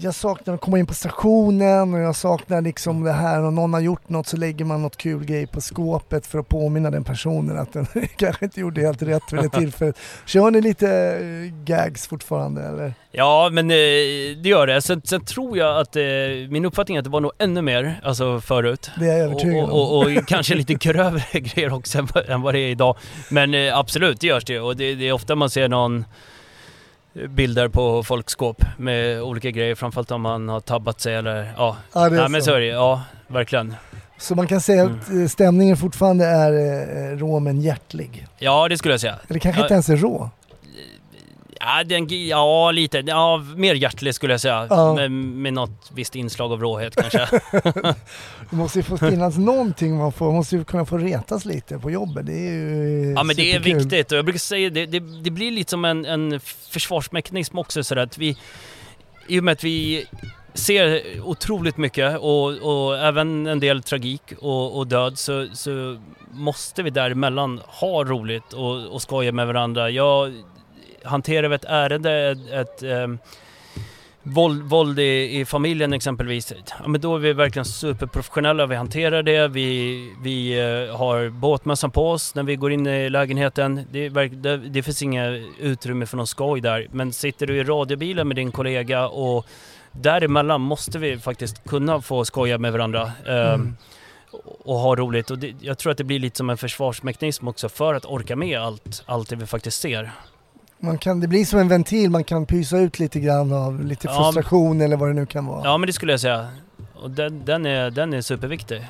jag 0.00 0.14
saknar 0.14 0.54
att 0.54 0.60
komma 0.60 0.78
in 0.78 0.86
på 0.86 0.94
stationen 0.94 1.94
och 1.94 2.00
jag 2.00 2.16
saknar 2.16 2.60
liksom 2.60 3.04
det 3.04 3.12
här 3.12 3.42
och 3.42 3.52
någon 3.52 3.72
har 3.72 3.80
gjort 3.80 4.08
något 4.08 4.26
så 4.26 4.36
lägger 4.36 4.64
man 4.64 4.82
något 4.82 4.96
kul 4.96 5.24
grej 5.24 5.46
på 5.46 5.60
skåpet 5.60 6.26
för 6.26 6.38
att 6.38 6.48
påminna 6.48 6.90
den 6.90 7.04
personen 7.04 7.58
att 7.58 7.72
den 7.72 7.86
kanske 8.16 8.44
inte 8.44 8.60
gjorde 8.60 8.80
helt 8.80 9.02
rätt 9.02 9.22
vid 9.32 9.40
det 9.42 9.48
tillfället. 9.58 9.98
Kör 10.26 10.50
ni 10.50 10.60
lite 10.60 10.88
eh, 10.90 11.64
gags 11.64 12.06
fortfarande 12.06 12.62
eller? 12.62 12.94
Ja, 13.12 13.48
men 13.52 13.70
eh, 13.70 13.74
det 14.42 14.48
gör 14.48 14.66
det. 14.66 14.82
Sen, 14.82 15.02
sen 15.04 15.24
tror 15.24 15.58
jag 15.58 15.78
att 15.80 15.96
eh, 15.96 16.02
min 16.50 16.64
uppfattning 16.64 16.96
är 16.96 17.00
att 17.00 17.04
det 17.04 17.10
var 17.10 17.20
nog 17.20 17.32
ännu 17.38 17.62
mer, 17.62 18.00
alltså 18.04 18.40
förut. 18.40 18.90
Det 18.98 19.04
är 19.04 19.08
jag 19.08 19.18
övertygad 19.18 19.56
och, 19.56 19.64
om. 19.64 19.70
och, 19.70 19.98
och, 19.98 20.16
och 20.16 20.26
kanske 20.28 20.54
lite 20.54 20.74
grövre 20.74 21.22
grejer 21.40 21.72
också 21.72 21.98
än, 21.98 22.08
vad- 22.14 22.28
än 22.28 22.42
vad 22.42 22.54
det 22.54 22.60
är 22.60 22.68
idag. 22.70 22.96
Men 23.30 23.54
eh, 23.54 23.78
absolut, 23.78 24.20
det 24.20 24.26
görs 24.26 24.44
det. 24.44 24.60
Och 24.60 24.76
det, 24.76 24.94
det 24.94 25.08
är 25.08 25.12
ofta 25.12 25.34
man 25.34 25.50
ser 25.50 25.68
någon 25.68 26.04
bilder 27.28 27.68
på 27.68 28.02
folkskåp 28.02 28.64
med 28.78 29.22
olika 29.22 29.50
grejer, 29.50 29.74
framförallt 29.74 30.10
om 30.10 30.22
man 30.22 30.48
har 30.48 30.60
tabbat 30.60 31.00
sig 31.00 31.14
eller 31.14 31.52
ja. 31.56 31.76
Ja, 31.92 32.14
ja 32.14 32.28
men 32.28 32.42
så. 32.42 32.54
är 32.54 32.60
det 32.60 32.66
ja, 32.66 33.02
verkligen. 33.26 33.74
Så 34.18 34.34
man 34.34 34.46
kan 34.46 34.60
säga 34.60 34.82
Mm. 34.82 34.98
att 35.00 35.10
eh, 35.10 35.26
stämningen 35.26 35.76
fortfarande 35.76 36.24
är 36.26 36.52
eh, 37.12 37.16
rå 37.18 37.40
men 37.40 37.60
hjärtlig. 37.60 38.26
Ja, 38.38 38.68
det 38.68 38.78
skulle 38.78 38.94
jag 38.94 39.00
säga. 39.00 39.16
Eller 39.28 39.40
kanske 39.40 39.60
Ja. 39.60 39.64
inte 39.64 39.74
ens 39.74 39.88
är 39.88 39.96
rå. 39.96 40.30
Ja, 41.64 41.84
den, 41.84 42.26
ja 42.28 42.70
lite. 42.70 43.02
Ja, 43.06 43.44
mer 43.56 43.74
hjärtlig 43.74 44.14
skulle 44.14 44.32
jag 44.32 44.40
säga. 44.40 44.66
Ja. 44.70 44.94
Med, 44.94 45.10
med 45.10 45.52
något 45.52 45.90
visst 45.94 46.16
inslag 46.16 46.52
av 46.52 46.60
råhet 46.60 46.96
kanske. 46.96 47.40
Det 48.50 48.56
måste 48.56 48.78
ju 48.78 48.82
få 48.82 48.98
finnas 48.98 49.38
någonting 49.38 49.98
man 49.98 50.12
får, 50.12 50.26
man 50.26 50.34
måste 50.34 50.56
ju 50.56 50.64
kunna 50.64 50.84
få 50.84 50.98
retas 50.98 51.44
lite 51.44 51.78
på 51.78 51.90
jobbet. 51.90 52.26
Det 52.26 52.32
är 52.32 52.52
ju 52.52 53.14
Ja 53.16 53.22
men 53.22 53.36
det 53.36 53.52
är 53.52 53.60
viktigt 53.60 54.12
och 54.12 54.18
jag 54.18 54.24
brukar 54.24 54.38
säga 54.38 54.70
det, 54.70 54.86
det, 54.86 55.00
det 55.00 55.30
blir 55.30 55.50
lite 55.50 55.70
som 55.70 55.84
en, 55.84 56.04
en 56.04 56.40
försvarsmekanism 56.70 57.58
också 57.58 57.84
sådär 57.84 58.02
att 58.02 58.18
vi, 58.18 58.36
i 59.28 59.40
och 59.40 59.44
med 59.44 59.52
att 59.52 59.64
vi 59.64 60.06
ser 60.54 61.02
otroligt 61.24 61.76
mycket 61.76 62.18
och, 62.18 62.46
och 62.46 62.98
även 62.98 63.46
en 63.46 63.60
del 63.60 63.82
tragik 63.82 64.22
och, 64.40 64.78
och 64.78 64.86
död 64.86 65.18
så, 65.18 65.46
så 65.52 65.98
måste 66.32 66.82
vi 66.82 66.90
däremellan 66.90 67.60
ha 67.66 68.04
roligt 68.04 68.52
och, 68.52 68.86
och 68.94 69.02
skoja 69.02 69.32
med 69.32 69.46
varandra. 69.46 69.90
Jag 69.90 70.32
hanterar 71.04 71.50
ett 71.50 71.64
ärende, 71.64 72.30
ett, 72.30 72.50
ett 72.52 72.82
ehm, 72.82 73.18
Våld, 74.24 74.62
våld 74.62 74.98
i, 74.98 75.40
i 75.40 75.44
familjen 75.44 75.92
exempelvis, 75.92 76.52
ja, 76.82 76.88
men 76.88 77.00
då 77.00 77.14
är 77.14 77.18
vi 77.18 77.32
verkligen 77.32 77.64
superprofessionella. 77.64 78.66
Vi 78.66 78.76
hanterar 78.76 79.22
det, 79.22 79.48
vi, 79.48 80.14
vi 80.22 80.58
eh, 80.60 80.96
har 80.96 81.28
båtmössan 81.28 81.90
på 81.90 82.10
oss 82.10 82.34
när 82.34 82.42
vi 82.42 82.56
går 82.56 82.72
in 82.72 82.86
i 82.86 83.10
lägenheten. 83.10 83.86
Det, 83.90 84.08
det, 84.08 84.56
det 84.56 84.82
finns 84.82 85.02
inga 85.02 85.26
utrymme 85.60 86.06
för 86.06 86.16
någon 86.16 86.26
skoj 86.26 86.60
där. 86.60 86.86
Men 86.90 87.12
sitter 87.12 87.46
du 87.46 87.56
i 87.56 87.64
radiobilen 87.64 88.28
med 88.28 88.36
din 88.36 88.52
kollega 88.52 89.08
och 89.08 89.46
däremellan 89.92 90.60
måste 90.60 90.98
vi 90.98 91.18
faktiskt 91.18 91.64
kunna 91.68 92.00
få 92.00 92.24
skoja 92.24 92.58
med 92.58 92.72
varandra. 92.72 93.12
eh, 93.26 93.52
Mm. 93.52 93.76
Och 94.64 94.78
ha 94.78 94.96
roligt. 94.96 95.30
Och 95.30 95.38
det, 95.38 95.54
jag 95.60 95.78
tror 95.78 95.92
att 95.92 95.98
det 95.98 96.04
blir 96.04 96.18
lite 96.18 96.36
som 96.36 96.50
en 96.50 96.56
försvarsmekanism 96.56 97.48
också 97.48 97.68
för 97.68 97.94
att 97.94 98.04
orka 98.04 98.36
med 98.36 98.60
allt, 98.60 99.02
allt 99.06 99.28
det 99.28 99.36
vi 99.36 99.46
faktiskt 99.46 99.80
ser. 99.80 100.10
Man 100.84 100.98
kan, 100.98 101.20
det 101.20 101.28
blir 101.28 101.44
som 101.44 101.58
en 101.58 101.68
ventil, 101.68 102.10
man 102.10 102.24
kan 102.24 102.46
pysa 102.46 102.78
ut 102.78 102.98
lite 102.98 103.20
grann 103.20 103.52
av 103.52 103.84
lite 103.84 104.06
Ja. 104.08 104.14
frustration 104.32 104.80
eller 104.80 104.96
vad 104.96 105.08
det 105.08 105.12
nu 105.14 105.26
kan 105.26 105.46
vara. 105.46 105.64
Ja 105.64 105.78
men 105.78 105.86
det 105.86 105.92
skulle 105.92 106.12
jag 106.12 106.20
säga. 106.20 106.48
Och 106.94 107.10
den, 107.10 107.44
den, 107.44 107.66
är, 107.66 107.90
den 107.90 108.12
är 108.12 108.20
superviktig. 108.20 108.88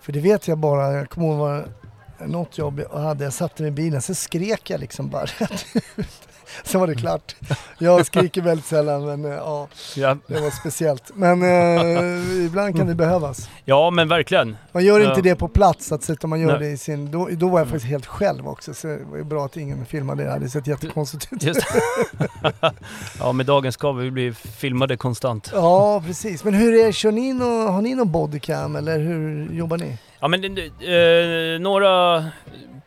För 0.00 0.12
det 0.12 0.20
vet 0.20 0.48
jag 0.48 0.58
bara, 0.58 0.92
jag 0.92 1.10
kommer 1.10 1.28
ihåg 1.28 1.64
något 2.26 2.58
jobb 2.58 2.80
jag 2.92 3.00
hade, 3.00 3.24
jag 3.24 3.32
satte 3.32 3.62
mig 3.62 3.68
i 3.68 3.72
bilen, 3.72 4.02
så 4.02 4.14
skrek 4.14 4.70
jag 4.70 4.80
liksom 4.80 5.08
bara 5.08 5.24
rätt 5.38 5.66
ut. 5.96 6.25
Sen 6.64 6.80
var 6.80 6.86
det 6.86 6.94
klart. 6.94 7.36
Jag 7.78 8.06
skriker 8.06 8.42
väldigt 8.42 8.66
sällan 8.66 9.06
men 9.06 9.24
eh, 9.24 9.30
ja, 9.30 9.68
Ja, 9.96 10.16
det 10.26 10.40
var 10.40 10.50
speciellt. 10.50 11.10
Men 11.14 11.42
eh, 11.42 12.44
ibland 12.46 12.76
kan 12.76 12.86
det 12.86 12.94
behövas. 12.94 13.48
ja 13.64 13.90
men 13.90 14.08
verkligen. 14.08 14.56
Man 14.72 14.84
gör 14.84 15.08
inte 15.08 15.22
det 15.22 15.34
på 15.34 15.48
plats, 15.48 15.92
att 15.92 16.02
sätta 16.02 16.26
man 16.26 16.40
gör 16.40 16.58
Nej. 16.58 16.58
det 16.58 16.66
i 16.74 16.76
sin... 16.76 17.10
Då, 17.10 17.28
då 17.32 17.48
var 17.48 17.58
jag 17.58 17.68
faktiskt 17.68 17.86
helt 17.90 18.06
själv 18.06 18.48
också, 18.48 18.74
så 18.74 18.86
det 18.86 19.04
var 19.10 19.16
ju 19.16 19.24
bra 19.24 19.44
att 19.44 19.56
ingen 19.56 19.86
filmade 19.86 20.22
det. 20.22 20.26
Det 20.28 20.32
hade 20.32 20.48
sett 20.48 20.66
jättekonstigt 20.66 21.32
ut. 21.32 21.56
Ja 23.18 23.32
med 23.32 23.46
dagens 23.46 23.74
ska 23.74 23.92
vi 23.92 24.10
bli 24.10 24.32
filmade 24.32 24.96
konstant. 24.96 25.50
Ja, 25.54 26.02
precis. 26.06 26.44
Men 26.44 26.54
hur 26.54 26.74
är 26.74 26.92
kör 26.92 27.12
ni 27.12 27.32
nå, 27.32 27.66
har 27.68 27.82
ni 27.82 27.94
någon 27.94 28.12
bodycam 28.12 28.76
eller 28.76 28.98
hur 28.98 29.52
jobbar 29.52 29.78
ni? 29.78 29.98
Ja 30.20 30.28
men 30.28 30.44
eh, 30.44 31.60
några 31.60 32.24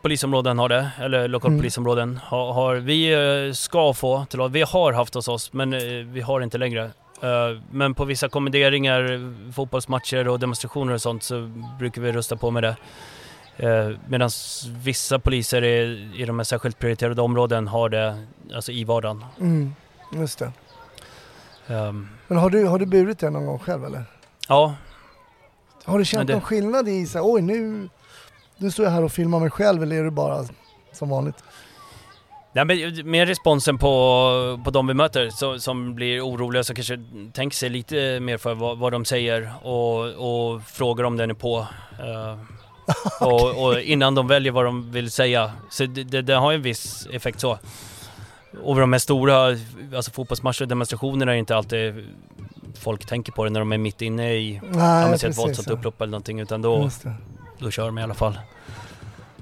polisområden 0.02 0.60
har 0.60 0.70
det, 0.70 0.92
eller 1.00 1.28
lokalpolisområden 1.28 2.20
har, 2.24 2.54
har 2.54 2.76
vi 2.76 3.14
eh, 3.48 3.54
ska 3.54 3.94
få 3.94 4.26
till 4.30 4.40
Vi 4.52 4.62
har 4.62 4.94
haft 4.94 5.14
hos 5.14 5.28
oss, 5.28 5.54
men 5.54 5.74
eh, 5.74 5.80
vi 6.06 6.22
har 6.22 6.42
inte 6.42 6.58
längre. 6.58 6.84
Eh, 7.22 7.62
Men 7.72 7.94
på 7.96 8.06
vissa 8.06 8.30
kommenderingar, 8.30 9.34
fotbollsmatcher 9.52 10.28
och 10.28 10.40
demonstrationer 10.40 10.94
och 10.94 11.02
sånt 11.02 11.24
så 11.24 11.52
brukar 11.80 12.02
vi 12.02 12.12
rusta 12.12 12.36
på 12.36 12.52
med 12.52 12.64
det. 12.64 12.76
Medan 14.08 14.30
vissa 14.84 15.20
poliser 15.20 15.64
i, 15.64 16.10
i 16.18 16.26
de 16.26 16.40
här 16.40 16.44
särskilt 16.44 16.80
prioriterade 16.80 17.22
områden 17.22 17.68
har 17.68 17.90
det 17.90 18.26
alltså 18.56 18.72
i 18.72 18.84
vardagen. 18.84 19.26
Mm, 19.40 19.76
just 20.14 20.40
det. 20.40 20.52
Ehm, 21.68 22.08
Men 22.28 22.38
har 22.38 22.50
du, 22.50 22.66
har 22.66 22.80
du 22.80 22.86
burit 22.86 23.20
det 23.20 23.30
någon 23.30 23.46
gång 23.46 23.60
själv 23.60 23.86
eller? 23.86 24.04
Ja, 24.48 24.76
Har 25.86 26.00
du 26.00 26.06
känt 26.06 26.28
det- 26.28 26.34
någon 26.34 26.42
skillnad 26.42 26.88
i 26.88 27.06
så 27.06 27.18
här, 27.18 27.34
oj 27.34 27.42
nu, 27.42 27.90
nu 28.60 28.72
står 28.72 28.86
jag 28.86 28.92
här 28.92 29.04
och 29.04 29.12
filmar 29.12 29.40
mig 29.40 29.50
själv 29.50 29.84
eller 29.84 29.96
är 29.96 30.04
det 30.04 30.12
bara 30.12 30.46
som 30.92 31.10
vanligt? 31.10 31.44
Nej, 32.54 32.66
men 32.66 33.10
mer 33.12 33.26
responsen 33.26 33.78
på, 33.78 34.62
på 34.64 34.72
de 34.72 34.88
vi 34.88 34.94
möter 34.94 35.30
så, 35.30 35.60
som 35.60 35.96
blir 35.96 36.22
oroliga 36.28 36.64
så 36.64 36.74
kanske 36.74 37.00
tänker 37.34 37.58
sig 37.58 37.70
lite 37.70 38.20
mer 38.20 38.38
för 38.38 38.54
vad, 38.54 38.78
vad 38.78 38.92
de 38.92 39.06
säger 39.06 39.54
och, 39.64 40.06
och 40.06 40.64
frågar 40.64 41.04
om 41.04 41.18
den 41.18 41.30
är 41.30 41.34
på. 41.34 41.68
eh, 42.00 42.38
och, 43.28 43.64
och 43.66 43.80
innan 43.82 44.16
de 44.16 44.28
väljer 44.28 44.52
vad 44.52 44.66
de 44.66 44.92
vill 44.92 45.12
säga. 45.12 45.52
Så 45.70 45.86
det, 45.86 46.04
det, 46.04 46.22
det 46.22 46.34
har 46.36 46.52
ju 46.52 46.56
en 46.56 46.62
viss 46.62 47.08
effekt 47.12 47.40
så. 47.40 47.58
Och 48.64 48.76
de 48.76 48.94
här 48.94 49.00
stora 49.00 49.58
alltså 49.96 50.12
fotbollsmatcher 50.12 50.62
och 50.62 50.68
demonstrationerna 50.68 51.34
är 51.34 51.38
inte 51.38 51.56
alltid 51.56 52.08
folk 52.80 53.06
tänker 53.06 53.32
på 53.32 53.44
det 53.44 53.50
när 53.50 53.60
de 53.60 53.72
är 53.72 53.78
mitt 53.78 54.02
inne 54.02 54.34
i 54.34 54.62
Nej, 54.70 55.12
precis. 55.12 55.40
våldsamt 55.40 55.70
upplopp 55.70 56.02
eller 56.02 56.12
någonting 56.12 56.40
utan 56.40 56.62
då. 56.62 56.90
Då 57.60 57.72
kör 57.72 57.86
de 57.86 57.98
i 57.98 58.04
alla 58.04 58.14
fall. 58.14 58.40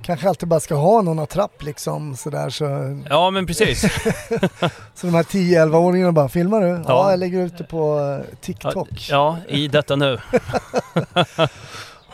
Kanske 0.01 0.29
alltid 0.29 0.49
bara 0.49 0.59
ska 0.59 0.75
ha 0.75 1.01
någon 1.01 1.19
attrapp 1.19 1.63
liksom 1.63 2.15
sådär 2.15 2.49
så, 2.49 2.65
Ja 3.09 3.29
men 3.29 3.47
precis. 3.47 3.81
så 4.95 5.07
de 5.07 5.13
här 5.13 5.23
10-11-åringarna 5.23 6.11
bara, 6.11 6.29
filmar 6.29 6.61
du? 6.61 6.67
Ja. 6.67 6.83
Ja. 6.87 7.09
jag 7.09 7.19
lägger 7.19 7.45
ut 7.45 7.57
det 7.57 7.63
på 7.63 7.99
eh, 7.99 8.35
TikTok. 8.41 9.07
Ja, 9.09 9.37
i 9.47 9.67
detta 9.67 9.95
nu. 9.95 10.17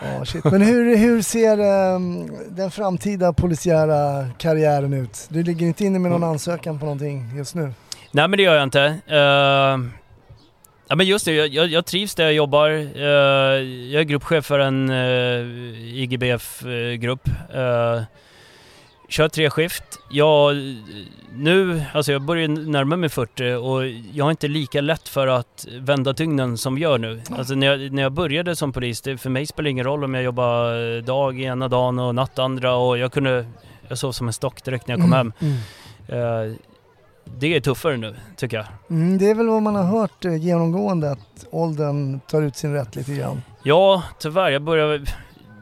Ja, 0.02 0.26
shit. 0.26 0.44
Men 0.44 0.62
hur, 0.62 0.98
hur 0.98 1.22
ser 1.22 1.58
ehm, 1.58 2.32
den 2.50 2.72
framtida 2.72 3.34
polisiära 3.34 4.28
karriären 4.38 4.94
ut? 4.94 5.26
Du 5.30 5.44
ligger 5.44 5.68
inte 5.68 5.86
inne 5.86 6.00
med 6.00 6.12
någon 6.12 6.24
ansökan 6.24 6.80
på 6.80 6.86
någonting 6.86 7.38
just 7.38 7.56
nu? 7.56 7.74
Nej 8.12 8.28
men 8.28 8.38
det 8.38 8.44
gör 8.44 8.56
jag 8.56 8.64
inte. 8.64 8.86
Uh, 8.88 10.03
ja 10.94 10.98
men 10.98 11.08
just 11.08 11.26
det, 11.26 11.34
jag, 11.34 11.68
jag, 11.68 11.86
trivs 11.86 12.16
där 12.16 12.24
jag 12.24 12.34
jobbar. 12.34 12.70
Eh, 12.70 13.06
jag 13.92 14.00
är 14.00 14.04
gruppchef 14.04 14.46
för 14.46 14.60
en 14.60 14.90
uh, 14.90 15.98
IGBF-grupp. 15.98 17.28
Uh, 17.56 18.02
kör 19.10 19.30
tre 19.30 19.50
skift. 19.50 19.84
Jag, 20.10 20.56
nu, 21.34 21.84
alltså 21.94 22.12
jag 22.12 22.22
börjar 22.22 22.48
närma 22.48 22.96
mig 22.96 23.10
40 23.10 23.54
och 23.54 23.88
jag 24.14 24.26
har 24.26 24.32
inte 24.32 24.48
lika 24.48 24.82
lätt 24.82 25.10
för 25.10 25.28
att 25.28 25.68
vända 25.80 26.14
dygnen 26.14 26.58
som 26.58 26.78
jag 26.78 26.92
gör 26.92 26.98
nu. 26.98 27.22
Alltså 27.30 27.56
när 27.56 27.68
jag, 27.68 27.92
när 27.92 28.04
jag 28.04 28.12
började 28.12 28.56
som 28.56 28.74
polis, 28.74 29.02
det, 29.02 29.18
för 29.18 29.30
mig 29.30 29.46
spelar 29.46 29.64
det 29.64 29.70
ingen 29.70 29.86
roll 29.86 30.04
om 30.04 30.14
jag 30.14 30.24
jobbar 30.24 31.02
dag 31.02 31.42
ena 31.42 31.68
dagen 31.68 32.00
och 32.00 32.16
natt 32.16 32.40
andra 32.40 32.76
och 32.76 32.98
jag 32.98 33.14
kunde, 33.14 33.46
jag 33.88 33.98
sov 33.98 34.12
som 34.12 34.28
en 34.28 34.34
stock 34.34 34.64
direkt 34.64 34.88
när 34.88 34.96
jag 34.96 35.02
kom 35.02 35.14
hem. 35.14 35.34
Mm. 35.40 35.58
Eh, 36.08 36.56
det 37.26 37.56
är 37.56 37.62
tuffare 37.62 37.98
nu, 37.98 38.16
tycker 38.36 38.58
jag. 38.58 38.66
Mm, 38.90 39.18
det 39.18 39.30
är 39.30 39.36
väl 39.36 39.48
vad 39.48 39.62
man 39.62 39.76
har 39.76 39.84
hört 39.84 40.26
eh, 40.26 40.36
genomgående 40.36 41.12
att 41.12 41.46
åldern 41.52 42.20
tar 42.20 42.42
ut 42.42 42.56
sin 42.56 42.74
rätt 42.74 42.96
lite 42.96 43.14
grann. 43.16 43.42
Ja, 43.64 44.04
tyvärr. 44.20 44.52
Jag 44.52 44.62
börjar... 44.62 45.02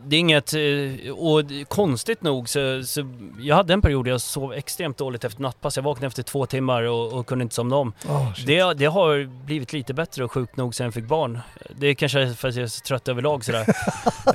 Det 0.05 0.15
är 0.15 0.19
inget... 0.19 0.53
eh, 0.53 1.11
Och 1.13 1.41
konstigt 1.67 2.21
nog 2.21 2.49
så, 2.49 2.83
så... 2.83 3.13
Jag 3.39 3.55
hade 3.55 3.73
en 3.73 3.81
period 3.81 4.05
där 4.05 4.11
jag 4.11 4.21
sov 4.21 4.53
extremt 4.53 4.97
dåligt 4.97 5.23
efter 5.23 5.41
nattpass. 5.41 5.75
Jag 5.75 5.83
vaknade 5.83 6.07
efter 6.07 6.23
två 6.23 6.45
timmar 6.45 6.83
och, 6.83 7.13
och 7.13 7.25
kunde 7.27 7.43
inte 7.43 7.55
somna 7.55 7.75
om. 7.75 7.93
Oh. 8.09 8.31
Det, 8.45 8.73
det 8.73 8.85
har 8.85 9.45
blivit 9.45 9.73
lite 9.73 9.93
bättre 9.93 10.23
och 10.23 10.31
sjukt 10.31 10.57
nog 10.57 10.75
sen 10.75 10.83
jag 10.85 10.93
fick 10.93 11.05
barn. 11.05 11.39
Det 11.75 11.87
är 11.87 11.93
kanske 11.93 12.33
för 12.33 12.47
att 12.47 12.55
jag 12.55 12.63
är 12.63 12.67
så 12.67 12.81
trött 12.81 13.07
överlag 13.07 13.45
sådär. 13.45 13.65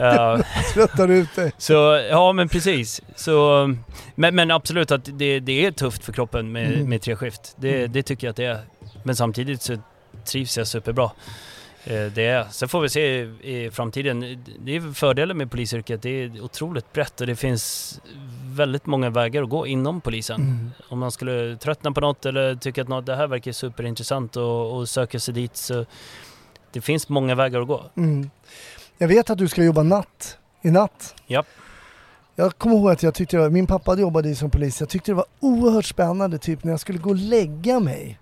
Eh, 0.00 0.40
Tröttar 0.74 1.08
ut 1.10 1.34
dig. 1.36 1.52
så, 1.58 1.72
ja 2.10 2.32
men 2.32 2.48
precis. 2.48 3.00
Så, 3.16 3.66
men, 4.14 4.34
men 4.34 4.50
absolut 4.50 4.90
att 4.90 5.04
det, 5.18 5.40
det 5.40 5.66
är 5.66 5.70
tufft 5.70 6.04
för 6.04 6.12
kroppen 6.12 6.52
med, 6.52 6.72
Mm. 6.72 6.88
med 6.88 7.02
tre 7.02 7.16
skift. 7.16 7.54
Det, 7.58 7.76
Mm. 7.78 7.92
det 7.92 8.02
tycker 8.02 8.26
jag 8.26 8.30
att 8.30 8.36
det 8.36 8.44
är. 8.44 8.58
Men 9.02 9.16
samtidigt 9.16 9.62
så 9.62 9.76
trivs 10.24 10.58
jag 10.58 10.66
superbra. 10.66 11.10
Eh, 11.86 12.12
Det 12.12 12.26
är. 12.26 12.46
Sen 12.50 12.68
får 12.68 12.80
vi 12.80 12.88
se 12.88 13.20
i, 13.22 13.70
framtiden. 13.72 14.44
Det 14.58 14.76
är 14.76 14.92
fördelen 14.94 15.36
med 15.36 15.50
polisyrket. 15.50 16.02
Det 16.02 16.10
är 16.10 16.40
otroligt 16.40 16.92
brett 16.92 17.20
och 17.20 17.26
det 17.26 17.36
finns 17.36 18.00
väldigt 18.44 18.86
många 18.86 19.10
vägar 19.10 19.42
att 19.42 19.48
gå 19.48 19.66
inom 19.66 20.00
polisen. 20.00 20.40
Mm. 20.40 20.70
Om 20.88 20.98
man 20.98 21.12
skulle 21.12 21.56
tröttna 21.56 21.92
på 21.92 22.00
något 22.00 22.26
eller 22.26 22.54
tycka 22.54 22.82
att 22.82 22.88
något, 22.88 23.06
det 23.06 23.16
här 23.16 23.26
verkar 23.26 23.52
superintressant 23.52 24.36
och, 24.36 24.76
och 24.76 24.88
söka 24.88 25.20
sig 25.20 25.34
dit 25.34 25.56
så 25.56 25.86
det 26.72 26.80
finns 26.80 27.08
många 27.08 27.34
vägar 27.34 27.60
att 27.60 27.68
gå. 27.68 27.84
Mm. 27.96 28.30
Jag 28.98 29.08
vet 29.08 29.30
att 29.30 29.38
du 29.38 29.48
ska 29.48 29.64
jobba 29.64 29.82
natt, 29.82 30.38
i 30.62 30.70
natt. 30.70 31.14
Japp. 31.26 31.46
Jag 32.34 32.58
kommer 32.58 32.76
ihåg 32.76 32.90
att 32.90 33.02
jag 33.02 33.14
tyckte, 33.14 33.50
min 33.50 33.66
pappa 33.66 33.98
jobbade 33.98 34.34
som 34.34 34.50
polis, 34.50 34.80
jag 34.80 34.88
tyckte 34.88 35.10
det 35.10 35.14
var 35.14 35.26
oerhört 35.40 35.84
spännande 35.84 36.38
typ 36.38 36.64
när 36.64 36.72
jag 36.72 36.80
skulle 36.80 36.98
gå 36.98 37.10
och 37.10 37.16
lägga 37.16 37.80
mig. 37.80 38.18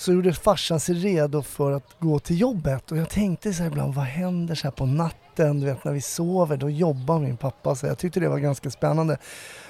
Så 0.00 0.12
gjorde 0.12 0.32
farsan 0.32 0.80
sig 0.80 0.94
redo 0.94 1.42
för 1.42 1.72
att 1.72 1.96
gå 1.98 2.18
till 2.18 2.40
jobbet 2.40 2.92
och 2.92 2.96
jag 2.98 3.10
tänkte 3.10 3.52
så 3.52 3.62
här 3.62 3.70
ibland, 3.70 3.94
vad 3.94 4.04
händer 4.04 4.54
så 4.54 4.66
här 4.66 4.70
på 4.72 4.86
natten? 4.86 5.60
Du 5.60 5.66
vet 5.66 5.84
när 5.84 5.92
vi 5.92 6.00
sover, 6.00 6.56
då 6.56 6.70
jobbar 6.70 7.18
min 7.18 7.36
pappa. 7.36 7.74
Så 7.74 7.86
jag 7.86 7.98
tyckte 7.98 8.20
det 8.20 8.28
var 8.28 8.38
ganska 8.38 8.70
spännande. 8.70 9.16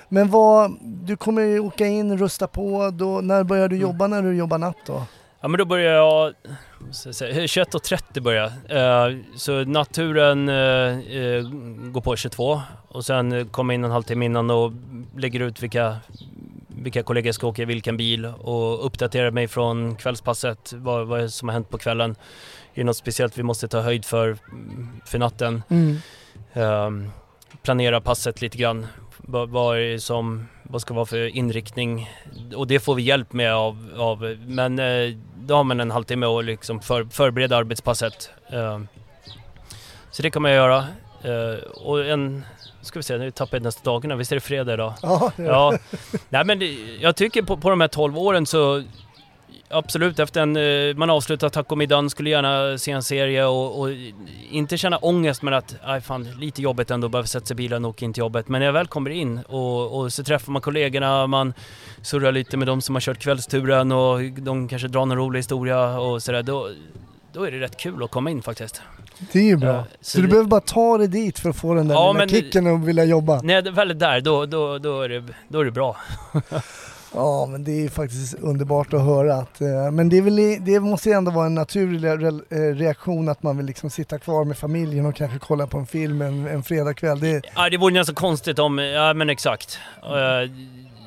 Men 0.08 0.30
vad, 0.30 0.76
du 0.82 1.16
kommer 1.16 1.42
ju 1.42 1.60
åka 1.60 1.86
in, 1.86 2.18
rusta 2.18 2.46
på, 2.46 2.90
då, 2.90 3.20
när 3.20 3.44
börjar 3.44 3.68
du 3.68 3.76
Mm. 3.76 3.88
jobba 3.88 4.06
när 4.06 4.22
du 4.22 4.36
jobbar 4.36 4.58
natt 4.58 4.76
då? 4.86 5.02
Ja 5.40 5.48
men 5.48 5.58
då 5.58 5.64
börjar 5.64 5.94
jag, 5.94 6.32
vad 6.80 6.94
ska 6.94 7.08
jag 7.08 7.14
säga, 7.16 7.34
21.30 7.40 8.20
börjar 8.20 8.52
jag. 8.68 9.10
Eh, 9.10 9.16
Så 9.36 9.64
natturen 9.64 10.48
eh, 10.48 10.54
eh, 10.54 11.42
går 11.92 12.00
på 12.00 12.16
22 12.16 12.60
och 12.88 13.04
sen 13.04 13.48
kommer 13.48 13.74
jag 13.74 13.78
in 13.78 13.84
en 13.84 13.90
halvtimme 13.90 14.24
innan 14.24 14.50
och 14.50 14.72
lägger 15.16 15.40
ut 15.40 15.62
vilka, 15.62 15.96
vilka 16.80 17.02
kollegor 17.02 17.32
ska 17.32 17.46
åka 17.46 17.62
i 17.62 17.64
vilken 17.64 17.96
bil 17.96 18.26
och 18.26 18.86
uppdaterar 18.86 19.30
mig 19.30 19.48
från 19.48 19.96
kvällspasset, 19.96 20.72
vad, 20.72 21.06
vad 21.06 21.32
som 21.32 21.48
har 21.48 21.52
hänt 21.52 21.70
på 21.70 21.78
kvällen. 21.78 22.10
Är 22.10 22.16
det 22.74 22.84
något 22.84 22.96
speciellt 22.96 23.38
vi 23.38 23.42
måste 23.42 23.68
ta 23.68 23.80
höjd 23.80 24.04
för, 24.04 24.36
för 25.06 25.18
natten? 25.18 25.62
Mm. 25.68 25.96
Ehm, 26.52 27.10
planera 27.62 28.00
passet 28.00 28.40
lite 28.40 28.58
grann. 28.58 28.86
Vad, 29.16 29.48
vad, 29.48 29.78
är 29.78 29.98
som, 29.98 30.48
vad 30.62 30.80
ska 30.80 30.94
vara 30.94 31.06
för 31.06 31.36
inriktning? 31.36 32.10
Och 32.56 32.66
det 32.66 32.80
får 32.80 32.94
vi 32.94 33.02
hjälp 33.02 33.32
med 33.32 33.54
av, 33.54 33.90
av 33.96 34.36
men 34.46 34.78
eh, 34.78 35.16
då 35.36 35.54
har 35.54 35.64
man 35.64 35.80
en 35.80 35.90
halvtimme 35.90 36.26
att 36.26 36.44
liksom 36.44 36.80
för, 36.80 37.04
förbereda 37.04 37.56
arbetspasset. 37.56 38.30
Ehm, 38.48 38.88
så 40.10 40.22
det 40.22 40.30
kan 40.30 40.42
man 40.42 40.52
göra. 40.52 40.86
Eh, 41.22 41.62
och 41.62 42.04
en, 42.06 42.44
ska 42.82 42.98
vi 42.98 43.02
se, 43.02 43.18
nu 43.18 43.30
tappar 43.30 43.56
jag 43.56 43.62
nästa 43.62 43.90
dagarna, 43.90 44.16
visst 44.16 44.32
är 44.32 44.36
det 44.36 44.40
fredag 44.40 44.74
idag? 44.74 44.94
Ja, 45.02 45.32
det- 45.36 45.42
Ja, 45.42 45.78
nej 46.28 46.44
men 46.44 46.58
det, 46.58 46.66
jag 47.00 47.16
tycker 47.16 47.42
på, 47.42 47.56
på 47.56 47.70
de 47.70 47.80
här 47.80 47.88
12 47.88 48.18
åren 48.18 48.46
så 48.46 48.82
Absolut, 49.72 50.18
efter 50.18 50.40
en, 50.42 50.56
eh, 50.56 50.96
man 50.96 51.10
avslutar 51.10 51.48
tacomiddagen, 51.48 52.10
skulle 52.10 52.30
gärna 52.30 52.78
se 52.78 52.90
en 52.92 53.02
serie 53.02 53.44
och, 53.44 53.80
och 53.80 53.88
inte 54.50 54.76
känna 54.78 54.96
ångest 54.98 55.42
men 55.42 55.54
att, 55.54 55.74
aj 55.84 56.00
fan, 56.00 56.24
lite 56.40 56.62
jobbigt 56.62 56.90
ändå, 56.90 57.08
behöver 57.08 57.26
sätta 57.28 57.46
sig 57.46 57.54
i 57.54 57.56
bilen 57.56 57.84
och 57.84 57.88
åka 57.90 58.04
in 58.04 58.12
till 58.12 58.20
jobbet. 58.20 58.48
Men 58.48 58.58
när 58.58 58.66
jag 58.66 58.72
väl 58.72 58.86
kommer 58.86 59.10
in 59.10 59.38
och, 59.48 59.98
och 60.00 60.12
så 60.12 60.24
träffar 60.24 60.52
man 60.52 60.62
kollegorna, 60.62 61.26
man 61.26 61.54
surrar 62.02 62.32
lite 62.32 62.56
med 62.56 62.66
de 62.68 62.82
som 62.82 62.94
har 62.94 63.00
kört 63.00 63.18
kvällsturen 63.18 63.92
och 63.92 64.22
de 64.22 64.68
kanske 64.68 64.88
drar 64.88 65.06
någon 65.06 65.18
rolig 65.18 65.38
historia 65.38 65.98
och 66.00 66.22
sådär, 66.22 66.42
då, 66.42 66.68
då 67.32 67.44
är 67.44 67.50
det 67.50 67.60
rätt 67.60 67.76
kul 67.76 68.02
att 68.04 68.10
komma 68.10 68.30
in 68.30 68.42
faktiskt. 68.42 68.82
Det 69.32 69.38
är 69.38 69.42
ju 69.44 69.56
bra. 69.56 69.68
Ja, 69.74 69.84
så, 70.00 70.10
så 70.10 70.18
du 70.18 70.22
det- 70.22 70.28
behöver 70.28 70.48
bara 70.48 70.60
ta 70.60 70.98
dig 70.98 71.08
dit 71.08 71.38
för 71.38 71.50
att 71.50 71.56
få 71.56 71.74
den 71.74 71.88
där 71.88 71.94
Ja, 71.94 72.12
lilla 72.12 72.28
kicken 72.28 72.66
och 72.66 72.88
vilja 72.88 73.04
jobba. 73.04 73.40
När 73.42 73.54
jag 73.54 73.72
väl 73.72 73.90
är 73.90 73.94
där, 73.94 74.20
då, 74.20 74.46
då, 74.46 74.78
då, 74.78 75.02
är 75.02 75.08
det, 75.08 75.24
då 75.48 75.60
är 75.60 75.64
det 75.64 75.70
bra. 75.70 75.96
Ja, 77.14 77.46
men 77.50 77.64
det 77.64 77.84
är 77.84 77.88
faktiskt 77.88 78.34
underbart 78.34 78.94
att 78.94 79.00
höra. 79.04 79.34
Att, 79.34 79.60
eh, 79.60 79.90
men 79.92 80.08
det, 80.08 80.20
väl, 80.20 80.36
det 80.60 80.80
måste 80.80 81.08
ju 81.08 81.14
ändå 81.14 81.30
vara 81.30 81.46
en 81.46 81.54
naturlig 81.54 82.08
re- 82.08 82.42
eh, 82.50 82.74
reaktion 82.76 83.28
att 83.28 83.42
man 83.42 83.56
vill 83.56 83.66
liksom 83.66 83.90
sitta 83.90 84.18
kvar 84.18 84.44
med 84.44 84.58
familjen 84.58 85.06
och 85.06 85.14
kanske 85.14 85.38
kolla 85.38 85.66
på 85.66 85.78
en 85.78 85.86
film 85.86 86.22
en, 86.22 86.46
en 86.46 86.62
fredagkväll. 86.62 87.20
Det, 87.20 87.42
Ja, 87.56 87.70
det 87.70 87.76
vore 87.76 87.94
nästan 87.94 88.14
konstigt 88.14 88.58
om, 88.58 88.78
ja 88.78 89.14
men 89.14 89.30
exakt. 89.30 89.78
Eh, 90.02 90.50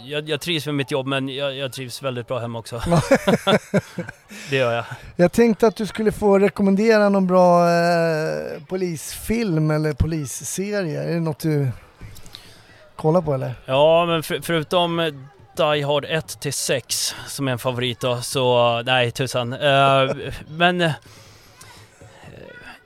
Jag, 0.06 0.30
jag 0.30 0.42
trivs 0.42 0.66
med 0.66 0.76
mitt 0.76 0.92
jobb 0.92 1.08
men 1.08 1.30
jag, 1.30 1.56
jag 1.56 1.74
trivs 1.74 2.02
väldigt 2.02 2.28
bra 2.28 2.40
hemma 2.40 2.60
också. 2.60 2.76
det 4.50 4.56
gör 4.56 4.74
jag. 4.74 4.86
jag 5.16 5.32
tänkte 5.32 5.68
att 5.68 5.76
du 5.76 5.86
skulle 5.86 6.12
få 6.12 6.40
rekommendera 6.40 7.10
någon 7.10 7.28
bra 7.28 7.70
eh, 7.70 8.64
polisfilm 8.68 9.72
eller 9.72 9.94
polisserie. 9.94 11.04
Är 11.04 11.14
det 11.14 11.20
något 11.20 11.40
du 11.40 11.68
kollar 12.96 13.22
på 13.22 13.34
eller? 13.34 13.56
Ja, 13.66 14.06
men 14.06 14.24
för, 14.24 14.40
förutom 14.42 15.12
Die 15.58 15.84
Hard 15.84 16.06
1 16.06 16.40
till 16.40 16.54
6 16.54 17.16
som 17.28 17.48
är 17.48 17.52
en 17.52 17.60
favorit 17.60 18.00
då, 18.00 18.22
så 18.22 18.82
nej 18.82 19.12
tusan. 19.12 19.54
Eh, 19.54 20.16
men 20.48 20.92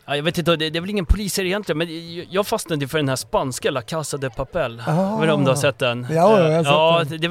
Ja, 0.10 0.16
jag 0.16 0.24
vet 0.24 0.38
inte, 0.38 0.55
det, 0.55 0.70
det 0.70 0.80
är 0.80 0.82
väl 0.82 0.89
ingen 0.89 1.05
poliser 1.05 1.45
egentligen, 1.45 1.78
men 1.78 1.88
jag 2.32 2.47
fastnade 2.47 2.88
för 2.88 2.97
den 2.97 3.10
här 3.10 3.16
spanska 3.16 3.72
La 3.72 3.82
Casa 3.82 4.18
de 4.18 4.30
Papel. 4.30 4.84
Ah. 4.88 4.91
Jag 4.95 5.16
vet 5.18 5.24
inte 5.24 5.34
om 5.34 5.43
du 5.43 5.49
har 5.49 5.55
sett 5.55 5.80
den? 5.80 6.08
Ja, 6.10 6.16
jag 6.16 6.24
har 6.43 6.49
Eh, 6.51 6.58
sett 6.58 6.66
ja, 6.68 7.03
den. 7.10 7.20
Det, 7.22 7.28
är 7.28 7.30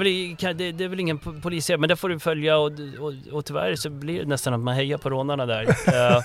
väl, 0.49 0.57
det, 0.59 0.73
det 0.73 0.85
är 0.85 0.89
väl 0.89 1.01
ingen 1.01 1.19
po- 1.19 1.43
polisserie, 1.43 1.79
men 1.79 1.89
det 1.89 1.97
får 1.97 2.09
du 2.09 2.19
följa 2.19 2.57
och, 2.59 2.73
och, 3.01 3.13
och 3.33 3.45
tyvärr 3.45 3.77
så 3.77 3.91
blir 3.91 4.19
det 4.21 4.27
nästan 4.29 4.55
att 4.55 4.61
man 4.61 4.75
hejar 4.75 4.99
på 4.99 5.11
rånarna 5.11 5.47
där. 5.47 5.65
Eh, 6.17 6.23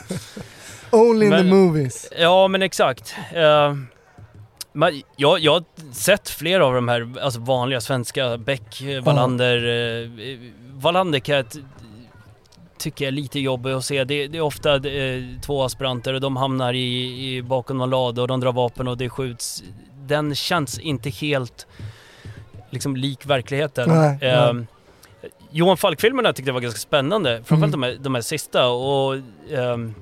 Only 0.99 1.25
in 1.25 1.31
the 1.31 1.37
Men- 1.37 1.49
movies. 1.49 2.07
ja, 2.19 2.47
men 2.47 2.61
exakt. 2.61 3.15
Uh, 3.37 3.75
men 4.73 5.01
jag, 5.15 5.39
jag 5.39 5.51
har 5.51 5.63
sett 5.93 6.29
flera 6.29 6.65
av 6.65 6.73
de 6.73 6.87
här 6.87 7.13
alltså 7.21 7.39
vanliga 7.39 7.81
svenska, 7.81 8.37
Beck, 8.37 8.81
Wallander. 9.03 9.57
eh, 10.03 10.37
Wallander 10.73 11.19
kan 11.19 11.35
jag 11.35 11.45
t- 12.81 12.89
tycka 12.91 13.07
är 13.07 13.11
lite 13.11 13.39
jobbig 13.39 13.71
att 13.71 13.85
se. 13.85 14.03
Det, 14.03 14.27
det 14.27 14.37
är 14.37 14.41
ofta 14.41 14.75
eh, 14.75 15.23
två 15.41 15.63
aspiranter 15.63 16.13
och 16.13 16.21
de 16.21 16.35
hamnar 16.35 16.73
i, 16.73 17.35
i 17.35 17.41
bakom 17.41 17.77
någon 17.77 17.89
lada 17.89 18.21
och 18.21 18.27
de 18.27 18.39
drar 18.39 18.51
vapen 18.51 18.87
och 18.87 18.97
det 18.97 19.09
skjuts. 19.09 19.63
Den 20.07 20.35
känns 20.35 20.79
inte 20.79 21.09
helt 21.09 21.67
liksom 22.69 22.95
lik 22.95 23.25
verkligheten. 23.25 23.89
Nej, 23.89 24.17
nej. 24.21 24.29
Ehm, 24.31 24.67
Johan 25.51 25.77
Falk-filmerna 25.77 26.33
tyckte 26.33 26.49
jag 26.49 26.53
var 26.53 26.61
ganska 26.61 26.79
spännande, 26.79 27.41
framförallt 27.45 27.75
Mm. 27.75 27.81
de, 27.81 27.83
här, 27.83 27.97
de 28.03 28.15
här 28.15 28.21
sista 28.21 28.67
och 28.69 29.15
ehm, 29.51 29.93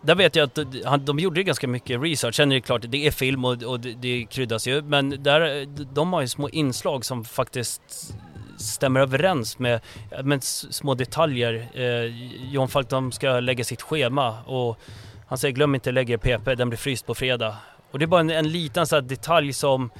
där 0.00 0.14
vet 0.14 0.36
jag 0.36 0.44
att 0.46 0.58
han, 0.84 1.04
de 1.04 1.18
gjorde 1.18 1.42
ganska 1.42 1.68
mycket 1.68 2.02
research. 2.02 2.34
Sen 2.34 2.50
är 2.52 2.56
det 2.56 2.60
klart, 2.60 2.82
det 2.88 3.06
är 3.06 3.10
film 3.10 3.44
och, 3.44 3.62
och 3.62 3.80
det, 3.80 3.92
det 3.94 4.26
kryddas 4.30 4.68
ju. 4.68 4.82
Men 4.82 5.22
där, 5.22 5.66
de 5.94 6.12
har 6.12 6.20
ju 6.20 6.28
små 6.28 6.48
inslag 6.48 7.04
som 7.04 7.24
faktiskt 7.24 8.14
stämmer 8.58 9.00
överens 9.00 9.58
med, 9.58 9.80
med 10.24 10.44
små 10.44 10.94
detaljer. 10.94 11.68
Eh, 11.74 12.52
John 12.52 12.68
Falk, 12.68 12.88
de 12.88 13.12
ska 13.12 13.40
lägga 13.40 13.64
sitt 13.64 13.82
schema 13.82 14.42
och 14.42 14.78
han 15.26 15.38
säger 15.38 15.54
glöm 15.54 15.74
inte 15.74 15.92
lägga 15.92 16.14
er 16.14 16.18
PP, 16.18 16.54
den 16.54 16.68
blir 16.68 16.78
fryst 16.78 17.06
på 17.06 17.14
fredag. 17.14 17.56
Och 17.90 17.98
det 17.98 18.04
är 18.04 18.06
bara 18.06 18.20
en, 18.20 18.30
en 18.30 18.48
liten 18.48 18.86
så 18.86 18.96
här 18.96 19.02
detalj 19.02 19.52
som, 19.52 19.90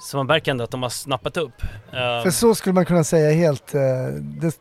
som 0.00 0.18
man 0.18 0.26
märker 0.26 0.50
ändå 0.50 0.64
att 0.64 0.70
de 0.70 0.82
har 0.82 0.90
snappat 0.90 1.36
upp. 1.36 1.62
Eh, 1.92 2.22
För 2.22 2.30
så 2.30 2.54
skulle 2.54 2.72
man 2.72 2.84
kunna 2.86 3.04
säga 3.04 3.30
helt, 3.32 3.74
eh, 3.74 3.80
det, 4.20 4.56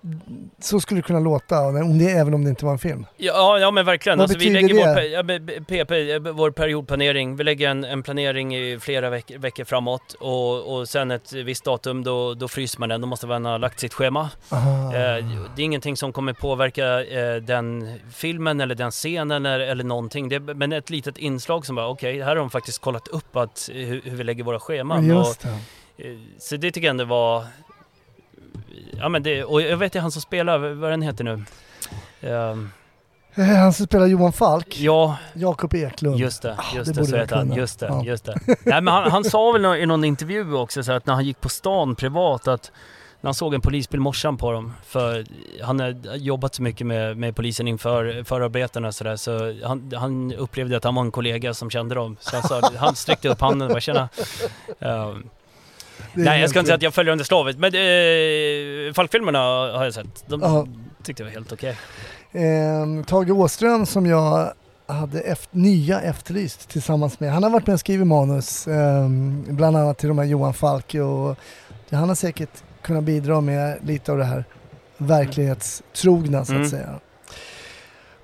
så 0.61 0.79
skulle 0.79 0.97
det 0.97 1.07
kunna 1.07 1.19
låta 1.19 1.59
om 1.61 1.97
det, 1.99 2.09
även 2.11 2.33
om 2.33 2.43
det 2.43 2.49
inte 2.49 2.65
var 2.65 2.71
en 2.71 2.79
film. 2.79 3.05
Ja, 3.17 3.59
ja 3.59 3.71
men 3.71 3.85
verkligen. 3.85 4.17
Vad 4.17 4.23
Alltså, 4.23 4.38
vi 4.38 4.51
betyder 4.51 4.73
lägger 4.73 4.95
det? 4.95 5.23
Vår, 5.23 6.19
PP, 6.19 6.19
vår 6.31 6.51
periodplanering, 6.51 7.35
vi 7.35 7.43
lägger 7.43 7.69
en, 7.69 7.83
en 7.83 8.03
planering 8.03 8.55
i 8.55 8.79
flera 8.79 9.09
veck, 9.09 9.31
veckor 9.38 9.63
framåt 9.63 10.13
och, 10.19 10.77
och 10.77 10.89
sen 10.89 11.11
ett 11.11 11.33
visst 11.33 11.63
datum 11.65 12.03
då, 12.03 12.33
då 12.33 12.47
fryser 12.47 12.79
man 12.79 12.89
den, 12.89 13.01
då 13.01 13.07
måste 13.07 13.27
man 13.27 13.45
ha 13.45 13.57
lagt 13.57 13.79
sitt 13.79 13.93
schema. 13.93 14.29
Aha. 14.49 14.85
Eh, 14.95 15.25
det 15.55 15.61
är 15.61 15.65
ingenting 15.65 15.97
som 15.97 16.13
kommer 16.13 16.33
påverka 16.33 16.85
den 17.41 17.99
filmen 18.13 18.61
eller 18.61 18.75
den 18.75 18.91
scenen 18.91 19.45
eller, 19.45 19.59
eller 19.59 19.83
någonting. 19.83 20.29
Det, 20.29 20.39
men 20.39 20.71
ett 20.73 20.89
litet 20.89 21.17
inslag 21.17 21.65
som 21.65 21.75
bara, 21.75 21.88
okej, 21.88 22.21
här 22.21 22.27
har 22.27 22.35
de 22.35 22.49
faktiskt 22.49 22.81
kollat 22.81 23.07
upp 23.07 23.35
att, 23.35 23.69
hur, 23.73 24.01
hur 24.03 24.17
vi 24.17 24.23
lägger 24.23 24.43
våra 24.43 24.59
scheman. 24.59 25.05
Och, 25.30 25.36
Just 25.45 25.47
det. 25.97 26.07
eh, 26.09 26.17
så 26.39 26.57
det 26.57 26.71
tycker 26.71 26.88
jag 26.88 26.91
ändå 26.91 27.05
var... 27.05 27.45
Ja 28.99 29.09
men 29.09 29.23
det, 29.23 29.43
och 29.43 29.61
jag 29.61 29.78
vet 29.78 29.95
ju 29.95 29.99
han 29.99 30.11
som 30.11 30.21
spelar, 30.21 30.57
vad 30.73 30.91
den 30.91 31.01
heter 31.01 31.23
nu? 31.23 31.43
Eh, 32.21 32.55
Han 33.59 33.73
som 33.73 33.86
spelar 33.86 34.05
Johan 34.07 34.34
Falk, 34.34 34.78
ja, 34.80 35.17
Jakob 35.34 35.73
Eklund. 35.73 36.19
Just 36.19 36.41
det, 36.41 36.55
Ah, 36.57 36.63
just 36.75 36.86
det 36.86 36.91
det, 36.93 36.99
borde 36.99 37.11
så 37.11 37.17
heter 37.17 37.36
han. 37.36 37.53
Just 37.53 37.80
det, 37.80 37.86
Ja. 37.86 38.03
just 38.05 38.25
det. 38.25 38.36
Nej, 38.47 38.82
men 38.82 38.88
han, 38.88 39.11
han 39.11 39.23
sa 39.23 39.51
väl 39.51 39.65
i 39.65 39.86
någon 39.86 40.03
intervju 40.03 40.53
också 40.53 40.84
så 40.84 40.91
att 40.91 41.05
när 41.05 41.13
han 41.13 41.25
gick 41.25 41.41
på 41.41 41.49
stan 41.49 41.95
privat 41.95 42.47
att 42.47 42.71
när 43.22 43.28
han 43.28 43.34
såg 43.34 43.53
en 43.53 43.61
polisbil 43.61 43.99
morsan 43.99 44.38
på 44.38 44.51
dem, 44.51 44.74
för 44.86 45.26
han 45.63 45.80
har 45.80 46.15
jobbat 46.15 46.55
så 46.55 46.61
mycket 46.61 46.88
med, 46.88 47.18
med 47.18 47.36
polisen 47.36 47.68
inför 47.68 48.24
förarbetena 48.24 48.91
så 48.91 49.03
där, 49.03 49.15
så 49.15 49.55
han, 49.68 49.91
han 49.95 50.34
upplevde 50.34 50.78
att 50.78 50.84
han 50.84 50.95
var 50.95 51.01
en 51.01 51.11
kollega 51.11 51.53
som 51.53 51.70
kände 51.70 51.95
dem. 51.95 52.18
Så 52.20 52.36
han, 52.36 52.43
sa, 52.43 52.61
han 52.78 52.95
sträckte 52.95 53.30
upp 53.30 53.41
handen 53.41 53.68
och 53.68 53.74
bara 53.74 53.82
tjena. 53.82 54.09
Är 54.80 55.15
nej, 56.13 56.41
jag 56.41 56.49
ska 56.49 56.59
inte 56.59 56.68
säga 56.68 56.76
att 56.76 56.82
jag 56.82 56.93
följer 56.93 57.11
under 57.11 57.26
slavet, 57.26 57.57
men 57.57 57.76
uh, 57.76 58.93
Falkfilmerna 58.93 59.39
har 59.78 59.84
jag 59.84 59.93
sett. 59.93 60.24
De 60.28 60.41
Ja. 60.41 60.68
tyckte 61.03 61.24
jag 61.24 61.28
var 61.28 61.34
helt 61.34 61.51
okej. 61.51 61.78
Eh, 62.32 63.05
Tage 63.05 63.30
Åström 63.32 63.86
som 63.86 64.05
jag 64.05 64.53
hade 64.88 65.22
eft- 65.22 65.47
nya 65.51 66.01
efterlyst 66.01 66.70
tillsammans 66.70 67.20
med. 67.20 67.32
Han 67.34 67.43
har 67.43 67.49
varit 67.49 67.68
med 67.68 67.74
och 67.74 67.80
skrivit 67.80 68.07
manus, 68.07 68.68
eh, 68.68 69.07
bland 69.47 69.78
annat 69.78 69.97
till 69.97 70.07
de 70.07 70.18
här 70.18 70.26
Johan 70.26 70.53
Falk 70.53 70.95
och 70.95 71.36
han 71.97 72.09
har 72.09 72.15
säkert 72.15 72.63
kunnat 72.88 73.03
bidra 73.03 73.41
med 73.41 73.77
lite 73.83 74.11
av 74.11 74.17
det 74.17 74.23
här 74.25 74.45
verklighetstrogna 74.97 76.45
så 76.45 76.51
att 76.51 76.57
Mm. 76.57 76.69
säga. 76.69 76.99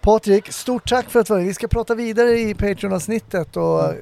Patrik, 0.01 0.51
stort 0.51 0.89
tack 0.89 1.09
för 1.09 1.20
att 1.20 1.28
du 1.28 1.34
var. 1.34 1.39
Vi 1.41 1.53
ska 1.53 1.68
prata 1.68 1.95
vidare 1.95 2.39
i 2.39 2.53
Patreon-avsnittet 2.53 3.57
och 3.57 3.84
Mm. 3.89 3.97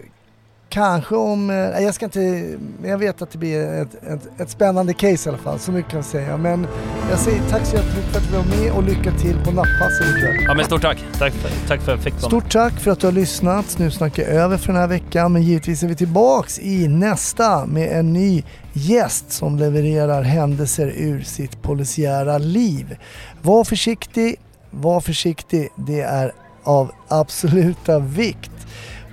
Kanske 0.71 1.15
om, 1.15 1.49
eh, 1.49 1.55
jag 1.55 1.93
ska 1.93 2.05
inte, 2.05 2.55
jag 2.83 2.97
vet 2.97 3.21
att 3.21 3.31
det 3.31 3.37
blir 3.37 3.73
ett, 3.73 4.03
ett, 4.03 4.39
ett 4.39 4.49
spännande 4.49 4.93
case 4.93 5.29
i 5.29 5.29
alla 5.29 5.37
fall, 5.37 5.59
så 5.59 5.71
mycket 5.71 5.91
kan 5.91 5.97
jag 5.97 6.05
säga. 6.05 6.37
Men 6.37 6.67
jag 7.09 7.19
säger 7.19 7.41
tack 7.49 7.65
så 7.65 7.75
jättemycket 7.75 8.11
för 8.11 8.19
att 8.19 8.29
du 8.29 8.35
var 8.35 8.63
med 8.63 8.71
och 8.71 8.83
lycka 8.83 9.11
till 9.11 9.37
på 9.43 9.51
nattpasset 9.51 10.17
ikväll. 10.17 10.35
Ja 10.47 10.53
men 10.53 10.65
stort 10.65 10.81
tack. 10.81 11.05
Tack 11.19 11.33
för, 11.33 11.67
tack 11.67 11.81
för 11.81 11.91
att 11.91 11.97
jag 11.97 12.03
fick 12.03 12.13
med. 12.13 12.23
Stort 12.23 12.51
tack 12.51 12.73
för 12.73 12.91
att 12.91 12.99
du 12.99 13.07
har 13.07 13.11
lyssnat. 13.11 13.69
Snusnack 13.69 14.19
är 14.19 14.23
över 14.23 14.57
för 14.57 14.67
den 14.67 14.81
här 14.81 14.87
veckan 14.87 15.33
men 15.33 15.43
givetvis 15.43 15.83
är 15.83 15.87
vi 15.87 15.95
tillbaks 15.95 16.59
i 16.59 16.87
nästa 16.87 17.65
med 17.65 17.99
en 17.99 18.13
ny 18.13 18.43
gäst 18.73 19.31
som 19.31 19.57
levererar 19.57 20.21
händelser 20.21 20.93
ur 20.97 21.21
sitt 21.21 21.61
polisiära 21.61 22.37
liv. 22.37 22.97
Var 23.41 23.63
försiktig, 23.63 24.35
var 24.69 25.01
försiktig. 25.01 25.69
Det 25.75 26.01
är 26.01 26.33
av 26.63 26.91
absoluta 27.07 27.99
vikt. 27.99 28.51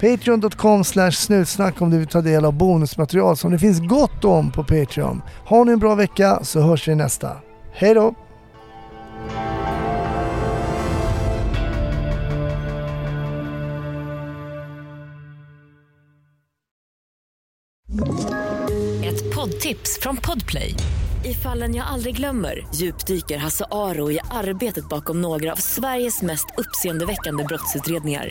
Patreon.com 0.00 0.84
slash 0.84 1.10
snutsnack 1.10 1.82
om 1.82 1.90
du 1.90 1.98
vill 1.98 2.08
ta 2.08 2.20
del 2.20 2.44
av 2.44 2.54
bonusmaterial 2.54 3.36
som 3.36 3.50
det 3.50 3.58
finns 3.58 3.80
gott 3.80 4.24
om 4.24 4.52
på 4.52 4.64
Patreon. 4.64 5.22
Ha 5.46 5.64
nu 5.64 5.72
en 5.72 5.78
bra 5.78 5.94
vecka 5.94 6.40
så 6.42 6.60
hörs 6.60 6.88
vi 6.88 6.94
nästa. 6.94 7.36
Hej 7.72 7.94
då! 7.94 8.14
Ett 19.04 19.34
poddtips 19.34 19.98
från 20.00 20.16
Podplay. 20.16 20.74
I 21.24 21.34
fallen 21.34 21.74
jag 21.74 21.86
aldrig 21.86 22.16
glömmer 22.16 22.66
djupdyker 22.74 23.38
Hasse 23.38 23.64
Aro 23.70 24.10
i 24.10 24.18
arbetet 24.30 24.88
bakom 24.88 25.20
några 25.22 25.52
av 25.52 25.56
Sveriges 25.56 26.22
mest 26.22 26.46
uppseendeväckande 26.56 27.44
brottsutredningar. 27.44 28.30